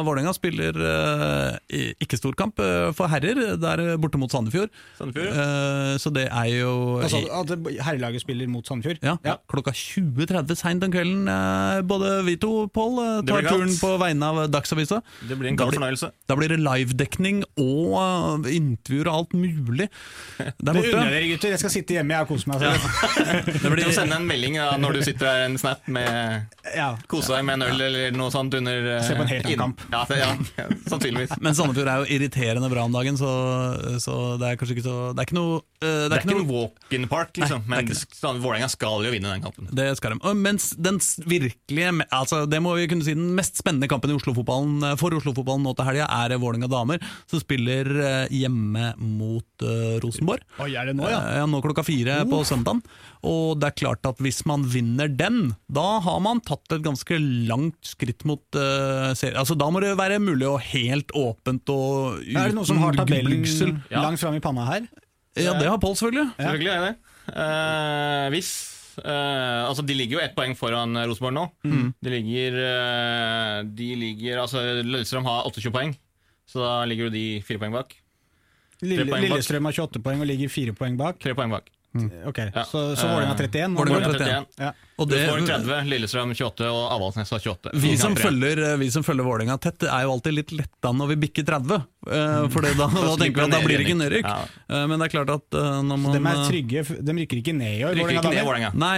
Vålerenga 0.06 0.34
spiller 0.36 0.76
uh, 0.82 1.56
ikke 2.02 2.18
storkamp 2.18 2.58
uh, 2.62 2.90
for 2.96 3.10
herrer, 3.12 3.56
der 3.60 3.84
borte 4.02 4.18
mot 4.20 4.32
Sandefjord. 4.32 4.72
Sandefjord? 4.98 5.30
Uh, 5.36 5.94
så 6.02 6.12
det 6.14 6.26
er 6.28 6.50
jo 6.58 6.72
Altså, 7.04 7.22
at 7.30 7.54
herrelaget 7.86 8.24
spiller 8.24 8.50
mot 8.50 8.66
Sandefjord? 8.66 8.98
ja, 9.04 9.36
klokka 9.50 9.72
20.30 9.76 10.58
seint 10.58 10.84
om 10.84 10.92
kvelden. 10.92 11.28
både 11.88 12.12
vi 12.26 12.36
to, 12.40 12.47
Pål, 12.74 12.98
eh, 13.02 13.20
tar 13.28 13.46
turen 13.48 13.72
på 13.80 13.90
vegne 14.00 14.28
av 14.28 14.40
Dagsavisa. 14.52 15.00
Det 15.28 15.36
blir 15.38 15.52
en 15.52 15.58
god 15.58 15.74
fornøyelse. 15.76 16.10
Da 16.28 16.36
blir 16.38 16.52
det 16.52 16.58
livedekning 16.62 17.42
og 17.60 17.96
eh, 18.46 18.56
intervjuer 18.56 19.10
og 19.10 19.18
alt 19.20 19.36
mulig 19.38 19.88
der 20.38 20.78
Det 20.78 20.84
unner 20.84 21.08
jeg 21.08 21.14
dere, 21.14 21.28
gutter. 21.32 21.54
Jeg 21.54 21.62
skal 21.62 21.74
sitte 21.74 21.98
hjemme 21.98 22.16
jeg 22.16 22.26
og 22.26 22.32
kose 22.32 22.50
meg. 22.50 22.64
Ja. 22.64 22.74
Det 23.68 23.72
blir, 23.72 23.88
å 23.88 23.94
sende 23.94 24.18
en 24.18 24.26
melding 24.28 24.58
da, 24.58 24.70
når 24.80 24.98
du 24.98 25.02
sitter 25.06 25.26
der, 25.28 25.44
en 25.48 25.58
snap 25.60 25.86
med 25.90 26.56
Ja. 26.76 26.90
Kose 27.10 27.34
deg 27.34 27.46
med 27.48 27.58
en 27.58 27.68
øl 27.68 27.86
eller 27.88 28.16
noe 28.16 28.32
sånt 28.34 28.54
under 28.58 28.90
eh, 28.96 29.02
Se 29.06 29.16
på 29.18 29.24
en 29.24 29.32
helt 29.32 29.48
annen 29.48 29.62
kamp. 29.62 29.84
Ja, 29.92 30.04
det, 30.08 30.20
ja, 30.20 30.68
sannsynligvis. 30.88 31.36
men 31.42 31.56
Sandefjord 31.58 31.90
er 31.92 32.02
jo 32.02 32.18
irriterende 32.18 32.70
bra 32.72 32.86
om 32.88 32.94
dagen, 32.94 33.18
så, 33.20 33.30
så 34.02 34.18
det 34.40 34.52
er 34.52 34.60
kanskje 34.60 34.78
ikke 34.78 34.86
så 34.86 34.96
Det 35.16 35.22
er 35.24 35.28
ikke 35.28 35.38
noe 35.38 35.60
eh, 35.82 36.04
Det 36.08 36.18
er 36.18 36.22
ikke 36.22 36.36
noe 36.36 36.48
walk-in 36.48 37.08
park, 37.10 37.34
liksom, 37.40 37.64
Nei, 37.70 37.82
er 37.82 37.88
men 37.88 38.42
Vålerenga 38.42 38.70
skal 38.72 39.06
jo 39.06 39.12
vinne 39.12 39.32
den 39.32 39.44
kampen. 39.44 39.68
det 39.74 39.88
skal 39.98 40.14
de. 40.14 40.20
Og 40.28 40.38
Mens 40.38 40.70
den 40.78 41.00
virkelige 41.28 42.06
altså 42.14 42.37
altså, 42.38 42.50
det 42.52 42.60
må 42.62 42.74
vi 42.78 42.86
kunne 42.90 43.04
si 43.06 43.14
den 43.16 43.32
mest 43.36 43.58
spennende 43.60 43.88
kampen 43.90 44.12
i 44.12 44.16
Oslo-fotballen 44.16 44.84
eh, 44.90 44.96
for 45.00 45.14
Oslo-fotballen 45.16 45.64
nå 45.66 45.74
til 45.76 45.88
helga, 45.88 46.06
er 46.06 46.36
Vålerenga 46.38 46.70
damer, 46.70 47.02
som 47.30 47.42
spiller 47.42 47.90
eh, 47.98 48.34
hjemme 48.34 48.92
mot 48.98 49.64
uh, 49.64 49.98
Rosenborg. 50.02 50.44
Oi, 50.62 50.70
er 50.78 50.90
det 50.90 50.96
nå, 50.98 51.08
ja? 51.10 51.20
Ja, 51.40 51.48
nå 51.48 51.60
klokka 51.64 51.84
fire 51.86 52.20
på 52.28 52.42
søndagen. 52.46 52.82
Og 53.26 53.58
det 53.58 53.70
er 53.70 53.78
klart 53.80 54.06
at 54.08 54.20
hvis 54.22 54.44
man 54.48 54.66
vinner 54.70 55.10
den, 55.10 55.52
da 55.66 55.98
har 56.04 56.22
man 56.24 56.42
tatt 56.44 56.76
et 56.76 56.84
ganske 56.84 57.18
langt 57.48 57.78
skritt 57.86 58.24
mot 58.28 58.42
uh, 58.56 59.10
serien. 59.18 59.40
Altså, 59.40 59.58
da 59.58 59.70
må 59.72 59.82
det 59.84 59.96
være 59.98 60.20
mulig 60.22 60.48
og 60.48 60.62
helt 60.70 61.12
åpent 61.18 61.68
og 61.74 62.22
uten 62.22 62.38
Er 62.38 62.52
det 62.52 62.58
noen 62.58 62.70
som 62.70 62.82
har 62.84 62.98
tabellen. 62.98 63.44
Ja. 63.90 64.02
langt 64.04 64.22
fram 64.22 64.36
i 64.38 64.42
panna 64.44 64.66
her? 64.68 64.88
Ja, 65.38 65.54
det 65.54 65.68
har 65.68 65.78
Pål, 65.78 65.94
selvfølgelig. 65.98 66.32
Selvfølgelig 66.38 66.72
er 66.74 66.84
det. 66.88 66.94
Uh, 67.28 68.26
hvis 68.32 68.50
eh, 69.04 69.62
Altså, 69.68 69.84
de 69.86 69.94
ligger 69.94 70.18
jo 70.18 70.24
ett 70.24 70.34
poeng 70.36 70.54
foran 70.58 70.96
eh, 70.96 71.06
Rosenborg 71.10 71.34
nå. 71.36 71.44
De 72.02 72.12
ligger 72.12 72.58
uh, 72.58 73.62
De 73.78 73.88
ligger 73.96 74.42
Altså, 74.42 74.62
Lillestrøm 74.82 75.26
har 75.28 75.46
28 75.50 75.72
poeng, 75.74 75.94
så 76.48 76.62
da 76.64 76.74
ligger 76.88 77.08
jo 77.08 77.14
de 77.14 77.24
fire 77.46 77.58
poeng 77.62 77.74
bak. 77.74 77.96
Lille, 78.82 79.06
poeng 79.10 79.28
bak. 79.28 79.42
Har 79.42 79.72
28 79.72 80.02
poeng 80.04 80.20
og 80.22 80.30
ligger 80.30 80.48
fire 80.52 80.74
poeng 80.76 80.98
bak. 81.00 81.18
Tre 81.22 81.34
poeng 81.38 81.50
bak. 81.50 81.70
Ok, 82.28 82.38
Ja. 82.54 82.64
Så, 82.68 82.94
så 82.96 83.08
Vålerenga 83.08 83.32
har 83.34 83.42
31. 83.42 83.74
Vålinga 83.78 83.98
Vålerenga 84.06 84.34
har 84.36 84.46
31. 84.46 84.62
Ja. 84.62 84.72
Og 84.98 85.06
det, 85.06 85.20
får 85.28 85.44
30, 85.46 85.84
Lillestrøm 85.92 86.32
28 86.34 86.66
og 86.74 86.80
Avaldsnes 86.96 87.30
har 87.30 87.38
28. 87.44 87.70
vi, 87.78 87.92
som 88.00 88.16
følger, 88.18 88.58
eh, 88.72 88.76
vi 88.80 88.88
som 88.90 89.04
følger 89.06 89.22
Vålerenga 89.28 89.54
tett, 89.62 89.84
er 89.86 90.02
jo 90.02 90.14
alltid 90.16 90.34
litt 90.34 90.50
letta 90.58 90.90
når 90.90 91.12
vi 91.12 91.16
bikker 91.22 91.46
30. 91.46 91.76
eh, 92.10 92.48
For 92.50 92.62
da, 92.66 92.72
da 92.90 93.12
tenker 93.20 93.38
vi 93.38 93.46
at 93.46 93.54
da 93.54 93.60
blir 93.62 93.78
det 93.78 93.86
ikke 93.86 93.98
nedrykk. 94.00 94.26
Ja. 94.26 94.40
Eh, 94.74 94.86
Men 94.90 94.98
det 94.98 95.06
er 95.06 95.14
klart 95.14 95.30
at 95.36 95.58
når 95.86 96.02
man 96.02 96.16
De 96.18 96.22
er 96.32 96.42
trygge, 96.50 96.82
de 96.98 97.16
rykker 97.20 97.42
ikke 97.44 97.54
ned 97.54 97.78
i 97.78 97.84
år. 97.86 97.94
Rykker 98.00 98.18
ikke 98.18 98.34
ned 98.34 98.42
i 98.42 98.46
Vålerenga. 98.50 98.72
Nei, 98.74 98.96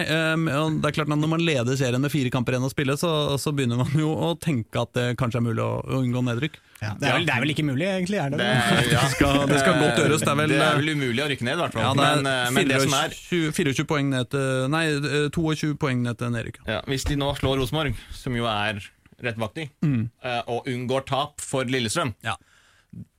det 0.80 0.88
er 0.88 0.96
klart 0.96 1.12
at 1.12 1.20
når 1.20 1.32
man 1.36 1.44
leder 1.44 1.76
serien 1.76 2.00
med 2.00 2.12
fire 2.16 2.32
kamper 2.32 2.56
igjen 2.56 2.64
å 2.64 2.72
spille, 2.72 2.96
så, 3.00 3.12
så 3.36 3.52
begynner 3.52 3.82
man 3.84 3.92
jo 4.00 4.08
å 4.16 4.32
tenke 4.40 4.80
at 4.86 4.94
det 4.96 5.06
kanskje 5.20 5.42
er 5.42 5.46
mulig 5.50 5.60
å, 5.64 5.70
å 5.84 6.00
unngå 6.00 6.24
nedrykk. 6.30 6.56
Ja, 6.80 6.94
det, 6.96 7.10
er 7.10 7.16
vel, 7.18 7.24
det 7.28 7.32
er 7.34 7.42
vel 7.44 7.50
ikke 7.52 7.64
mulig, 7.68 7.84
egentlig? 7.92 8.16
Er 8.24 8.30
det 8.32 8.38
Det, 8.40 8.46
det? 8.88 9.00
skal- 9.12 9.42
det 9.50 9.58
skal 9.60 9.74
godt 9.82 9.98
gjøres, 10.00 10.22
det 10.24 10.30
er 10.32 10.38
vel- 10.38 10.54
Det 10.56 10.60
er 10.64 10.78
vel 10.80 10.92
umulig 10.96 11.20
å 11.20 11.26
rykke 11.28 11.44
ned, 11.44 11.58
i 11.58 11.60
hvert 11.60 11.74
fall. 11.76 11.82
Ja, 11.84 11.90
det 11.98 12.06
er, 12.08 12.22
men, 12.24 12.54
men 12.56 12.70
det 12.70 12.78
som 12.86 12.94
er 12.96 13.12
24, 13.18 13.50
24 13.74 13.84
poeng 13.90 14.08
ned 14.14 14.30
til 14.32 14.70
Nei, 14.72 14.84
eh, 14.96 15.26
22 15.34 15.74
poeng 15.82 15.89
ned 15.98 16.18
til 16.18 16.34
Erik. 16.36 16.58
ja, 16.66 16.80
Hvis 16.86 17.04
de 17.04 17.16
nå 17.16 17.36
slår 17.38 17.58
Rosenborg, 17.58 17.94
som 18.12 18.34
jo 18.36 18.44
er 18.46 18.80
rett 19.22 19.36
bak 19.36 19.54
de, 19.54 19.68
eh, 19.82 20.42
og 20.46 20.64
unngår 20.66 21.04
tap 21.06 21.40
for 21.40 21.64
Lillestrøm, 21.64 22.14
Ja. 22.22 22.36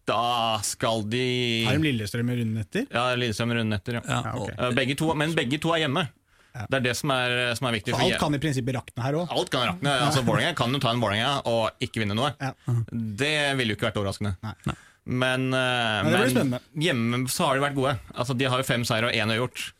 da 0.05 0.57
skal 0.63 1.03
de 1.09 1.65
Har 1.67 1.78
de 1.78 1.84
Lillestrøm 1.91 2.30
i 2.32 2.39
runden 2.41 2.57
etter? 2.63 2.88
Ja, 2.91 3.13
Lillestrøm 3.15 3.51
i 3.51 3.55
runden 3.59 3.74
etter, 3.78 3.93
ja. 3.93 4.01
Ja, 4.07 4.22
Ja, 4.26 4.32
ok. 4.34 4.49
og- 4.49 4.59
Eh, 4.59 4.72
Begge 4.76 4.95
to, 4.97 5.13
men 5.13 5.34
begge 5.36 5.59
to 5.61 5.74
er 5.74 5.80
hjemme. 5.88 6.07
Det 6.53 6.74
er 6.74 6.80
det 6.82 6.97
som 6.97 7.11
er, 7.11 7.55
som 7.55 7.67
er 7.67 7.80
viktig. 7.80 7.93
For 7.95 8.01
alt 8.01 8.19
kan 8.19 8.34
i 8.36 8.38
prinsippet 8.38 8.76
rakne 8.76 9.01
her 9.03 9.13
òg. 9.13 9.28
Alt 9.32 9.49
kan 9.49 9.67
rakne. 9.69 9.88
Altså, 10.01 10.22
Vålerenga 10.26 10.53
kan 10.55 10.74
jo 10.74 10.80
ta 10.80 10.89
en 10.91 10.99
Vålerenga 10.99 11.41
og 11.45 11.72
ikke 11.80 12.01
vinne 12.03 12.13
noe. 12.13 12.34
Ja. 12.41 12.51
Det 12.91 13.55
ville 13.55 13.69
jo 13.72 13.76
ikke 13.78 13.88
vært 13.93 14.01
overraskende. 14.01 14.36
Nei. 14.43 14.74
Men, 15.05 15.53
uh, 15.53 16.03
Men 16.03 16.49
men 16.49 16.59
hjemme 16.78 17.28
så 17.30 17.45
har 17.47 17.55
de 17.55 17.61
vært 17.61 17.74
gode. 17.76 17.97
Altså, 18.13 18.38
de 18.38 18.45
har 18.45 18.57
jo 18.57 18.63
fem 18.63 18.84
seire 18.84 19.05
og 19.07 19.13
én 19.13 19.28
uavgjort. 19.32 19.72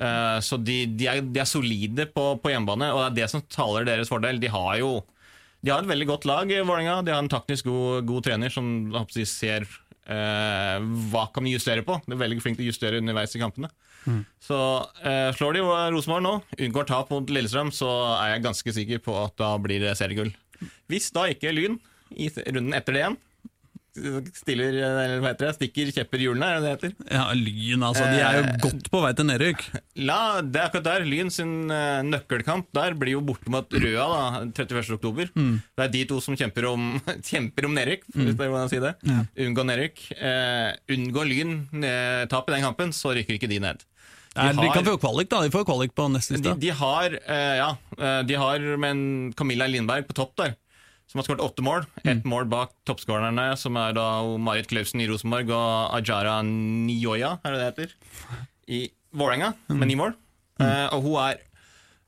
Eh, 0.00 0.38
så 0.44 0.56
de, 0.56 0.82
de, 0.96 1.08
er, 1.10 1.20
de 1.20 1.42
er 1.42 1.48
solide 1.48 2.06
på, 2.14 2.32
på 2.40 2.52
hjemmebane, 2.52 2.88
og 2.94 3.02
det 3.02 3.08
er 3.10 3.16
det 3.20 3.32
som 3.34 3.44
taler 3.52 3.88
deres 3.88 4.10
fordel. 4.12 4.40
De 4.40 4.52
har 4.52 4.80
jo 4.80 5.00
de 5.60 5.68
har 5.68 5.82
et 5.82 5.90
veldig 5.90 6.06
godt 6.08 6.24
lag, 6.24 6.48
Vålerenga. 6.48 7.02
De 7.04 7.12
har 7.12 7.20
en 7.20 7.28
taktisk 7.28 7.66
god, 7.68 8.06
god 8.08 8.24
trener 8.24 8.52
som 8.52 8.64
håper 8.94 9.26
ser 9.28 9.66
eh, 10.08 10.86
hva 11.12 11.26
kan 11.34 11.44
vi 11.44 11.52
justere 11.52 11.84
på. 11.84 11.98
De 12.06 12.16
er 12.16 12.22
veldig 12.22 12.40
flink 12.40 12.56
til 12.56 12.64
å 12.64 12.70
justere 12.70 13.00
underveis 13.02 13.36
i 13.36 13.42
kampene. 13.42 13.68
Så 14.40 14.56
eh, 15.04 15.28
slår 15.36 15.58
de 15.58 15.64
Rosenborg 15.92 16.24
nå, 16.24 16.32
unngår 16.56 16.88
tap 16.88 17.12
mot 17.12 17.28
Lillestrøm, 17.28 17.68
så 17.76 17.90
er 18.14 18.34
jeg 18.34 18.46
ganske 18.46 18.74
sikker 18.78 19.02
på 19.04 19.16
at 19.20 19.36
da 19.36 19.52
blir 19.60 19.84
det 19.84 19.92
seriegull. 20.00 20.32
Hvis 20.88 21.10
da 21.12 21.26
ikke 21.28 21.52
Lyn 21.52 21.76
i 22.16 22.30
runden 22.48 22.72
etter 22.76 22.96
det 22.96 23.02
igjen 23.04 23.20
stiller, 24.36 24.76
eller 24.76 25.20
hva 25.22 25.32
heter 25.32 25.48
det, 25.48 25.54
stikker 25.58 25.90
kjepper 25.96 26.20
i 26.22 26.26
hjulene, 26.28 26.46
er 26.46 26.60
det 26.60 26.62
det 26.64 26.72
heter? 26.74 26.92
Ja, 27.10 27.24
Lyn, 27.36 27.82
altså. 27.86 28.04
De 28.06 28.20
er 28.22 28.38
jo 28.38 28.44
Eh. 28.50 28.56
godt 28.62 28.90
på 28.92 29.00
vei 29.02 29.12
til 29.18 29.26
nedrykk. 29.28 29.64
La, 30.06 30.18
det 30.42 30.60
er 30.60 30.68
akkurat 30.68 30.84
der. 30.86 31.04
Lyn 31.10 31.30
sin 31.30 31.70
eh, 31.70 32.00
nøkkelkamp 32.06 32.68
der 32.76 32.94
blir 32.94 33.16
jo 33.18 33.20
borte 33.26 33.50
mot 33.52 33.66
Røa 33.70 34.06
da, 34.12 34.22
31. 34.46 34.94
oktober. 34.96 35.30
Det 35.34 35.84
er 35.86 35.92
de 35.92 36.04
to 36.10 36.20
som 36.20 36.36
kjemper 36.38 36.68
om, 36.70 36.88
kjemper 37.30 37.66
om 37.68 37.74
nedrykk, 37.76 38.04
hvis 38.14 38.34
det 38.36 38.46
er 38.46 38.50
hvordan 38.52 38.68
jeg 38.68 38.74
sier 38.76 38.86
det. 38.88 38.94
Unngå 39.46 39.66
nedrykk. 39.66 40.02
Uh, 40.20 40.70
unngå 40.94 41.26
Lyn 41.28 41.54
uh, 41.82 42.26
tap 42.30 42.48
i 42.50 42.54
den 42.56 42.64
kampen, 42.66 42.92
så 42.96 43.14
rykker 43.16 43.36
ikke 43.38 43.50
de 43.50 43.60
ned. 43.62 43.82
De 44.30 44.40
har, 44.46 44.54
de 44.54 44.68
kan 44.70 44.84
få 44.86 44.94
kvalik, 45.02 45.26
da. 45.32 45.40
De 45.42 45.50
får 45.50 45.64
kvalik 45.66 45.90
på 45.98 46.04
neste 46.14 46.36
de, 46.36 46.38
liste. 46.38 46.52
de 46.62 46.70
har 46.78 47.16
uh, 47.18 47.54
ja, 47.58 47.70
de 48.22 48.36
har 48.38 48.62
med 48.78 48.90
en 48.94 49.32
Camilla 49.34 49.66
Lindberg 49.66 50.06
på 50.06 50.14
topp 50.14 50.36
der, 50.38 50.54
som 51.10 51.18
har 51.18 51.26
skåret 51.26 51.42
åtte 51.42 51.64
mål. 51.66 51.84
Ett 52.06 52.22
mål 52.28 52.46
bak 52.50 52.72
toppskårerne, 52.86 53.50
som 53.58 53.76
er 53.80 53.96
da 53.96 54.06
Marit 54.38 54.70
Klausen 54.70 55.02
i 55.02 55.08
Rosenborg 55.10 55.50
og 55.50 55.96
Ajara 55.98 56.38
Nioya, 56.46 57.36
er 57.42 57.54
det 57.54 57.60
det 57.60 57.68
heter, 57.70 57.94
i 58.70 58.80
Vålerenga, 59.10 59.52
med 59.74 59.90
ni 59.90 59.96
mål. 59.98 60.14
Eh, 60.62 60.86
og 60.94 61.06
hun 61.08 61.16
er 61.24 61.46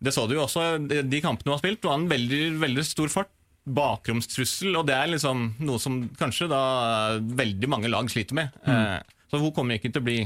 Det 0.03 0.11
så 0.11 0.27
du 0.27 0.35
jo 0.35 0.43
også, 0.43 0.83
de, 0.83 1.21
kampene 1.23 1.47
hun 1.47 1.55
har 1.55 1.61
spilt, 1.63 1.85
hun 1.85 1.93
har 1.93 1.99
en 2.01 2.11
veldig, 2.11 2.43
veldig 2.63 2.85
stor 2.87 3.11
fart. 3.11 3.31
Bakromstrussel, 3.63 4.75
og 4.75 4.89
det 4.89 4.97
er 4.97 5.13
liksom 5.13 5.45
noe 5.63 5.79
som 5.79 6.01
kanskje 6.19 6.49
da 6.51 6.63
veldig 7.23 7.69
mange 7.71 7.91
lag 7.91 8.09
sliter 8.11 8.35
med. 8.35 8.51
Eh, 8.67 8.97
så 9.31 9.39
hun 9.39 9.55
kommer 9.55 9.79
ikke 9.79 9.93
til 9.95 10.03
å 10.03 10.07
bli 10.09 10.17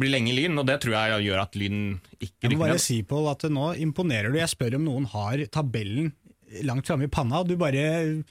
blir 0.00 0.10
lenge 0.10 0.32
i 0.32 0.34
Lyn, 0.34 0.58
og 0.58 0.66
det 0.66 0.80
tror 0.82 0.96
jeg 0.96 1.26
gjør 1.28 1.42
at 1.42 1.56
Lyn 1.58 1.78
ikke 2.18 2.48
Jeg 2.48 2.56
må 2.56 2.64
bare 2.64 2.82
si 2.82 3.00
Paul, 3.06 3.28
at 3.30 3.46
nå 3.50 3.72
imponerer 3.82 4.32
du. 4.32 4.38
Jeg 4.40 4.50
spør 4.50 4.78
om 4.78 4.86
noen 4.86 5.06
har 5.12 5.42
tabellen 5.54 6.10
langt 6.66 6.86
framme 6.86 7.06
i 7.06 7.12
panna. 7.12 7.42
Du 7.44 7.56
bare 7.60 8.22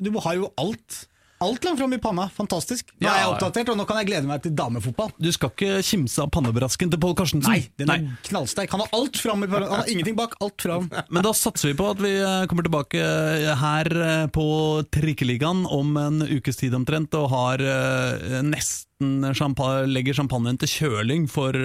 Du 0.00 0.10
har 0.18 0.34
jo 0.34 0.52
alt. 0.56 1.06
Alt 1.40 1.64
langt 1.64 1.78
fram 1.78 1.92
i 1.92 1.98
panna. 1.98 2.26
Fantastisk. 2.36 2.90
Nå 3.00 3.08
er 3.08 3.22
jeg 3.22 3.28
oppdatert, 3.30 3.70
og 3.72 3.78
nå 3.80 3.86
kan 3.88 3.96
jeg 4.02 4.10
glede 4.10 4.28
meg 4.28 4.42
til 4.44 4.52
damefotball. 4.52 5.08
Du 5.16 5.30
skal 5.32 5.48
ikke 5.54 5.78
kimse 5.88 6.20
av 6.20 6.28
pannebrasken 6.34 6.90
til 6.92 7.00
Pål 7.00 7.14
Karstensen. 7.16 7.54
Nei, 7.54 7.62
den 7.80 7.92
er 7.94 8.04
knallsterk. 8.26 8.68
Han 8.74 8.82
har 8.84 8.92
alt 8.98 9.16
fram 9.16 9.46
i 9.46 9.48
panna. 9.48 9.70
Han 9.70 9.80
har 9.80 9.88
ingenting 9.88 10.18
bak. 10.18 10.36
Alt 10.44 10.66
fram. 10.66 10.90
Men 11.14 11.24
da 11.24 11.32
satser 11.32 11.70
vi 11.70 11.78
på 11.78 11.86
at 11.94 12.02
vi 12.04 12.12
eh, 12.18 12.44
kommer 12.50 12.68
tilbake 12.68 13.00
eh, 13.00 13.54
her 13.56 13.88
eh, 14.04 14.26
på 14.36 14.46
Trikkeligaen 14.92 15.64
om 15.64 15.96
en 15.96 16.20
ukes 16.28 16.60
tid 16.60 16.76
omtrent, 16.76 17.16
og 17.16 17.32
har 17.32 17.64
nesten 18.44 19.24
legger 19.88 20.18
champagnen 20.18 20.60
til 20.60 20.68
kjøling 20.68 21.24
for, 21.32 21.56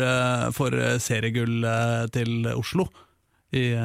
for 0.55 0.71
seriegull 1.03 1.67
til 2.15 2.47
Oslo 2.55 2.87
i, 3.51 3.75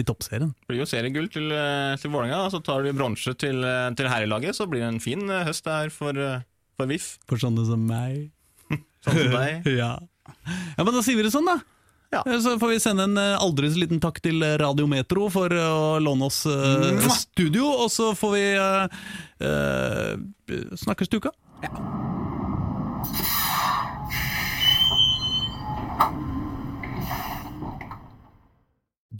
i 0.00 0.06
toppserien. 0.06 0.52
Det 0.52 0.72
blir 0.72 0.82
jo 0.82 0.88
seriegull 0.88 1.28
til, 1.32 1.50
eh, 1.52 1.96
til 2.00 2.12
Vålerenga, 2.12 2.50
så 2.52 2.62
tar 2.64 2.84
de 2.84 2.94
bronse 2.96 3.34
til, 3.38 3.64
eh, 3.64 3.90
til 3.96 4.08
herrelaget. 4.10 4.56
Så 4.56 4.68
blir 4.70 4.84
det 4.84 4.94
en 4.94 5.02
fin 5.02 5.22
eh, 5.30 5.44
høst 5.46 5.64
der 5.64 5.90
for, 5.94 6.16
for 6.76 6.90
VIF. 6.90 7.18
For 7.28 7.40
sånne 7.40 7.66
som 7.68 7.84
meg. 7.86 8.30
sånne 9.04 9.26
som 9.26 9.36
deg. 9.36 9.68
ja. 9.82 9.92
ja, 10.78 10.82
men 10.82 10.94
da 10.94 11.04
sier 11.04 11.20
vi 11.20 11.26
det 11.26 11.34
sånn, 11.34 11.48
da. 11.48 11.60
Ja. 12.10 12.24
Så 12.42 12.56
får 12.58 12.72
vi 12.72 12.80
sende 12.82 13.04
en 13.06 13.18
aldri 13.18 13.68
så 13.70 13.78
liten 13.84 14.00
takk 14.02 14.16
til 14.24 14.42
Radio 14.58 14.88
Metro 14.90 15.28
for 15.30 15.46
å 15.54 16.00
låne 16.02 16.26
oss 16.26 16.40
uh, 16.42 17.06
studio, 17.14 17.68
og 17.84 17.86
så 17.94 18.10
får 18.18 18.34
vi 18.34 18.42
uh, 18.58 18.90
uh, 19.46 20.74
snakkes 20.82 21.06
til 21.06 21.22
uka. 21.22 21.30